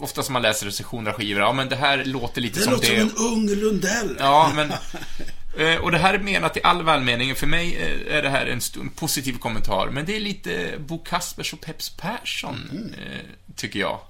ofta 0.00 0.22
som 0.22 0.32
man 0.32 0.42
läser 0.42 0.66
recensioner 0.66 1.10
av 1.10 1.16
skivor, 1.16 1.42
ja 1.42 1.52
men 1.52 1.68
det 1.68 1.76
här 1.76 2.04
låter 2.04 2.40
lite 2.40 2.58
Det 2.58 2.62
som 2.64 2.72
låter 2.72 2.94
det. 2.94 3.00
som 3.00 3.08
en 3.08 3.32
ung 3.32 3.48
Lundell. 3.48 4.16
Ja, 4.18 4.52
men... 4.54 4.72
eh, 5.58 5.80
Och 5.80 5.90
det 5.92 5.98
här 5.98 6.14
är 6.14 6.18
menat 6.18 6.56
i 6.56 6.60
all 6.62 6.82
välmening. 6.82 7.34
För 7.34 7.46
mig 7.46 7.76
eh, 7.76 8.16
är 8.16 8.22
det 8.22 8.30
här 8.30 8.46
en, 8.46 8.60
en 8.80 8.88
positiv 8.90 9.38
kommentar. 9.38 9.90
Men 9.92 10.06
det 10.06 10.16
är 10.16 10.20
lite 10.20 10.74
Bo 10.78 10.98
Kaspers 10.98 11.52
och 11.52 11.60
Peps 11.60 11.90
Persson, 11.90 12.94
eh, 12.98 13.54
tycker 13.56 13.80
jag. 13.80 14.00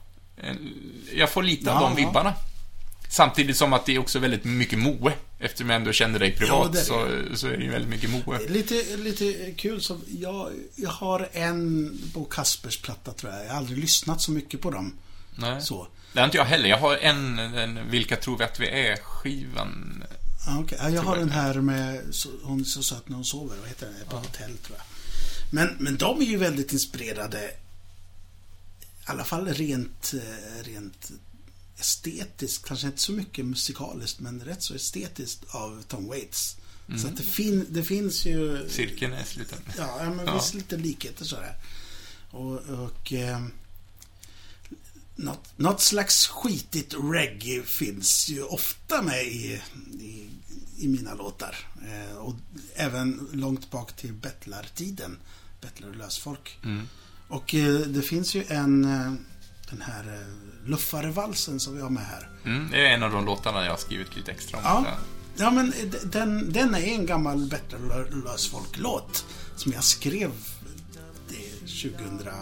Jag 1.14 1.30
får 1.30 1.43
lite 1.43 1.72
av 1.72 1.82
Ja, 1.82 1.89
de 1.89 2.03
ja. 2.03 2.07
vibbarna. 2.09 2.34
Samtidigt 3.11 3.57
som 3.57 3.72
att 3.72 3.87
det 3.87 3.95
är 3.95 3.99
också 3.99 4.18
väldigt 4.18 4.45
mycket 4.45 4.78
Moe. 4.78 5.12
Eftersom 5.39 5.70
jag 5.70 5.76
ändå 5.76 5.93
känner 5.93 6.18
dig 6.18 6.32
privat 6.37 6.72
det 6.72 6.80
är 6.80 6.84
så, 6.84 7.09
så 7.34 7.47
är 7.47 7.57
det 7.57 7.64
ju 7.64 7.70
väldigt 7.70 7.91
mycket 7.91 8.11
Moe. 8.11 8.39
Lite, 8.49 8.97
lite 8.97 9.53
kul 9.57 9.80
så 9.82 9.99
jag, 10.20 10.51
jag 10.76 10.91
har 10.91 11.28
en 11.32 11.91
Bo 12.14 12.24
Kaspers 12.24 12.78
platta 12.78 13.12
tror 13.12 13.32
jag. 13.32 13.45
Jag 13.45 13.51
har 13.51 13.57
aldrig 13.57 13.78
lyssnat 13.78 14.20
så 14.20 14.30
mycket 14.32 14.61
på 14.61 14.70
dem. 14.70 14.93
Nej. 15.37 15.62
Så. 15.62 15.89
Det 16.12 16.18
har 16.20 16.24
inte 16.24 16.37
jag 16.37 16.45
heller. 16.45 16.68
Jag 16.68 16.78
har 16.78 16.97
en, 16.97 17.39
en 17.39 17.91
Vilka 17.91 18.16
tror 18.16 18.39
vi 18.39 18.45
att 18.45 18.61
vi 18.61 18.68
är-skivan. 18.68 20.05
Ja, 20.47 20.59
okej. 20.61 20.78
Ja, 20.82 20.91
jag 20.91 21.03
har 21.03 21.16
jag. 21.16 21.22
den 21.26 21.30
här 21.32 21.55
med 21.55 22.14
Hon 22.43 22.61
är 22.61 22.64
så 22.64 22.82
söt 22.82 23.09
när 23.09 23.16
hon 23.16 23.24
sover. 23.24 23.57
Vad 23.61 23.68
heter 23.68 23.87
den? 23.87 24.09
På 24.09 24.16
hotell 24.16 24.57
tror 24.57 24.78
jag. 24.78 24.87
Men, 25.51 25.76
men 25.78 25.97
de 25.97 26.20
är 26.20 26.24
ju 26.26 26.37
väldigt 26.37 26.72
inspirerade. 26.72 27.39
I 27.41 27.51
alla 29.05 29.24
fall 29.24 29.49
rent, 29.49 30.14
eh, 30.14 30.64
rent 30.64 31.11
estetiskt. 31.78 32.64
Kanske 32.68 32.87
inte 32.87 33.01
så 33.01 33.12
mycket 33.12 33.45
musikaliskt 33.45 34.20
men 34.20 34.41
rätt 34.41 34.62
så 34.62 34.74
estetiskt 34.74 35.45
av 35.55 35.82
Tom 35.89 36.07
Waits. 36.09 36.57
Så 37.03 37.09
att 37.09 37.16
det, 37.16 37.22
fin, 37.22 37.66
det 37.68 37.82
finns 37.82 38.26
ju... 38.26 38.68
Cirkeln 38.68 39.12
är 39.12 39.24
sluten. 39.24 39.59
Ja, 39.78 39.97
ja 39.99 40.11
men 40.11 40.26
Ja. 40.26 40.34
visst 40.34 40.55
lite 40.55 40.76
likheter 40.76 41.24
sådär. 41.24 41.55
Och, 42.30 42.59
och 42.61 43.12
eh, 43.12 43.47
något, 45.17 45.53
något 45.57 45.81
slags 45.81 46.27
skitigt 46.27 46.95
reggae 47.12 47.62
finns 47.62 48.29
ju 48.29 48.43
ofta 48.43 49.03
med 49.03 49.25
i, 49.27 49.61
i, 50.01 50.31
i 50.79 50.89
mina 50.89 51.14
låtar. 51.14 51.57
Eh, 51.89 52.17
och 52.17 52.35
även 52.75 53.29
långt 53.33 53.71
bak 53.71 53.97
till 53.97 54.12
bettlartiden. 54.12 55.19
Bettlar 55.61 55.89
och 55.89 55.97
lösfolk. 55.97 56.59
Mm. 56.64 56.89
Och 57.29 57.55
eh, 57.55 57.75
det 57.81 58.03
finns 58.03 58.35
ju 58.35 58.45
en, 58.49 58.85
eh, 58.85 59.12
den 59.71 59.83
här 59.83 60.14
eh, 60.21 60.69
Luffarevalsen 60.69 61.61
som 61.61 61.75
vi 61.75 61.81
har 61.83 61.91
med 61.91 62.07
här. 62.07 62.29
Mm, 62.45 62.71
det 62.71 62.87
är 62.87 62.95
en 62.95 63.03
av 63.03 63.11
de 63.12 63.25
låtarna 63.25 63.64
jag 63.64 63.71
har 63.73 63.79
skrivit 63.79 64.17
lite 64.17 64.31
extra 64.33 64.59
om. 64.59 64.64
Ja. 64.64 64.97
Ja, 65.39 65.51
men 65.51 65.71
d- 65.71 65.99
den, 66.05 66.53
den 66.53 66.75
är 66.75 66.79
en 66.79 67.07
gammal 67.07 67.47
Bättre 67.47 67.79
lö- 67.79 68.25
lösfolk-låt 68.25 69.25
som 69.57 69.73
jag 69.73 69.85
skrev 69.85 70.31
det 71.29 71.67
2005, 71.93 72.35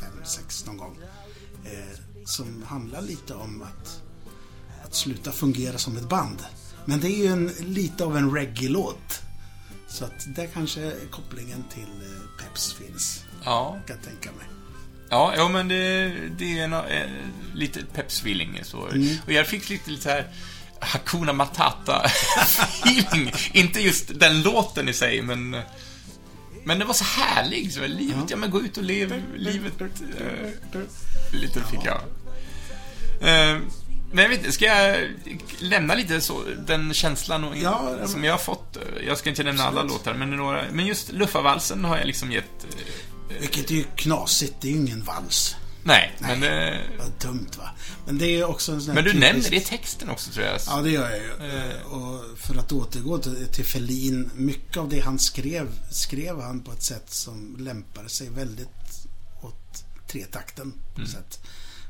2006 0.00 0.66
någon 0.66 0.76
gång. 0.76 0.98
Eh, 1.72 1.98
som 2.24 2.64
handlar 2.68 3.02
lite 3.02 3.34
om 3.34 3.62
att, 3.62 4.02
att 4.84 4.94
sluta 4.94 5.32
fungera 5.32 5.78
som 5.78 5.96
ett 5.96 6.08
band. 6.08 6.44
Men 6.84 7.00
det 7.00 7.08
är 7.08 7.16
ju 7.16 7.26
en, 7.26 7.50
lite 7.60 8.04
av 8.04 8.16
en 8.16 8.34
reggae-låt. 8.34 9.20
Så 9.88 10.04
att 10.04 10.34
där 10.36 10.48
kanske 10.54 10.92
kopplingen 11.10 11.64
till 11.74 11.82
eh, 11.82 12.44
Peps 12.44 12.72
finns, 12.72 13.24
ja. 13.44 13.78
kan 13.86 13.96
jag 13.96 14.04
tänka 14.04 14.32
mig. 14.32 14.46
Ja, 15.10 15.34
jo, 15.36 15.48
men 15.48 15.68
det, 15.68 16.14
det 16.38 16.58
är 16.58 16.68
no, 16.68 16.76
eh, 16.76 17.10
lite 17.54 17.84
pepsvilling 17.94 18.60
så. 18.62 18.88
Mm. 18.88 19.16
Och 19.26 19.32
jag 19.32 19.46
fick 19.46 19.68
lite, 19.68 19.90
lite 19.90 20.10
här 20.10 20.32
Hakuna 20.80 21.32
Matata-feeling. 21.32 23.34
Inte 23.52 23.80
just 23.80 24.20
den 24.20 24.42
låten 24.42 24.88
i 24.88 24.92
sig, 24.92 25.22
men... 25.22 25.56
Men 26.64 26.78
det 26.78 26.84
var 26.84 26.94
så 26.94 27.04
härlig, 27.04 27.72
så 27.72 27.86
livet, 27.86 28.24
ja, 28.28 28.36
men 28.36 28.50
gå 28.50 28.60
ut 28.60 28.76
och 28.76 28.82
lev 28.84 29.22
livet. 29.36 29.72
Eh, 29.80 30.80
lite 31.32 31.60
fick 31.70 31.80
jag. 31.84 32.00
Eh, 33.20 33.58
men 34.12 34.22
jag 34.22 34.28
vet 34.28 34.38
inte, 34.38 34.52
ska 34.52 34.64
jag 34.64 34.98
lämna 35.58 35.94
lite 35.94 36.20
så, 36.20 36.42
den 36.66 36.94
känslan 36.94 37.44
och, 37.44 37.56
Ja, 37.56 37.96
ja, 38.00 38.06
som 38.08 38.24
jag 38.24 38.32
har 38.32 38.38
fått? 38.38 38.76
eh, 38.76 38.82
Jag 39.06 39.18
ska 39.18 39.30
inte 39.30 39.42
nämna 39.42 39.64
alla 39.64 39.82
låtar, 39.82 40.14
men, 40.14 40.30
några, 40.30 40.64
men 40.72 40.86
just 40.86 41.12
Luffavalsen 41.12 41.84
har 41.84 41.96
jag 41.96 42.06
liksom 42.06 42.32
gett... 42.32 42.66
Vilket 43.40 43.70
är 43.70 43.74
ju 43.74 43.84
knasigt, 43.96 44.54
det 44.60 44.68
är 44.68 44.72
ju 44.72 44.78
ingen 44.78 45.04
vals. 45.04 45.56
Nej, 45.84 46.16
men... 46.20 46.42
eh, 46.42 46.80
Vad 46.98 47.12
dumt 47.22 47.48
va. 47.58 47.70
Men 48.06 48.18
det 48.18 48.26
är 48.26 48.44
också 48.44 48.72
en 48.72 48.82
sån 48.82 48.94
Men 48.94 49.04
du 49.04 49.10
typisk- 49.12 49.20
nämner 49.32 49.50
det 49.50 49.56
i 49.56 49.60
texten 49.60 50.10
också, 50.10 50.30
tror 50.30 50.46
jag. 50.46 50.60
Ja, 50.66 50.80
det 50.82 50.90
gör 50.90 51.10
jag 51.10 51.18
ju. 51.18 51.58
Eh. 51.58 51.82
Och 51.82 52.38
för 52.38 52.56
att 52.56 52.72
återgå 52.72 53.18
till, 53.18 53.46
till 53.52 53.64
Ferlin, 53.64 54.30
mycket 54.34 54.76
av 54.76 54.88
det 54.88 55.00
han 55.00 55.18
skrev, 55.18 55.68
skrev 55.90 56.40
han 56.40 56.60
på 56.60 56.72
ett 56.72 56.82
sätt 56.82 57.10
som 57.10 57.56
lämpade 57.58 58.08
sig 58.08 58.28
väldigt 58.30 58.68
åt 59.42 59.84
tretakten. 60.08 60.72
På 60.94 61.00
Mm. 61.00 61.12
sätt. 61.12 61.40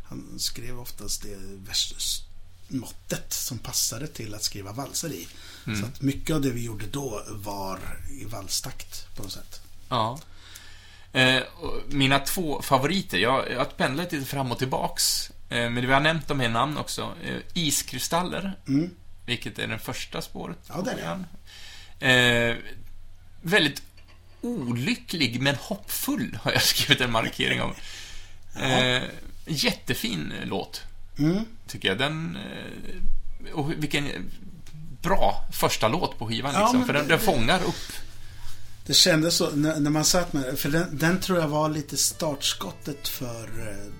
Han 0.04 0.38
skrev 0.38 0.80
oftast 0.80 1.22
det 1.22 1.36
versmåttet 1.68 3.32
som 3.32 3.58
passade 3.58 4.06
till 4.06 4.34
att 4.34 4.42
skriva 4.42 4.72
valser 4.72 5.12
i. 5.12 5.28
Mm. 5.66 5.80
Så 5.80 5.86
att 5.86 6.02
mycket 6.02 6.34
av 6.36 6.42
det 6.42 6.50
vi 6.50 6.64
gjorde 6.64 6.86
då 6.86 7.22
var 7.30 7.78
i 8.10 8.24
valstakt 8.24 9.16
på 9.16 9.22
något 9.22 9.32
sätt. 9.32 9.60
Ja. 9.88 10.20
Eh, 11.12 11.42
mina 11.88 12.18
två 12.18 12.62
favoriter, 12.62 13.18
jag, 13.18 13.50
jag 13.50 13.58
har 13.58 13.64
pendlat 13.64 14.12
lite 14.12 14.26
fram 14.26 14.52
och 14.52 14.58
tillbaks. 14.58 15.30
Eh, 15.48 15.70
men 15.70 15.86
vi 15.86 15.92
har 15.92 16.00
nämnt 16.00 16.28
dem 16.28 16.40
i 16.40 16.48
namn 16.48 16.76
också. 16.78 17.14
Eh, 17.24 17.36
iskristaller, 17.54 18.52
Mm. 18.68 18.90
vilket 19.26 19.58
är 19.58 19.66
den 19.66 19.78
första 19.78 20.22
spåret. 20.22 20.58
Ja, 20.68 20.82
det 20.82 20.90
är 20.90 21.18
det. 21.98 22.58
väldigt 23.42 23.82
olycklig, 24.40 25.40
men 25.40 25.54
hoppfull, 25.56 26.38
har 26.42 26.52
jag 26.52 26.62
skrivit 26.72 27.00
en 27.00 27.12
markering 27.12 27.62
om. 27.62 27.74
Eh, 28.62 29.02
jättefin 29.46 30.32
låt, 30.44 30.82
Mm. 31.18 31.44
tycker 31.66 31.88
jag. 31.88 31.98
Den... 31.98 32.38
Och 33.54 33.72
vilken 33.72 34.30
bra 35.02 35.44
första 35.52 35.88
låt 35.88 36.18
på 36.18 36.26
skivan, 36.28 36.54
Ja, 36.54 36.60
liksom. 36.62 36.86
För 36.86 36.92
den, 36.92 37.02
det- 37.02 37.08
den 37.08 37.20
fångar 37.20 37.62
upp. 37.62 37.92
Det 38.86 38.94
kändes 38.94 39.34
så 39.34 39.50
när, 39.50 39.90
man 39.90 40.04
satt 40.04 40.32
med 40.32 40.58
För 40.58 40.68
den, 40.68 40.98
den 40.98 41.20
tror 41.20 41.38
jag 41.38 41.48
var 41.48 41.68
lite 41.68 41.96
startskottet 41.96 43.08
för 43.08 43.68
eh, 43.68 43.92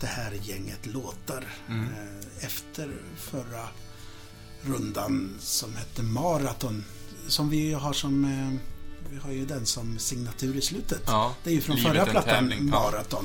det 0.00 0.06
här 0.06 0.32
gänget 0.42 0.86
låtar. 0.86 1.44
Mm. 1.68 1.84
Eh, 1.84 2.44
efter 2.46 2.90
förra 3.16 3.68
rundan 4.62 5.36
som 5.40 5.76
hette 5.76 6.02
Maraton. 6.02 6.84
Som 7.28 7.50
vi 7.50 7.56
ju 7.56 7.74
har 7.74 7.92
som... 7.92 8.24
Eh, 8.24 8.60
vi 9.10 9.18
har 9.18 9.32
ju 9.32 9.46
den 9.46 9.66
som 9.66 9.98
signatur 9.98 10.56
i 10.56 10.60
slutet. 10.60 11.02
Ja, 11.06 11.34
det 11.44 11.50
är 11.50 11.54
ju 11.54 11.60
från 11.60 11.76
förra 11.76 12.06
plattan. 12.06 12.52
Maraton. 12.60 13.24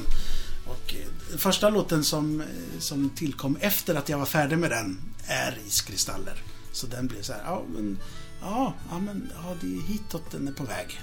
Och 0.68 0.96
första 1.38 1.70
låten 1.70 2.04
som, 2.04 2.44
som 2.80 3.10
tillkom 3.10 3.58
efter 3.62 3.96
att 3.96 4.10
jag 4.10 4.18
var 4.18 4.26
färdig 4.26 4.58
med 4.58 4.70
den 4.70 4.98
är 5.28 5.60
Iskristaller. 5.68 6.44
Så 6.72 6.88
den 6.88 7.08
blev 7.08 7.22
så 7.22 7.34
här, 7.34 7.42
ja 7.46 7.64
men, 7.74 7.98
ja, 8.42 8.74
ja, 8.90 9.00
men 9.00 9.32
ja, 9.44 9.56
det 9.62 9.68
är 9.68 9.82
hitåt 9.82 10.32
den 10.32 10.48
är 10.48 10.52
på 10.52 10.64
väg. 10.64 11.02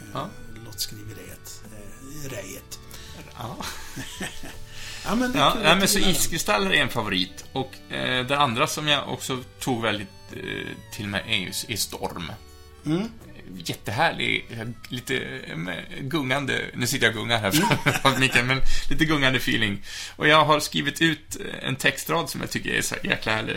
Eh, 0.00 0.06
Ja. 0.12 0.28
Låtskriveriet, 0.64 1.62
eh, 1.64 2.30
rejet. 2.30 2.78
Ja. 3.38 3.56
Ja, 5.04 5.14
men 5.14 5.32
det 5.32 5.38
Ja, 5.38 5.46
att 5.46 5.78
men 5.78 5.88
så 5.88 5.98
iskristaller 5.98 6.70
är 6.72 6.82
en 6.82 6.88
favorit. 6.88 7.44
Och 7.52 7.92
eh, 7.92 8.26
den 8.26 8.38
andra 8.38 8.66
som 8.66 8.88
jag 8.88 9.08
också 9.08 9.42
tog 9.60 9.82
väldigt 9.82 10.08
eh, 10.32 10.68
till 10.92 11.08
mig 11.08 11.22
är, 11.26 11.72
är 11.72 11.76
Storm. 11.76 12.32
Mm. 12.86 13.08
Jättehärlig, 13.64 14.46
eh, 14.50 14.68
lite 14.88 15.16
eh, 15.18 16.00
gungande, 16.00 16.64
nu 16.74 16.86
sitter 16.86 17.06
jag 17.06 17.16
och 17.16 17.20
gungar 17.22 17.38
här 17.38 17.50
framför 18.02 18.20
micken, 18.20 18.46
men 18.46 18.60
lite 18.90 19.04
gungande 19.04 19.38
feeling. 19.38 19.82
Och 20.16 20.28
jag 20.28 20.44
har 20.44 20.60
skrivit 20.60 21.02
ut 21.02 21.36
eh, 21.40 21.68
en 21.68 21.76
textrad 21.76 22.30
som 22.30 22.40
jag 22.40 22.50
tycker 22.50 22.70
är 22.70 22.82
så 22.82 22.94
jäkla 23.02 23.32
härlig. 23.32 23.56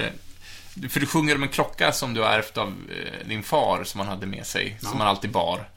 För 0.89 0.99
du 0.99 1.05
sjunger 1.05 1.35
om 1.35 1.43
en 1.43 1.49
klocka 1.49 1.91
som 1.91 2.13
du 2.13 2.21
har 2.21 2.29
ärvt 2.29 2.57
av 2.57 2.67
eh, 2.67 3.27
din 3.27 3.43
far, 3.43 3.83
som 3.83 3.99
han 3.99 4.09
hade 4.09 4.25
med 4.25 4.45
sig, 4.47 4.77
som 4.81 4.97
han 4.99 5.07
alltid 5.07 5.31
bar. 5.31 5.69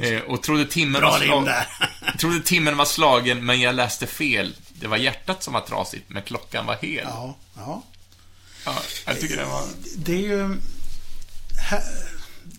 Eh, 0.00 0.20
och 0.20 0.42
trodde 0.42 0.66
timmen 0.66 1.00
Bra 1.00 1.10
var 1.10 1.18
slag- 1.20 1.48
trodde 2.18 2.40
timmen 2.40 2.76
var 2.76 2.84
slagen, 2.84 3.46
men 3.46 3.60
jag 3.60 3.74
läste 3.74 4.06
fel. 4.06 4.56
Det 4.80 4.86
var 4.86 4.96
hjärtat 4.96 5.42
som 5.42 5.52
var 5.54 5.60
trasigt, 5.60 6.04
men 6.08 6.22
klockan 6.22 6.66
var 6.66 6.74
hel. 6.76 7.04
Ja, 7.04 7.36
ja. 7.56 7.82
Ja, 8.66 8.74
jag 9.06 9.20
tycker 9.20 9.36
det 9.36 9.44
var... 9.44 9.62
Det 9.96 10.12
är 10.14 10.18
ju... 10.18 10.56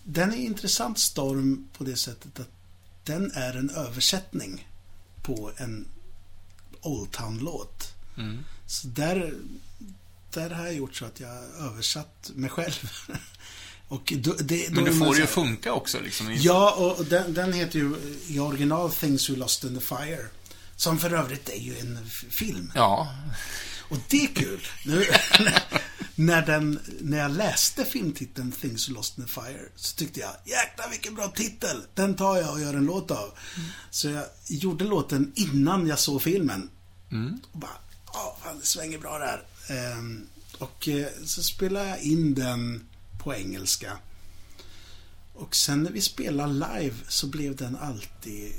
Den 0.04 0.32
är 0.32 0.36
intressant, 0.36 0.98
Storm, 0.98 1.68
på 1.78 1.84
det 1.84 1.96
sättet 1.96 2.40
att 2.40 2.48
den 3.04 3.32
är 3.34 3.56
en 3.56 3.70
översättning 3.70 4.68
på 5.22 5.50
en 5.56 5.88
Old 6.80 7.12
Town-låt. 7.12 7.94
Mm. 8.16 8.44
Så 8.66 8.86
där, 8.88 9.34
där 10.40 10.50
har 10.50 10.64
jag 10.64 10.74
gjort 10.74 10.94
så 10.94 11.04
att 11.04 11.20
jag 11.20 11.30
översatt 11.60 12.30
mig 12.34 12.50
själv. 12.50 12.90
Och 13.88 14.12
då, 14.16 14.32
det, 14.32 14.68
då 14.68 14.74
Men 14.74 14.84
du 14.84 14.98
får 14.98 15.06
det 15.06 15.12
ju 15.14 15.20
här- 15.20 15.26
funka 15.26 15.72
också, 15.72 16.00
liksom. 16.00 16.34
Ja, 16.40 16.74
och 16.74 17.04
den, 17.04 17.34
den 17.34 17.52
heter 17.52 17.78
ju 17.78 17.96
i 18.28 18.38
original 18.38 18.92
Things 18.92 19.30
We 19.30 19.36
Lost 19.36 19.64
in 19.64 19.78
the 19.78 19.84
Fire. 19.86 20.26
Som 20.76 20.98
för 20.98 21.12
övrigt 21.14 21.48
är 21.48 21.58
ju 21.60 21.78
en 21.78 22.06
film. 22.30 22.72
Ja. 22.74 23.14
Och 23.90 23.96
det 24.08 24.24
är 24.24 24.26
kul. 24.26 24.66
Nu, 24.86 25.06
när, 26.14 26.46
den, 26.46 26.80
när 27.00 27.18
jag 27.18 27.30
läste 27.30 27.84
filmtiteln 27.84 28.52
Things 28.52 28.88
Lost 28.88 29.18
in 29.18 29.24
the 29.24 29.30
Fire 29.30 29.60
så 29.76 29.96
tyckte 29.96 30.20
jag, 30.20 30.30
jäklar 30.44 30.90
vilken 30.90 31.14
bra 31.14 31.28
titel! 31.28 31.82
Den 31.94 32.14
tar 32.16 32.36
jag 32.36 32.52
och 32.52 32.60
gör 32.60 32.74
en 32.74 32.84
låt 32.86 33.10
av. 33.10 33.32
Mm. 33.56 33.68
Så 33.90 34.08
jag 34.08 34.24
gjorde 34.48 34.84
låten 34.84 35.32
innan 35.36 35.86
jag 35.86 35.98
såg 35.98 36.22
filmen. 36.22 36.70
Mm. 37.12 37.40
Och 37.52 37.58
bara, 37.58 37.76
ja, 38.12 38.36
fan 38.44 38.58
det 38.60 38.66
svänger 38.66 38.98
bra 38.98 39.18
där. 39.18 39.42
Ehm, 39.66 40.26
och 40.58 40.88
eh, 40.88 41.06
så 41.24 41.42
spelade 41.42 41.88
jag 41.88 42.02
in 42.02 42.34
den 42.34 42.86
på 43.18 43.34
engelska. 43.34 43.98
Och 45.34 45.56
sen 45.56 45.82
när 45.82 45.90
vi 45.90 46.00
spelade 46.00 46.52
live 46.52 46.94
så 47.08 47.26
blev 47.26 47.56
den 47.56 47.76
alltid 47.76 48.52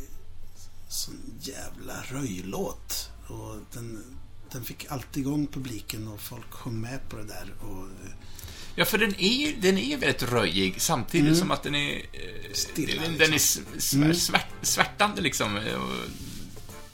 sån 0.89 1.19
jävla 1.41 2.01
röjlåt. 2.01 3.09
Och 3.27 3.55
den, 3.73 4.03
den 4.51 4.63
fick 4.63 4.91
alltid 4.91 5.21
igång 5.21 5.47
publiken 5.47 6.07
och 6.07 6.21
folk 6.21 6.51
sjöng 6.51 6.81
med 6.81 7.09
på 7.09 7.17
det 7.17 7.23
där. 7.23 7.53
Och, 7.61 7.87
Ja, 8.79 8.85
för 8.85 8.97
den 8.97 9.15
är 9.19 9.47
ju 9.47 9.55
den 9.61 9.77
är 9.77 9.97
väldigt 9.97 10.23
röjig 10.23 10.81
samtidigt 10.81 11.27
mm. 11.27 11.39
som 11.39 11.51
att 11.51 11.63
den 11.63 11.75
är... 11.75 11.95
Eh, 11.97 12.53
Stilla, 12.53 13.01
den, 13.01 13.17
den 13.17 13.27
är 13.27 13.31
liksom. 13.31 14.03
mm. 14.03 14.15
svärt, 14.15 14.47
svärtande 14.61 15.21
liksom. 15.21 15.59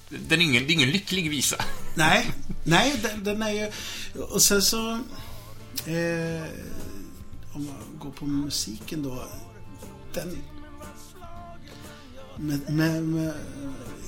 Den 0.09 0.41
är 0.41 0.43
ingen, 0.43 0.63
det 0.63 0.71
är 0.71 0.73
ingen 0.73 0.89
lycklig 0.89 1.29
visa. 1.29 1.65
Nej, 1.95 2.32
nej 2.63 2.99
den, 3.03 3.23
den 3.23 3.41
är 3.41 3.49
ju... 3.49 3.71
Och 4.21 4.41
sen 4.41 4.61
så... 4.61 4.91
Eh, 5.85 6.43
om 7.53 7.65
man 7.65 7.99
går 7.99 8.11
på 8.11 8.25
musiken 8.25 9.03
då. 9.03 9.27
Den... 10.13 10.37
Med, 12.37 12.69
med, 12.69 13.03
med, 13.03 13.33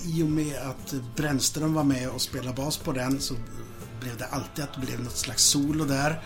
I 0.03 0.23
och 0.23 0.29
med 0.29 0.57
att 0.57 0.93
Brännström 1.15 1.73
var 1.73 1.83
med 1.83 2.09
och 2.09 2.21
spelade 2.21 2.53
bas 2.53 2.77
på 2.77 2.91
den 2.91 3.21
så 3.21 3.35
blev 3.99 4.17
det 4.17 4.25
alltid 4.25 4.63
att 4.63 4.73
det 4.73 4.85
blev 4.85 4.99
något 4.99 5.17
slags 5.17 5.43
solo 5.43 5.85
där. 5.85 6.21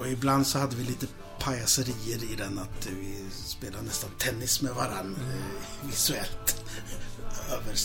Och 0.00 0.08
ibland 0.08 0.46
så 0.46 0.58
hade 0.58 0.76
vi 0.76 0.84
lite 0.84 1.06
pajaserier 1.40 2.32
i 2.32 2.34
den 2.36 2.58
att 2.58 2.86
vi 2.86 3.24
spelade 3.30 3.82
nästan 3.82 4.10
tennis 4.18 4.62
med 4.62 4.74
varandra 4.74 5.20
eh, 5.20 5.88
visuellt. 5.88 6.56
Över, 7.50 7.76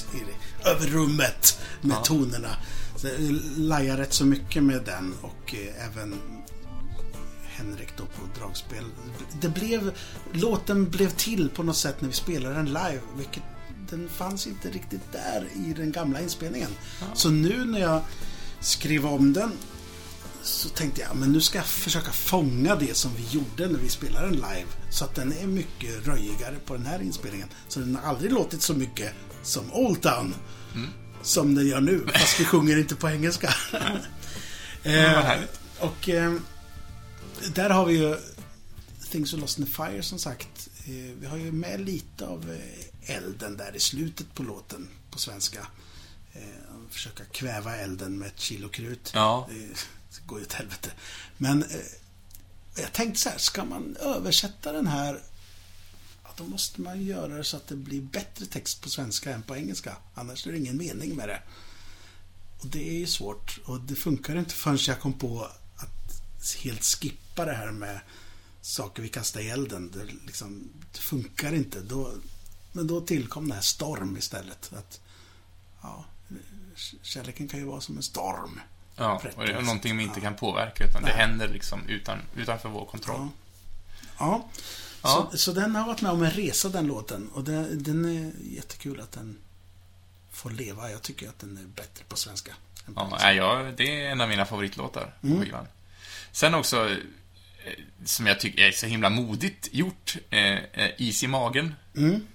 över 0.65 0.88
rummet 0.88 1.59
med 1.82 1.95
ja. 1.97 2.03
tonerna. 2.03 2.55
Så 3.03 3.09
jag 3.09 3.41
lajade 3.57 4.01
rätt 4.01 4.13
så 4.13 4.25
mycket 4.25 4.63
med 4.63 4.83
den 4.85 5.13
och 5.21 5.55
eh, 5.55 5.85
även 5.85 6.15
Henrik 7.43 7.97
då 7.97 8.03
på 8.03 8.39
dragspel. 8.39 8.83
Det 9.41 9.49
blev, 9.49 9.91
låten 10.33 10.89
blev 10.89 11.09
till 11.09 11.49
på 11.49 11.63
något 11.63 11.77
sätt 11.77 12.01
när 12.01 12.09
vi 12.09 12.15
spelade 12.15 12.55
den 12.55 12.65
live, 12.65 12.99
vilket 13.17 13.43
den 13.89 14.09
fanns 14.09 14.47
inte 14.47 14.69
riktigt 14.69 15.11
där 15.11 15.47
i 15.65 15.73
den 15.73 15.91
gamla 15.91 16.21
inspelningen. 16.21 16.69
Ja. 17.01 17.05
Så 17.13 17.29
nu 17.29 17.65
när 17.65 17.79
jag 17.79 18.01
skrev 18.59 19.05
om 19.05 19.33
den 19.33 19.51
så 20.41 20.69
tänkte 20.69 21.01
jag, 21.01 21.15
men 21.15 21.31
nu 21.31 21.41
ska 21.41 21.57
jag 21.57 21.67
försöka 21.67 22.11
fånga 22.11 22.75
det 22.75 22.97
som 22.97 23.11
vi 23.15 23.37
gjorde 23.37 23.67
när 23.67 23.79
vi 23.79 23.89
spelade 23.89 24.25
den 24.25 24.35
live. 24.35 24.67
Så 24.89 25.05
att 25.05 25.15
den 25.15 25.33
är 25.33 25.47
mycket 25.47 26.07
röjigare 26.07 26.55
på 26.65 26.73
den 26.73 26.85
här 26.85 27.01
inspelningen. 27.01 27.47
Så 27.67 27.79
den 27.79 27.95
har 27.95 28.09
aldrig 28.09 28.31
låtit 28.31 28.61
så 28.61 28.73
mycket 28.73 29.13
som 29.43 29.73
Old 29.73 30.01
Town. 30.01 30.35
Mm. 30.75 30.89
Som 31.24 31.55
den 31.55 31.67
gör 31.67 31.82
nu, 31.82 32.05
fast 32.13 32.39
vi 32.39 32.45
sjunger 32.45 32.78
inte 32.78 32.95
på 32.95 33.09
engelska. 33.09 33.53
eh, 34.84 35.39
och 35.80 36.09
eh, 36.09 36.34
där 37.55 37.69
har 37.69 37.86
vi 37.86 37.93
ju 37.93 38.17
Things 39.09 39.34
Are 39.34 39.41
Lost 39.41 39.59
in 39.59 39.65
the 39.65 39.71
Fire 39.71 40.03
som 40.03 40.19
sagt. 40.19 40.69
Eh, 40.86 41.13
vi 41.19 41.26
har 41.26 41.38
ju 41.38 41.51
med 41.51 41.82
lite 41.82 42.28
av 42.28 42.51
eh, 42.51 43.15
elden 43.15 43.57
där 43.57 43.76
i 43.76 43.80
slutet 43.80 44.34
på 44.34 44.43
låten 44.43 44.89
på 45.11 45.19
svenska. 45.19 45.67
Eh, 46.34 46.41
försöka 46.89 47.24
kväva 47.26 47.76
elden 47.76 48.19
med 48.19 48.28
ett 48.28 48.39
kilo 48.39 48.69
krut. 48.69 49.11
Ja. 49.13 49.49
Det 49.49 50.28
går 50.28 50.39
ju 50.39 50.45
åt 50.45 50.53
helvete. 50.53 50.91
Men 51.38 51.65
jag 52.76 52.93
tänkte 52.93 53.19
så 53.19 53.30
här, 53.30 53.38
ska 53.38 53.65
man 53.65 53.97
översätta 53.99 54.71
den 54.71 54.88
här 54.88 55.21
då 56.38 56.43
måste 56.43 56.81
man 56.81 57.03
göra 57.03 57.38
det 57.38 57.43
så 57.43 57.57
att 57.57 57.67
det 57.67 57.75
blir 57.75 58.01
bättre 58.01 58.45
text 58.45 58.81
på 58.81 58.89
svenska 58.89 59.34
än 59.34 59.43
på 59.43 59.55
engelska. 59.55 59.95
Annars 60.13 60.47
är 60.47 60.51
det 60.51 60.57
ingen 60.57 60.77
mening 60.77 61.15
med 61.15 61.29
det. 61.29 61.41
Och 62.59 62.67
det 62.67 62.89
är 62.89 62.93
ju 62.93 63.07
svårt. 63.07 63.59
Och 63.65 63.79
det 63.79 63.95
funkar 63.95 64.36
inte 64.36 64.53
förrän 64.53 64.77
jag 64.81 64.99
kom 64.99 65.13
på 65.13 65.47
helt 66.63 66.84
skippa 66.84 67.45
det 67.45 67.53
här 67.53 67.71
med 67.71 67.99
saker 68.61 69.03
vi 69.03 69.09
kastar 69.09 69.39
i 69.39 69.49
elden. 69.49 69.91
Det, 69.91 70.05
liksom, 70.25 70.69
det 70.91 70.99
funkar 70.99 71.53
inte. 71.53 71.81
Då, 71.81 72.11
men 72.71 72.88
då 72.88 73.01
tillkom 73.01 73.49
det 73.49 73.55
här 73.55 73.61
storm 73.61 74.17
istället. 74.17 74.73
Att, 74.73 74.99
ja, 75.81 76.05
kärleken 77.01 77.47
kan 77.47 77.59
ju 77.59 77.65
vara 77.65 77.81
som 77.81 77.97
en 77.97 78.03
storm. 78.03 78.59
Ja, 78.95 79.21
och 79.36 79.45
det 79.45 79.53
är 79.53 79.61
någonting 79.61 79.97
vi 79.97 80.03
inte 80.03 80.21
kan 80.21 80.36
påverka, 80.36 80.86
utan 80.86 81.01
Nej. 81.01 81.11
det 81.11 81.17
händer 81.17 81.47
liksom 81.47 81.88
utan, 81.88 82.19
utanför 82.36 82.69
vår 82.69 82.86
kontroll. 82.86 83.27
Ja. 84.19 84.49
ja. 84.49 84.49
Så, 85.11 85.37
så, 85.37 85.51
den 85.51 85.75
har 85.75 85.87
varit 85.87 86.01
med 86.01 86.11
om 86.11 86.23
en 86.23 86.31
resa, 86.31 86.69
den 86.69 86.87
låten. 86.87 87.29
Och 87.33 87.43
det, 87.43 87.75
den 87.75 88.05
är 88.05 88.31
jättekul 88.55 88.99
att 88.99 89.11
den 89.11 89.37
får 90.31 90.49
leva. 90.49 90.91
Jag 90.91 91.01
tycker 91.01 91.29
att 91.29 91.39
den 91.39 91.57
är 91.57 91.63
bättre 91.63 92.03
på 92.07 92.15
svenska. 92.15 92.53
ja, 92.95 93.33
ja, 93.33 93.71
det 93.77 94.01
är 94.01 94.11
en 94.11 94.21
av 94.21 94.29
mina 94.29 94.45
favoritlåtar 94.45 95.13
mm. 95.23 95.49
Sen 96.31 96.53
också, 96.53 96.89
eh, 96.89 97.73
som 98.05 98.27
jag 98.27 98.39
tycker 98.39 98.63
är 98.63 98.71
så 98.71 98.85
himla 98.85 99.09
modigt 99.09 99.69
gjort, 99.71 100.15
eh, 100.29 100.57
eh, 100.73 100.91
Is 100.97 101.23
i 101.23 101.27
magen. 101.27 101.75
Mm. 101.95 102.27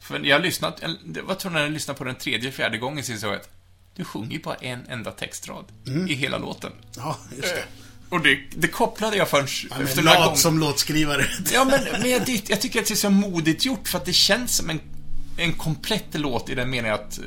För 0.00 0.20
jag 0.20 0.36
har 0.36 0.42
lyssnat, 0.42 0.82
var 1.22 1.34
tror 1.34 1.50
när 1.50 1.60
jag 1.60 1.72
lyssnade 1.72 1.98
på 1.98 2.04
den 2.04 2.14
tredje, 2.14 2.52
fjärde 2.52 2.78
gången 2.78 3.04
så 3.04 3.12
jag 3.26 3.34
att 3.34 3.50
du 3.94 4.04
sjunger 4.04 4.38
bara 4.38 4.54
en 4.54 4.86
enda 4.88 5.12
textrad 5.12 5.64
mm. 5.86 6.08
i 6.08 6.14
hela 6.14 6.38
låten. 6.38 6.72
Ja, 6.96 7.18
just 7.36 7.54
det. 7.54 7.64
Och 8.12 8.20
det, 8.20 8.38
det 8.56 8.68
kopplade 8.68 9.16
jag 9.16 9.28
först 9.28 9.66
ja, 9.70 9.82
efter 9.82 10.02
några 10.02 10.24
gånger. 10.24 10.36
som 10.36 10.58
låtskrivare. 10.58 11.26
Ja, 11.52 11.64
men, 11.64 12.00
men 12.00 12.10
jag, 12.10 12.40
jag, 12.48 12.60
tycker 12.60 12.80
att 12.80 12.86
det 12.86 12.94
är 12.94 12.96
så 12.96 13.10
modigt 13.10 13.64
gjort 13.64 13.88
för 13.88 13.98
att 13.98 14.04
det 14.04 14.12
känns 14.12 14.56
som 14.56 14.70
en 14.70 14.80
en 15.36 15.52
komplett 15.52 16.06
låt 16.12 16.50
i 16.50 16.54
den 16.54 16.70
meningen 16.70 16.94
att 16.94 17.18
eh, 17.18 17.24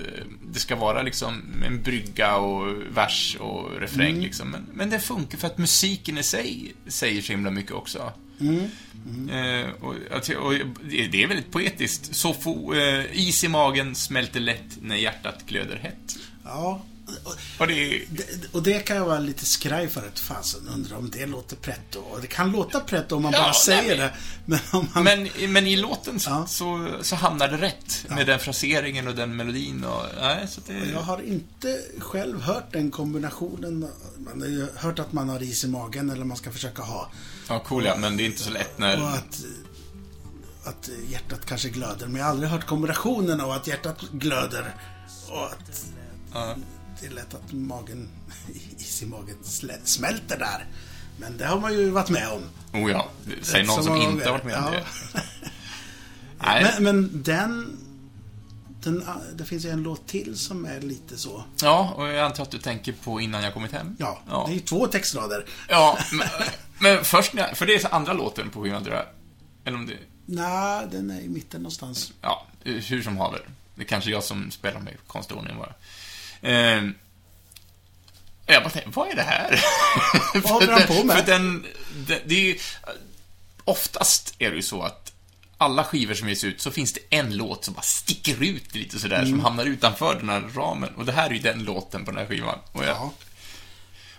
det 0.54 0.60
ska 0.60 0.76
vara 0.76 1.02
liksom 1.02 1.44
en 1.68 1.82
brygga 1.82 2.36
och 2.36 2.74
vers 2.92 3.38
och 3.40 3.80
refräng 3.80 4.10
mm. 4.10 4.22
liksom. 4.22 4.50
Men, 4.50 4.66
men 4.74 4.90
det 4.90 5.00
funkar 5.00 5.38
för 5.38 5.48
att 5.48 5.58
musiken 5.58 6.18
i 6.18 6.24
sig 6.24 6.74
säger 6.88 7.22
så 7.22 7.32
himla 7.32 7.52
mycket 7.52 7.72
också. 7.72 8.14
Mm. 8.40 8.64
Mm. 9.06 9.30
Eh, 9.30 9.70
och, 9.80 9.96
och, 10.46 10.54
det 11.12 11.24
är 11.24 11.28
väldigt 11.28 11.52
poetiskt. 11.52 12.16
Så 12.16 12.34
få, 12.34 12.74
eh, 12.74 13.06
is 13.12 13.44
i 13.44 13.48
magen 13.48 13.96
smälter 13.96 14.40
lätt 14.40 14.78
när 14.82 14.96
hjärtat 14.96 15.46
glöder 15.46 15.78
hett. 15.78 16.18
Ja, 16.44 16.82
och 17.58 17.68
det, 17.68 18.06
och 18.52 18.64
det 18.64 18.80
kan 18.80 18.98
jag 18.98 19.06
vara 19.06 19.20
lite 19.20 19.46
skraj 19.46 19.90
för 19.90 20.08
att 20.08 20.20
fasen 20.20 20.70
undrar 20.74 20.98
om 20.98 21.10
det 21.10 21.26
låter 21.26 21.56
pretto. 21.56 22.00
Och 22.00 22.22
det 22.22 22.28
kan 22.28 22.52
låta 22.52 22.80
pretto 22.80 23.16
om 23.16 23.24
man 23.24 23.34
ja, 23.34 23.42
bara 23.42 23.54
säger 23.54 23.98
det. 23.98 24.14
Men, 24.46 24.60
man... 24.72 25.04
men, 25.04 25.30
men, 25.54 25.68
i 25.68 25.76
låten 25.76 26.20
ja. 26.26 26.46
så, 26.48 26.90
så 27.02 27.16
hamnar 27.16 27.48
det 27.48 27.58
rätt. 27.58 28.06
Ja. 28.10 28.16
Med 28.16 28.28
den 28.28 28.40
fraseringen 28.40 29.08
och 29.08 29.16
den 29.16 29.36
melodin. 29.36 29.84
Och, 29.84 30.04
nej, 30.22 30.48
så 30.50 30.62
det... 30.68 30.74
Jag 30.74 31.02
har 31.02 31.22
inte 31.22 31.82
själv 32.00 32.42
hört 32.42 32.74
den 32.74 32.92
kombinationen. 32.92 33.88
Man 34.18 34.42
har 34.42 34.48
ju 34.48 34.68
hört 34.76 35.00
att 35.00 35.14
man 35.14 35.30
har 35.30 35.44
is 35.44 35.64
i 35.64 35.68
magen 35.68 36.10
eller 36.10 36.26
man 36.26 36.38
ska 36.38 36.52
försöka 36.52 36.82
ha. 36.82 37.12
Ja, 37.48 37.60
cool 37.60 37.86
ja, 37.86 37.96
men 37.98 38.18
det 38.18 38.24
är 38.24 38.26
inte 38.26 38.44
så 38.44 38.50
lätt 38.50 38.78
när... 38.78 39.02
Och 39.02 39.10
att, 39.10 39.44
att 40.64 40.90
hjärtat 41.10 41.46
kanske 41.46 41.70
glöder. 41.70 42.08
Men 42.08 42.16
jag 42.16 42.24
har 42.24 42.32
aldrig 42.32 42.50
hört 42.50 42.66
kombinationen 42.66 43.42
av 43.42 43.52
att 43.52 43.68
hjärtat 43.68 44.02
glöder 44.12 44.76
och 45.30 45.46
att 45.46 45.86
ja 46.34 46.56
det 47.00 47.08
är 47.08 47.12
lätt 47.12 47.34
att 47.34 47.52
magen, 47.52 48.10
is 48.78 49.02
i 49.02 49.06
magen 49.06 49.38
smälter 49.84 50.40
där. 50.40 50.66
Men 51.18 51.38
det 51.38 51.46
har 51.46 51.60
man 51.60 51.74
ju 51.74 51.90
varit 51.90 52.10
med 52.10 52.28
om. 52.30 52.42
Oh 52.82 52.92
ja, 52.92 53.10
säg 53.42 53.64
någon 53.64 53.76
som, 53.76 53.84
som 53.84 53.98
inte 53.98 54.26
har 54.26 54.32
varit 54.32 54.44
med 54.44 54.58
om 54.58 54.74
ja. 54.74 54.80
det. 56.40 56.62
men, 56.62 56.84
men 56.84 57.24
den, 57.24 57.78
den, 58.84 59.04
det 59.36 59.46
finns 59.46 59.66
ju 59.66 59.70
en 59.70 59.84
låt 59.84 60.08
till 60.08 60.38
som 60.38 60.66
är 60.66 60.82
lite 60.82 61.18
så. 61.18 61.44
Ja, 61.62 61.94
och 61.96 62.08
jag 62.08 62.20
antar 62.26 62.44
att 62.44 62.52
du 62.52 62.58
tänker 62.58 62.92
på 62.92 63.22
Innan 63.22 63.44
jag 63.44 63.54
kommit 63.54 63.72
hem. 63.72 63.96
Ja, 64.00 64.20
ja. 64.30 64.44
det 64.48 64.54
är 64.54 64.56
ju 64.56 64.62
två 64.62 64.88
textrader. 64.88 65.46
Ja, 65.70 65.98
men, 66.12 66.28
men 66.80 67.06
först, 67.06 67.32
för 67.54 67.66
det 67.66 67.76
är 67.76 67.94
andra 67.94 68.14
låten 68.14 68.50
på 68.50 68.64
skivan, 68.64 68.86
jag. 68.86 69.06
Eller 69.66 69.78
om 69.78 69.86
det... 69.86 69.98
Nej, 70.26 70.88
den 70.92 71.12
är 71.12 71.22
i 71.22 71.30
mitten 71.30 71.62
någonstans. 71.62 72.14
Ja, 72.22 72.48
hur 72.64 73.02
som 73.02 73.18
haver. 73.18 73.48
Det 73.76 73.82
är 73.82 73.86
kanske 73.86 74.10
jag 74.10 74.24
som 74.24 74.52
spelar 74.52 74.80
med 74.80 74.94
konstiga 75.08 75.40
ordning 75.40 75.58
bara. 75.58 75.74
Eh, 76.46 76.84
jag 78.46 78.64
bara 78.64 78.70
tänkte, 78.70 78.92
vad 78.94 79.10
är 79.10 79.16
det 79.16 79.22
här? 79.22 79.64
Vad 80.34 80.44
håller 80.52 80.74
han 80.74 80.88
på 80.88 81.04
med? 81.04 81.18
För 81.18 81.26
den, 81.26 81.66
det, 82.08 82.22
det 82.26 82.52
är 82.52 82.58
oftast 83.64 84.36
är 84.40 84.50
det 84.50 84.56
ju 84.56 84.62
så 84.62 84.82
att 84.82 85.12
alla 85.58 85.84
skivor 85.84 86.14
som 86.14 86.30
ges 86.30 86.44
ut 86.44 86.62
så 86.62 86.72
finns 86.72 86.94
det 86.94 87.00
en 87.10 87.38
låt 87.38 87.66
som 87.66 87.74
bara 87.74 87.82
sticker 87.82 88.44
ut 88.44 88.76
lite 88.76 89.00
sådär, 89.00 89.18
mm. 89.18 89.30
som 89.30 89.40
hamnar 89.40 89.66
utanför 89.66 90.16
den 90.16 90.30
här 90.30 90.44
ramen. 90.56 90.96
Och 90.96 91.06
det 91.06 91.12
här 91.12 91.30
är 91.30 91.34
ju 91.34 91.40
den 91.40 91.64
låten 91.64 92.06
på 92.06 92.12
den 92.12 92.20
här 92.20 92.28
skivan. 92.28 92.60
Jag, 92.74 93.10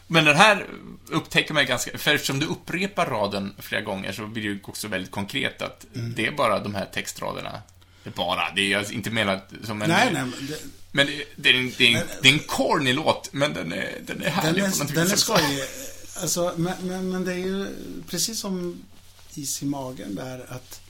Men 0.06 0.24
den 0.24 0.36
här 0.36 0.66
upptäcker 1.08 1.54
man 1.54 1.66
ganska, 1.66 1.98
för 1.98 2.14
eftersom 2.14 2.38
du 2.38 2.46
upprepar 2.46 3.06
raden 3.06 3.54
flera 3.58 3.82
gånger 3.82 4.12
så 4.12 4.26
blir 4.26 4.42
det 4.42 4.48
ju 4.48 4.60
också 4.64 4.88
väldigt 4.88 5.10
konkret 5.10 5.62
att 5.62 5.86
mm. 5.94 6.14
det 6.16 6.26
är 6.26 6.32
bara 6.32 6.58
de 6.58 6.74
här 6.74 6.86
textraderna. 6.94 7.62
Det 8.02 8.10
är 8.10 8.14
bara, 8.14 8.50
det 8.54 8.72
är 8.72 8.92
inte 8.92 9.10
menat 9.10 9.52
som 9.64 9.82
en... 9.82 9.90
Nej, 9.90 10.10
nej, 10.12 10.24
det, 10.40 10.58
men 10.96 11.06
det, 11.36 11.50
är 11.50 11.54
en, 11.54 11.72
det, 11.78 11.94
är 11.94 12.00
en, 12.00 12.06
det 12.22 12.28
är 12.28 12.32
en 12.32 12.38
corny 12.38 12.92
låt, 12.92 13.32
men 13.32 13.54
den 13.54 13.72
är, 13.72 14.02
den 14.06 14.22
är 14.22 14.30
härlig 14.30 14.62
den 14.62 14.72
är, 14.72 14.76
på 14.76 14.84
något 14.84 14.94
Den 14.94 15.10
är 15.10 15.16
skojig. 15.16 15.64
Alltså, 16.16 16.54
men, 16.56 16.74
men, 16.80 17.10
men 17.10 17.24
det 17.24 17.32
är 17.32 17.38
ju 17.38 17.66
precis 18.06 18.40
som 18.40 18.84
is 19.34 19.62
i 19.62 19.66
magen 19.66 20.14
där 20.14 20.46
att 20.48 20.80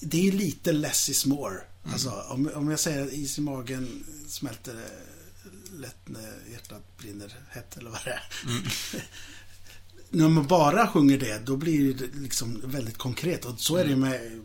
det 0.00 0.28
är 0.28 0.32
lite 0.32 0.72
less 0.72 1.08
is 1.08 1.26
more. 1.26 1.54
Mm. 1.54 1.92
Alltså, 1.92 2.10
om, 2.28 2.50
om 2.54 2.70
jag 2.70 2.80
säger 2.80 3.06
att 3.06 3.12
is 3.12 3.38
i 3.38 3.40
magen 3.40 4.04
smälter 4.28 4.84
lätt 5.76 6.08
när 6.08 6.52
hjärtat 6.52 6.96
brinner 6.98 7.34
hett 7.50 7.76
eller 7.76 7.90
vad 7.90 8.00
det 8.04 8.10
är. 8.10 8.24
Mm. 8.46 8.62
när 10.10 10.28
man 10.28 10.46
bara 10.46 10.88
sjunger 10.88 11.18
det, 11.18 11.46
då 11.46 11.56
blir 11.56 11.94
det 11.94 12.06
liksom 12.14 12.60
väldigt 12.64 12.98
konkret. 12.98 13.44
Och 13.44 13.60
så 13.60 13.76
är 13.76 13.84
det 13.84 13.90
ju 13.90 13.96
Mm. 13.96 14.10
med, 14.10 14.42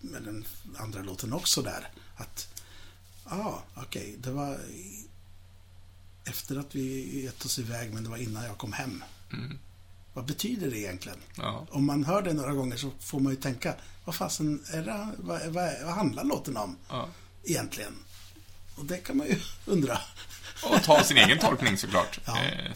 med 0.00 0.22
den 0.22 0.44
andra 0.76 1.02
låten 1.02 1.32
också 1.32 1.62
där. 1.62 1.88
Att, 2.16 2.53
ja, 3.30 3.36
ah, 3.36 3.82
okej, 3.82 4.16
det 4.18 4.30
var 4.30 4.58
efter 6.24 6.56
att 6.56 6.74
vi 6.74 7.20
gett 7.24 7.44
oss 7.44 7.58
iväg, 7.58 7.92
men 7.92 8.04
det 8.04 8.10
var 8.10 8.16
innan 8.16 8.44
jag 8.44 8.58
kom 8.58 8.72
hem. 8.72 9.04
Mm. 9.32 9.58
Vad 10.14 10.24
betyder 10.24 10.70
det 10.70 10.78
egentligen? 10.78 11.18
Ja. 11.36 11.66
Om 11.70 11.86
man 11.86 12.04
hör 12.04 12.22
det 12.22 12.32
några 12.32 12.52
gånger 12.52 12.76
så 12.76 12.90
får 13.00 13.20
man 13.20 13.32
ju 13.32 13.40
tänka, 13.40 13.74
vad 14.04 14.14
fasen 14.14 14.64
är 14.72 14.82
det, 14.82 15.08
vad, 15.18 15.46
vad, 15.46 15.72
vad 15.84 15.94
handlar 15.94 16.24
låten 16.24 16.56
om 16.56 16.76
ja. 16.88 17.08
egentligen? 17.44 17.94
Och 18.74 18.84
det 18.84 18.98
kan 18.98 19.16
man 19.16 19.26
ju 19.26 19.40
undra. 19.66 20.00
Och 20.62 20.82
ta 20.82 21.04
sin 21.04 21.16
egen 21.16 21.38
tolkning 21.38 21.78
såklart. 21.78 22.20
Ja. 22.24 22.44
Eh, 22.44 22.72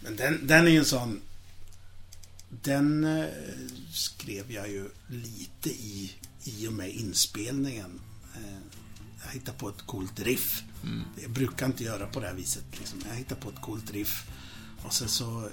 Men 0.00 0.16
den, 0.16 0.46
den 0.46 0.66
är 0.66 0.70
ju 0.70 0.78
en 0.78 0.84
sån... 0.84 1.20
Den 2.48 3.04
eh, 3.04 3.28
skrev 3.92 4.52
jag 4.52 4.68
ju 4.68 4.90
lite 5.06 5.70
i, 5.70 6.14
i 6.44 6.68
och 6.68 6.72
med 6.72 6.90
inspelningen. 6.90 8.00
Jag 9.26 9.32
hittade 9.32 9.58
på 9.58 9.68
ett 9.68 9.86
coolt 9.86 10.20
riff. 10.20 10.62
Jag 11.22 11.30
brukar 11.30 11.66
inte 11.66 11.84
göra 11.84 12.06
på 12.06 12.20
det 12.20 12.26
här 12.26 12.34
viset. 12.34 12.64
Liksom. 12.78 12.98
Jag 13.08 13.16
hittade 13.16 13.40
på 13.40 13.48
ett 13.48 13.60
coolt 13.60 13.90
riff. 13.90 14.22
Och 14.84 14.92
sen 14.92 15.08
så 15.08 15.48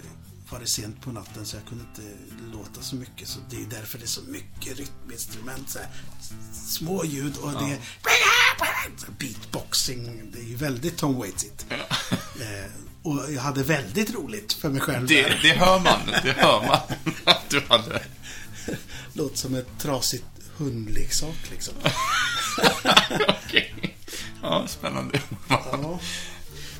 var 0.50 0.60
det 0.60 0.68
sent 0.68 1.02
på 1.02 1.12
natten 1.12 1.46
så 1.46 1.58
jag 1.58 1.66
kunde 1.66 1.84
inte 1.84 2.14
låta 2.58 2.82
så 2.82 2.96
mycket. 2.96 3.28
Så 3.28 3.40
det 3.50 3.56
är 3.56 3.66
därför 3.66 3.98
det 3.98 4.06
är 4.06 4.08
så 4.08 4.22
mycket 4.22 4.78
rytminstrument. 4.78 5.70
Så 5.70 5.80
här, 5.80 5.88
små 6.54 7.06
ljud 7.06 7.38
och 7.38 7.52
det 7.52 7.72
är 7.72 7.80
beatboxing. 9.20 10.32
Det 10.34 10.40
är 10.40 10.44
ju 10.44 10.56
väldigt 10.56 10.98
Tom 10.98 11.16
Waitsigt. 11.18 11.66
Ja. 11.70 11.76
Eh, 12.42 12.72
och 13.04 13.32
jag 13.34 13.42
hade 13.42 13.64
väldigt 13.64 14.14
roligt 14.14 14.54
för 14.54 14.70
mig 14.70 14.82
själv 14.82 15.08
Det, 15.08 15.22
där. 15.22 15.40
det 15.44 15.54
hör 15.54 15.80
man. 15.80 16.00
Det 16.24 16.32
hör 16.32 16.68
man. 16.68 16.80
Att 17.24 17.50
du 17.50 17.62
hade... 17.70 18.04
Låter 19.14 19.38
som 19.38 19.56
ett 19.56 19.68
trasigt 19.80 20.26
hundleksak 20.58 21.50
liksom. 21.52 21.74
Okej. 23.46 23.96
Ja, 24.42 24.68
spännande. 24.68 25.22
Ja. 25.50 26.00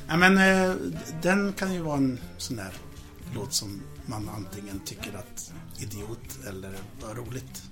ja 0.08 0.16
men 0.16 0.38
eh, 0.38 0.74
den 1.22 1.52
kan 1.52 1.74
ju 1.74 1.80
vara 1.80 1.96
en 1.96 2.20
sån 2.36 2.56
där 2.56 2.72
låt 3.34 3.54
som 3.54 3.82
man 4.06 4.28
antingen 4.28 4.80
tycker 4.80 5.14
att 5.14 5.52
idiot 5.78 6.38
eller 6.48 6.72
var 7.00 7.14
roligt. 7.14 7.62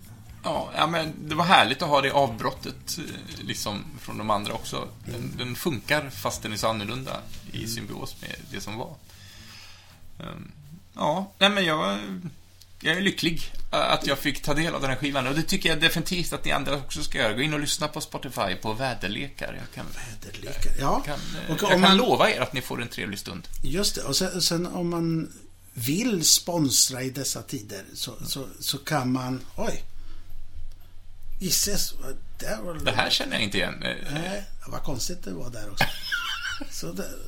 Ja, 0.44 0.70
ja, 0.76 0.86
men 0.86 1.28
det 1.28 1.34
var 1.34 1.44
härligt 1.44 1.82
att 1.82 1.88
ha 1.88 2.00
det 2.00 2.10
avbrottet 2.10 2.98
eh, 2.98 3.44
liksom 3.46 3.84
från 4.00 4.18
de 4.18 4.30
andra 4.30 4.52
också. 4.52 4.88
Den, 5.04 5.32
den 5.38 5.54
funkar 5.54 6.10
fast 6.10 6.42
den 6.42 6.52
är 6.52 6.56
så 6.56 6.68
annorlunda 6.68 7.20
i 7.52 7.66
symbios 7.66 8.16
med 8.20 8.34
det 8.50 8.60
som 8.60 8.76
var. 8.76 8.94
Ehm, 10.20 10.52
Ja, 10.98 11.32
nej 11.38 11.50
men 11.50 11.64
jag, 11.64 11.98
jag 12.80 12.96
är 12.96 13.00
lycklig 13.00 13.42
att 13.70 14.06
jag 14.06 14.18
fick 14.18 14.42
ta 14.42 14.54
del 14.54 14.74
av 14.74 14.80
den 14.80 14.90
här 14.90 14.96
skivan 14.96 15.26
och 15.26 15.34
det 15.34 15.42
tycker 15.42 15.68
jag 15.68 15.80
definitivt 15.80 16.32
att 16.32 16.44
ni 16.44 16.52
andra 16.52 16.76
också 16.76 17.02
ska 17.02 17.18
göra. 17.18 17.32
Gå 17.32 17.42
in 17.42 17.54
och 17.54 17.60
lyssna 17.60 17.88
på 17.88 18.00
Spotify 18.00 18.54
på 18.62 18.72
väderlekar. 18.72 19.54
Jag 19.58 19.74
kan, 19.74 19.86
Väderlekar. 20.22 20.72
Ja, 20.78 21.00
kan, 21.00 21.14
eh, 21.14 21.50
och 21.50 21.62
jag 21.62 21.64
om 21.64 21.70
kan 21.70 21.80
man, 21.80 21.96
lova 21.96 22.30
er 22.30 22.40
att 22.40 22.52
ni 22.52 22.60
får 22.60 22.82
en 22.82 22.88
trevlig 22.88 23.18
stund. 23.18 23.48
just 23.62 23.94
det. 23.94 24.02
Och 24.02 24.16
sen, 24.16 24.42
sen 24.42 24.66
om 24.66 24.90
man 24.90 25.32
vill 25.74 26.24
sponsra 26.24 27.02
i 27.02 27.10
dessa 27.10 27.42
tider 27.42 27.84
så, 27.94 28.12
så, 28.26 28.48
så 28.60 28.78
kan 28.78 29.12
man... 29.12 29.44
Oj! 29.56 29.84
Gisses, 31.40 31.94
där 32.38 32.62
var 32.62 32.74
Det 32.74 32.90
här 32.90 33.10
känner 33.10 33.32
jag 33.32 33.42
inte 33.42 33.58
igen. 33.58 33.82
Eh, 33.82 34.12
Nej, 34.12 34.44
vad 34.66 34.82
konstigt 34.82 35.24
det 35.24 35.32
var 35.32 35.50
där 35.50 35.70
också. 35.70 35.84
Så 36.70 36.92
där... 36.92 37.18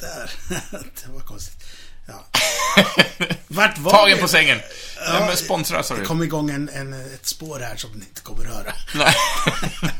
Där. 0.00 0.30
Det 0.70 1.12
var 1.12 1.20
konstigt. 1.20 1.64
Ja. 2.06 2.26
Vart 3.48 3.78
var 3.78 3.90
Tagen 3.92 4.16
vi? 4.16 4.22
på 4.22 4.28
sängen. 4.28 4.58
Ja, 5.06 5.36
sponsra, 5.36 5.82
sa 5.82 5.94
Det 5.94 6.00
du. 6.00 6.06
kom 6.06 6.22
igång 6.22 6.50
en, 6.50 6.68
en, 6.68 6.92
ett 6.92 7.26
spår 7.26 7.58
här 7.60 7.76
som 7.76 7.90
ni 7.90 8.04
inte 8.04 8.20
kommer 8.20 8.44
höra. 8.44 8.72
Nej. 8.94 9.14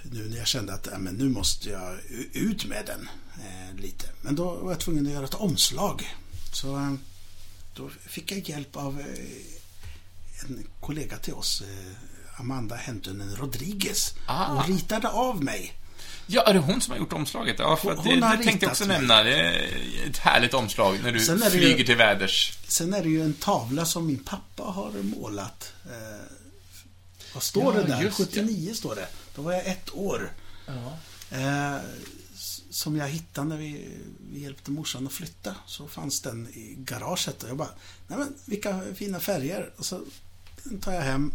nu 0.03 0.29
när 0.29 0.37
jag 0.37 0.47
kände 0.47 0.75
att 0.75 0.89
ja, 0.93 0.99
men 0.99 1.15
nu 1.15 1.29
måste 1.29 1.71
jag 1.71 1.99
ut 2.33 2.65
med 2.67 2.83
den 2.87 3.09
eh, 3.35 3.81
lite. 3.83 4.07
Men 4.23 4.37
då 4.37 4.55
var 4.55 4.71
jag 4.71 4.81
tvungen 4.81 5.07
att 5.07 5.13
göra 5.13 5.25
ett 5.25 5.35
omslag. 5.35 6.15
Så 6.53 6.97
då 7.77 7.91
fick 8.07 8.33
jag 8.33 8.49
hjälp 8.49 8.77
av 8.77 9.03
en 10.43 10.67
kollega 10.81 11.17
till 11.19 11.35
oss, 11.35 11.61
eh, 11.63 12.41
Amanda 12.41 12.75
Hentunen 12.77 13.37
Rodriguez. 13.37 14.15
Ah. 14.27 14.45
Hon 14.55 14.77
ritade 14.77 15.09
av 15.09 15.45
mig. 15.45 15.73
Ja, 16.27 16.43
är 16.43 16.55
det 16.55 16.61
hon 16.61 16.81
som 16.81 16.93
har 16.93 16.99
gjort 16.99 17.13
omslaget? 17.13 17.57
Ja, 17.59 17.77
för 17.77 17.97
Hon 17.97 18.21
det, 18.21 18.27
har 18.27 18.37
det 18.37 18.45
tänkte 18.45 18.65
jag 18.67 18.71
också 18.71 18.87
mig. 18.87 18.99
nämna. 18.99 19.23
Det 19.23 19.35
är 19.41 20.07
ett 20.11 20.19
härligt 20.19 20.55
omslag 20.55 20.99
när 21.03 21.13
du 21.13 21.21
flyger 21.51 21.79
ju- 21.79 21.85
till 21.85 21.97
väders. 21.97 22.59
Sen 22.69 22.95
är 22.95 23.03
det 23.03 23.09
ju 23.09 23.23
en 23.23 23.35
tavla 23.35 23.87
som 23.87 24.07
min 24.07 24.25
pappa 24.25 24.63
har 24.63 24.91
målat. 25.03 25.73
Eh, 25.87 26.25
vad 27.35 27.43
står 27.43 27.75
Ja, 27.75 27.81
det 27.83 27.87
där? 27.89 28.03
just 28.03 28.19
det. 28.19 28.25
79 28.25 28.75
står 28.75 28.95
det. 28.95 29.09
Då 29.35 29.43
var 29.43 29.53
jag 29.53 29.67
ett 29.67 29.95
år. 29.95 30.33
Eh, 31.31 31.75
s- 32.35 32.63
som 32.71 32.97
jag 32.97 33.09
hittade 33.09 33.49
när 33.49 33.57
vi, 33.57 33.89
vi 34.33 34.41
hjälpte 34.41 34.71
morsan 34.71 35.07
att 35.07 35.13
flytta. 35.13 35.55
Så 35.67 35.89
fanns 35.89 36.21
den 36.21 36.49
i 36.49 36.75
garaget 36.79 37.43
och 37.43 37.49
jag 37.49 37.57
bara, 37.57 37.71
nej 38.07 38.19
men 38.19 38.35
vilka 38.45 38.81
fina 38.95 39.21
färger. 39.21 39.71
Och 39.77 39.85
så 39.87 40.01
den 40.65 40.81
tar 40.81 40.93
jag 40.93 41.03
hem. 41.03 41.33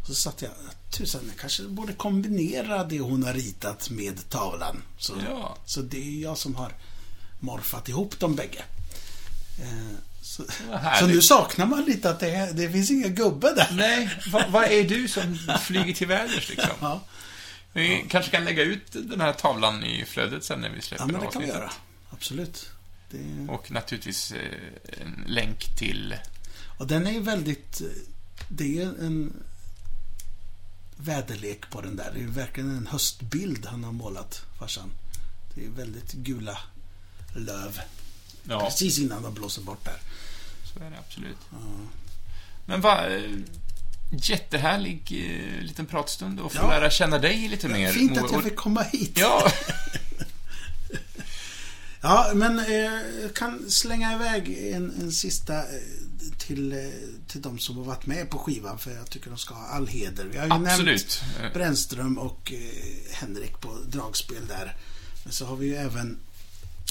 Och 0.00 0.06
så 0.06 0.14
satt 0.14 0.42
jag, 0.42 0.50
tusan, 0.90 1.20
jag 1.28 1.36
kanske 1.40 1.62
borde 1.62 1.92
kombinera 1.92 2.84
det 2.84 2.98
hon 3.00 3.22
har 3.22 3.32
ritat 3.32 3.90
med 3.90 4.28
tavlan. 4.30 4.82
Så, 4.98 5.14
Ja. 5.30 5.56
så 5.66 5.82
det 5.82 5.96
är 6.18 6.22
jag 6.22 6.38
som 6.38 6.54
har 6.54 6.72
morfat 7.40 7.88
ihop 7.88 8.18
dem 8.20 8.34
bägge. 8.36 8.62
Eh, 9.60 9.96
så, 10.22 10.44
så 10.98 11.06
nu 11.06 11.22
saknar 11.22 11.66
man 11.66 11.84
lite 11.84 12.10
att 12.10 12.20
det, 12.20 12.52
det 12.54 12.70
finns 12.72 12.90
ingen 12.90 13.14
gubbe 13.14 13.54
där. 13.54 13.68
Nej, 13.72 14.10
vad, 14.32 14.50
vad 14.50 14.64
är 14.64 14.84
du 14.84 15.08
som 15.08 15.38
flyger 15.60 15.94
till 15.94 16.06
väders 16.06 16.48
liksom? 16.48 16.70
Ja, 16.80 17.00
Vi 17.72 18.04
kanske 18.10 18.30
kan 18.30 18.44
lägga 18.44 18.62
ut 18.62 18.86
den 18.92 19.20
här 19.20 19.32
tavlan 19.32 19.84
i 19.84 20.04
flödet 20.04 20.44
sen 20.44 20.60
när 20.60 20.70
vi 20.70 20.80
släpper 20.82 21.04
ja 21.04 21.12
men 21.12 21.20
det 21.20 21.26
kan 21.32 21.42
vi 21.42 21.50
avsnittet. 21.50 21.54
göra. 21.60 21.72
Absolut. 22.10 22.70
Det, 23.10 23.46
Och 23.52 23.70
naturligtvis 23.70 24.32
eh, 24.32 25.02
en 25.02 25.24
länk 25.26 25.76
till... 25.78 26.14
Och 26.78 26.86
den 26.86 27.06
är 27.06 27.12
ju 27.12 27.20
väldigt... 27.20 27.82
Det 28.48 28.82
är 28.82 28.86
en 28.86 29.32
väderlek 30.96 31.70
på 31.70 31.80
den 31.80 31.96
där. 31.96 32.10
Det 32.14 32.20
är 32.22 32.26
verkligen 32.26 32.70
en 32.76 32.86
höstbild 32.86 33.66
han 33.66 33.84
har 33.84 33.92
målat, 33.92 34.42
farsan. 34.58 34.90
Det 35.54 35.64
är 35.64 35.68
väldigt 35.70 36.12
gula 36.12 36.58
löv. 37.34 37.80
Ja, 38.44 38.60
Precis 38.60 38.98
innan 38.98 39.22
de 39.22 39.34
blåser 39.34 39.62
bort 39.62 39.84
där. 39.84 39.96
så 40.72 40.84
är 40.84 40.90
det 40.90 40.98
absolut. 40.98 41.36
Men 42.66 42.80
va, 42.80 43.06
eh, 43.08 43.30
jättehärlig 44.10 45.02
eh, 45.10 45.62
liten 45.64 45.86
pratstund 45.86 46.40
och 46.40 46.52
få 46.52 46.58
Ja. 46.62 46.68
lära 46.70 46.90
känna 46.90 47.18
dig 47.18 47.48
lite 47.48 47.68
mer. 47.68 47.92
Fint 47.92 48.18
att 48.18 48.32
jag 48.32 48.42
fick 48.44 48.56
komma 48.56 48.82
hit. 48.82 49.18
Ja, 49.18 49.52
Ja, 52.04 52.30
men 52.34 52.58
eh, 52.58 53.20
jag 53.22 53.34
kan 53.34 53.70
slänga 53.70 54.12
iväg 54.14 54.72
en, 54.72 54.90
en 55.00 55.12
sista 55.12 55.58
eh, 55.58 55.64
till, 56.54 56.72
eh, 56.72 56.78
till 57.28 57.42
de 57.42 57.58
som 57.58 57.76
har 57.76 57.84
varit 57.84 58.06
med 58.06 58.30
på 58.30 58.38
skivan 58.38 58.78
för 58.78 58.90
jag 58.90 59.10
tycker 59.10 59.30
de 59.30 59.38
ska 59.38 59.54
ha 59.54 59.66
all 59.66 59.86
heder. 59.86 60.24
Vi 60.24 60.38
har 60.38 60.46
ju 60.46 60.52
absolut. 60.52 61.22
nämnt 61.38 61.54
Brännström 61.54 62.18
och 62.18 62.52
eh, 62.52 63.12
Henrik 63.12 63.60
på 63.60 63.78
dragspel 63.86 64.46
där. 64.48 64.76
Men 65.24 65.32
så 65.32 65.46
har 65.46 65.56
vi 65.56 65.66
ju 65.66 65.74
även 65.76 66.18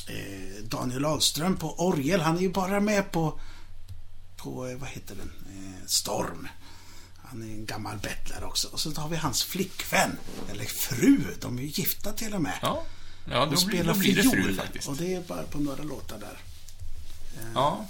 eh, 0.07 0.63
Daniel 0.63 1.05
Ahlström 1.05 1.57
på 1.57 1.79
orgel. 1.79 2.21
Han 2.21 2.37
är 2.37 2.41
ju 2.41 2.49
bara 2.49 2.79
med 2.79 3.11
på, 3.11 3.39
på 4.37 4.67
eh, 4.67 4.77
vad 4.77 4.89
heter 4.89 5.15
den, 5.15 5.31
Storm. 5.85 6.47
Han 7.15 7.41
är 7.41 7.45
en 7.45 7.65
gammal 7.65 7.97
bettlare 7.97 8.45
också. 8.45 8.67
Och 8.67 8.79
så 8.79 8.91
har 8.91 9.09
vi 9.09 9.15
hans 9.15 9.43
flickvän, 9.43 10.17
eller 10.51 10.65
fru. 10.65 11.23
De 11.41 11.57
är 11.57 11.61
ju 11.61 11.67
gifta 11.67 12.13
till 12.13 12.33
och 12.33 12.41
med. 12.41 12.59
Ja, 12.61 12.83
ja 13.29 13.39
då, 13.39 13.49
blir, 13.49 13.57
spelar 13.57 13.93
då 13.93 13.99
blir 13.99 14.15
det 14.15 14.23
fru 14.23 14.55
faktiskt. 14.55 14.87
Och 14.87 14.95
det 14.95 15.13
är 15.13 15.21
bara 15.21 15.43
på 15.43 15.59
några 15.59 15.83
låtar 15.83 16.19
där. 16.19 16.37
Ja. 17.53 17.87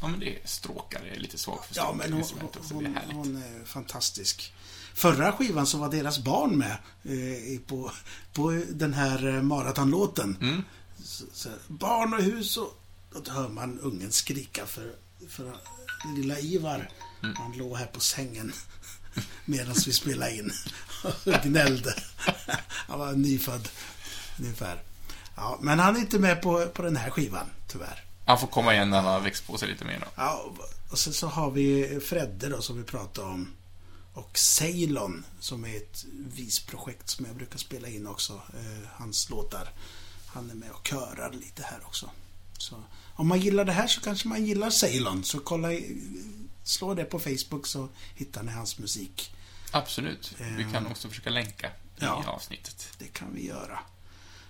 Ja, 0.00 0.08
men 0.08 0.20
det 0.20 0.36
är 0.36 0.46
stråkare. 0.46 1.18
Lite 1.18 1.38
svag 1.38 1.64
för 1.64 1.76
Ja, 1.76 1.92
men 1.98 2.12
hon, 2.12 2.24
hon, 2.70 2.86
härligt. 2.86 3.16
hon 3.16 3.36
är 3.36 3.64
fantastisk. 3.64 4.52
Förra 4.94 5.32
skivan 5.32 5.66
så 5.66 5.78
var 5.78 5.90
deras 5.90 6.18
barn 6.18 6.58
med 6.58 6.76
eh, 7.04 7.60
på, 7.66 7.90
på 8.32 8.62
den 8.70 8.94
här 8.94 9.26
eh, 9.26 9.42
maratonlåten. 9.42 10.36
Mm. 10.40 10.62
Så, 11.02 11.24
så, 11.32 11.48
barn 11.66 12.14
och 12.14 12.22
hus 12.22 12.56
och... 12.56 12.82
Då 13.24 13.32
hör 13.32 13.48
man 13.48 13.80
ungen 13.80 14.12
skrika 14.12 14.66
för, 14.66 14.94
för 15.28 15.56
lilla 16.16 16.38
Ivar. 16.38 16.90
Mm. 17.22 17.36
Han 17.36 17.52
låg 17.52 17.76
här 17.76 17.86
på 17.86 18.00
sängen 18.00 18.52
medan 19.44 19.74
vi 19.86 19.92
spelade 19.92 20.36
in 20.36 20.52
och 21.04 21.42
gnällde. 21.42 21.94
Han 22.68 22.98
var 22.98 23.12
nyfödd 23.12 23.68
ungefär. 24.38 24.82
Ja, 25.36 25.58
men 25.60 25.78
han 25.78 25.96
är 25.96 26.00
inte 26.00 26.18
med 26.18 26.42
på, 26.42 26.66
på 26.66 26.82
den 26.82 26.96
här 26.96 27.10
skivan, 27.10 27.46
tyvärr. 27.68 28.05
Han 28.26 28.38
får 28.38 28.46
komma 28.46 28.74
igen 28.74 28.90
när 28.90 28.96
han 28.96 29.06
har 29.12 29.20
växt 29.20 29.46
på 29.46 29.58
sig 29.58 29.68
lite 29.68 29.84
mer 29.84 29.98
då. 30.00 30.06
Ja, 30.16 30.50
och- 30.90 30.98
sen 30.98 31.12
så 31.12 31.26
har 31.26 31.50
vi 31.50 32.00
Fredde 32.00 32.48
då 32.48 32.62
som 32.62 32.76
vi 32.78 32.84
pratade 32.84 33.26
om. 33.28 33.48
Och 34.14 34.38
Ceylon 34.38 35.24
som 35.40 35.64
är 35.64 35.76
ett 35.76 36.04
visprojekt 36.12 37.08
som 37.08 37.26
jag 37.26 37.36
brukar 37.36 37.58
spela 37.58 37.88
in 37.88 38.06
också. 38.06 38.32
Eh, 38.32 38.88
hans 38.92 39.30
låtar. 39.30 39.68
Han 40.26 40.50
är 40.50 40.54
med 40.54 40.70
och 40.70 40.86
körar 40.88 41.32
lite 41.32 41.62
här 41.62 41.78
också. 41.86 42.10
Så 42.58 42.82
om 43.14 43.28
man 43.28 43.40
gillar 43.40 43.64
det 43.64 43.72
här 43.72 43.86
så 43.86 44.00
kanske 44.00 44.28
man 44.28 44.44
gillar 44.46 44.70
Ceylon. 44.70 45.24
Så 45.24 45.38
kolla, 45.40 45.68
slå 46.64 46.94
det 46.94 47.04
på 47.04 47.18
Facebook 47.18 47.66
så 47.66 47.88
hittar 48.14 48.42
ni 48.42 48.52
hans 48.52 48.78
musik. 48.78 49.32
Absolut. 49.70 50.34
Vi 50.56 50.62
Eh. 50.62 50.72
kan 50.72 50.86
också 50.86 51.08
försöka 51.08 51.30
länka 51.30 51.66
i 51.66 51.70
Ja. 51.98 52.24
avsnittet. 52.26 52.88
Det 52.98 53.06
kan 53.08 53.34
vi 53.34 53.46
göra. 53.46 53.78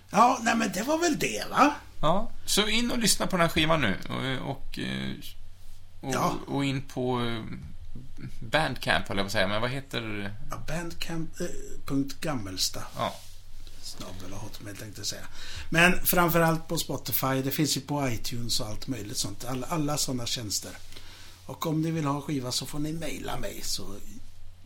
Ja, 0.09 0.39
nej 0.41 0.55
men 0.55 0.71
det 0.73 0.83
var 0.83 0.97
väl 0.97 1.19
det 1.19 1.45
va? 1.49 1.75
Ja, 2.01 2.31
så 2.45 2.67
in 2.67 2.91
och 2.91 2.97
lyssna 2.99 3.27
på 3.27 3.31
den 3.37 3.41
här 3.41 3.49
skivan 3.49 3.81
nu. 3.81 3.97
Och, 4.09 4.49
och, 4.51 4.79
eh, 4.79 5.11
och, 6.01 6.13
Ja. 6.13 6.35
och 6.47 6.65
in 6.65 6.81
på 6.81 7.25
eh, 7.25 7.43
Bandcamp, 8.39 9.07
höll 9.07 9.17
jag 9.17 9.25
på 9.25 9.27
att 9.27 9.31
säga. 9.31 9.47
Men 9.47 9.61
vad 9.61 9.69
heter... 9.71 10.33
Ja, 10.49 10.57
Bandcamp.gammelsta. 10.67 12.83
Ja, 12.97 13.15
Snabel 13.81 14.33
och 14.33 14.39
hotmail 14.39 14.77
tänkte 14.77 14.99
jag 14.99 15.07
säga. 15.07 15.27
Men 15.69 16.05
framförallt 16.05 16.67
på 16.67 16.77
Spotify. 16.77 17.41
Det 17.43 17.51
finns 17.51 17.77
ju 17.77 17.81
på 17.81 18.09
iTunes 18.09 18.59
och 18.59 18.67
allt 18.67 18.87
möjligt 18.87 19.17
sånt. 19.17 19.45
Alla, 19.45 19.67
alla 19.67 19.97
sådana 19.97 20.25
tjänster. 20.25 20.71
Och 21.45 21.65
om 21.67 21.81
ni 21.81 21.91
vill 21.91 22.05
ha 22.05 22.21
skiva 22.21 22.51
så 22.51 22.65
får 22.65 22.79
ni 22.79 22.93
mejla 22.93 23.37
mig 23.39 23.59
så, 23.63 23.95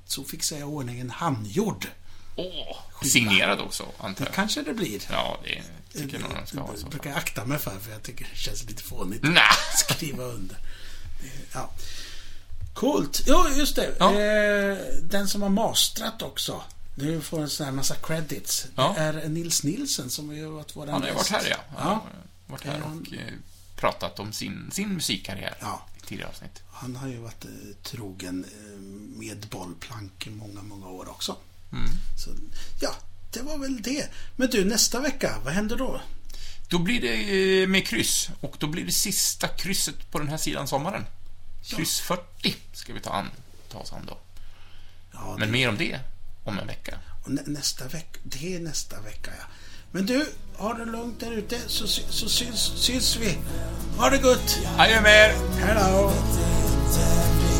så 0.06 0.24
fixar 0.24 0.56
jag 0.58 0.70
i 0.70 0.72
ordning 0.72 1.00
en 1.00 1.10
handgjord. 1.10 1.88
Åh, 2.42 2.78
signerad 3.08 3.60
också, 3.60 3.86
antar 3.98 4.26
Det 4.26 4.30
jag. 4.30 4.36
kanske 4.36 4.62
det 4.62 4.74
blir. 4.74 5.02
Ja, 5.12 5.40
det 5.44 6.00
tycker 6.00 6.20
jag 6.20 6.22
nog 6.30 6.38
de 6.42 6.48
ska 6.48 6.60
ha 6.60 6.74
Det 6.74 6.90
brukar 6.90 7.10
jag 7.10 7.18
akta 7.20 7.46
mig 7.46 7.60
för, 7.60 7.80
för 7.80 7.92
jag 7.92 8.04
tycker 8.04 8.28
det 8.34 8.38
känns 8.40 8.64
lite 8.64 8.84
fånigt 8.84 9.24
Nej! 9.24 9.44
att 9.74 9.80
skriva 9.80 10.24
under. 10.24 10.56
Det- 11.22 11.30
Ja. 11.54 11.70
Coolt. 12.74 13.22
Jo, 13.28 13.46
just 13.56 13.76
det. 13.76 13.96
Ja. 14.00 14.14
Eh, 14.20 14.78
den 15.04 15.28
som 15.28 15.42
har 15.42 15.50
mastrat 15.50 16.22
också. 16.22 16.62
Nu 16.96 17.22
får 17.22 17.42
en 17.42 17.50
sån 17.50 17.66
här 17.66 17.74
massa 17.74 17.96
credits. 17.96 18.68
Ja. 18.76 18.94
Det 18.98 19.02
är 19.02 19.30
Nils 19.30 19.64
Nilsen 19.64 20.10
som 20.10 20.30
har 20.30 20.48
varit 20.52 20.76
vår 20.76 20.88
Han 20.88 21.02
har 21.04 21.12
varit 21.12 21.28
här, 21.30 21.48
ja. 21.50 21.58
Han 21.78 21.88
har 21.88 22.02
varit 22.48 22.64
här 22.66 22.82
och 22.84 23.14
eh, 23.14 23.34
pratat 23.76 24.20
om 24.20 24.34
sin, 24.34 24.70
sin 24.72 24.90
musikkarriär 24.94 25.58
Ja. 25.62 25.82
i 25.98 26.06
tidigare 26.08 26.30
avsnitt. 26.30 26.62
Han 26.72 26.96
har 26.96 27.08
ju 27.08 27.18
varit 27.18 27.46
eh, 27.46 27.52
trogen 27.84 28.46
eh, 28.58 28.80
med 29.20 29.48
bollplank 29.52 30.28
i 30.28 30.30
många, 30.30 30.62
många 30.62 30.88
år 30.88 31.10
också. 31.10 31.36
Mm. 31.74 31.90
Så, 32.18 32.30
ja, 32.80 32.96
det 33.32 33.42
var 33.42 33.58
väl 33.58 33.82
det. 33.82 34.10
Men 34.36 34.50
du, 34.50 34.66
nästa 34.66 35.00
vecka, 35.00 35.40
vad 35.44 35.54
händer 35.54 35.76
då? 35.78 36.02
Då 36.68 36.80
blir 36.80 37.02
det 37.02 37.62
eh, 37.62 37.68
med 37.68 37.88
kryss, 37.88 38.30
och 38.42 38.56
då 38.60 38.68
blir 38.68 38.86
det 38.86 38.92
sista 38.92 39.48
krysset 39.48 40.12
på 40.12 40.20
den 40.20 40.28
här 40.28 40.38
sidan 40.38 40.68
sommaren. 40.68 41.06
Kryss 41.64 42.00
40 42.00 42.56
ska 42.74 42.94
vi 42.94 43.00
ta, 43.00 43.10
an, 43.10 43.30
ta 43.72 43.78
oss 43.78 43.94
an 43.94 44.06
då. 44.08 44.18
Ja, 45.14 45.36
Men 45.40 45.48
det, 45.48 45.52
mer 45.52 45.70
om 45.70 45.78
det 45.78 46.00
om 46.44 46.60
en 46.60 46.68
vecka. 46.68 46.98
nä, 47.28 47.42
nästa 47.46 47.88
vecka. 47.88 48.20
Det 48.24 48.56
är 48.56 48.60
nästa 48.60 49.02
vecka, 49.02 49.32
ja. 49.40 49.46
Men 49.92 50.06
du, 50.06 50.26
ha 50.58 50.74
det 50.74 50.86
lugnt 50.86 51.20
där 51.20 51.32
ute 51.32 51.60
så, 51.68 51.88
så 51.88 52.30
syns, 52.30 52.60
syns 52.76 53.16
vi. 53.18 53.38
Ha 53.98 54.10
det 54.10 54.18
gott! 54.18 54.60
Adjö 54.78 55.02
med 55.02 55.30
er! 55.30 55.36
Hej 55.60 55.76
då! 55.76 57.51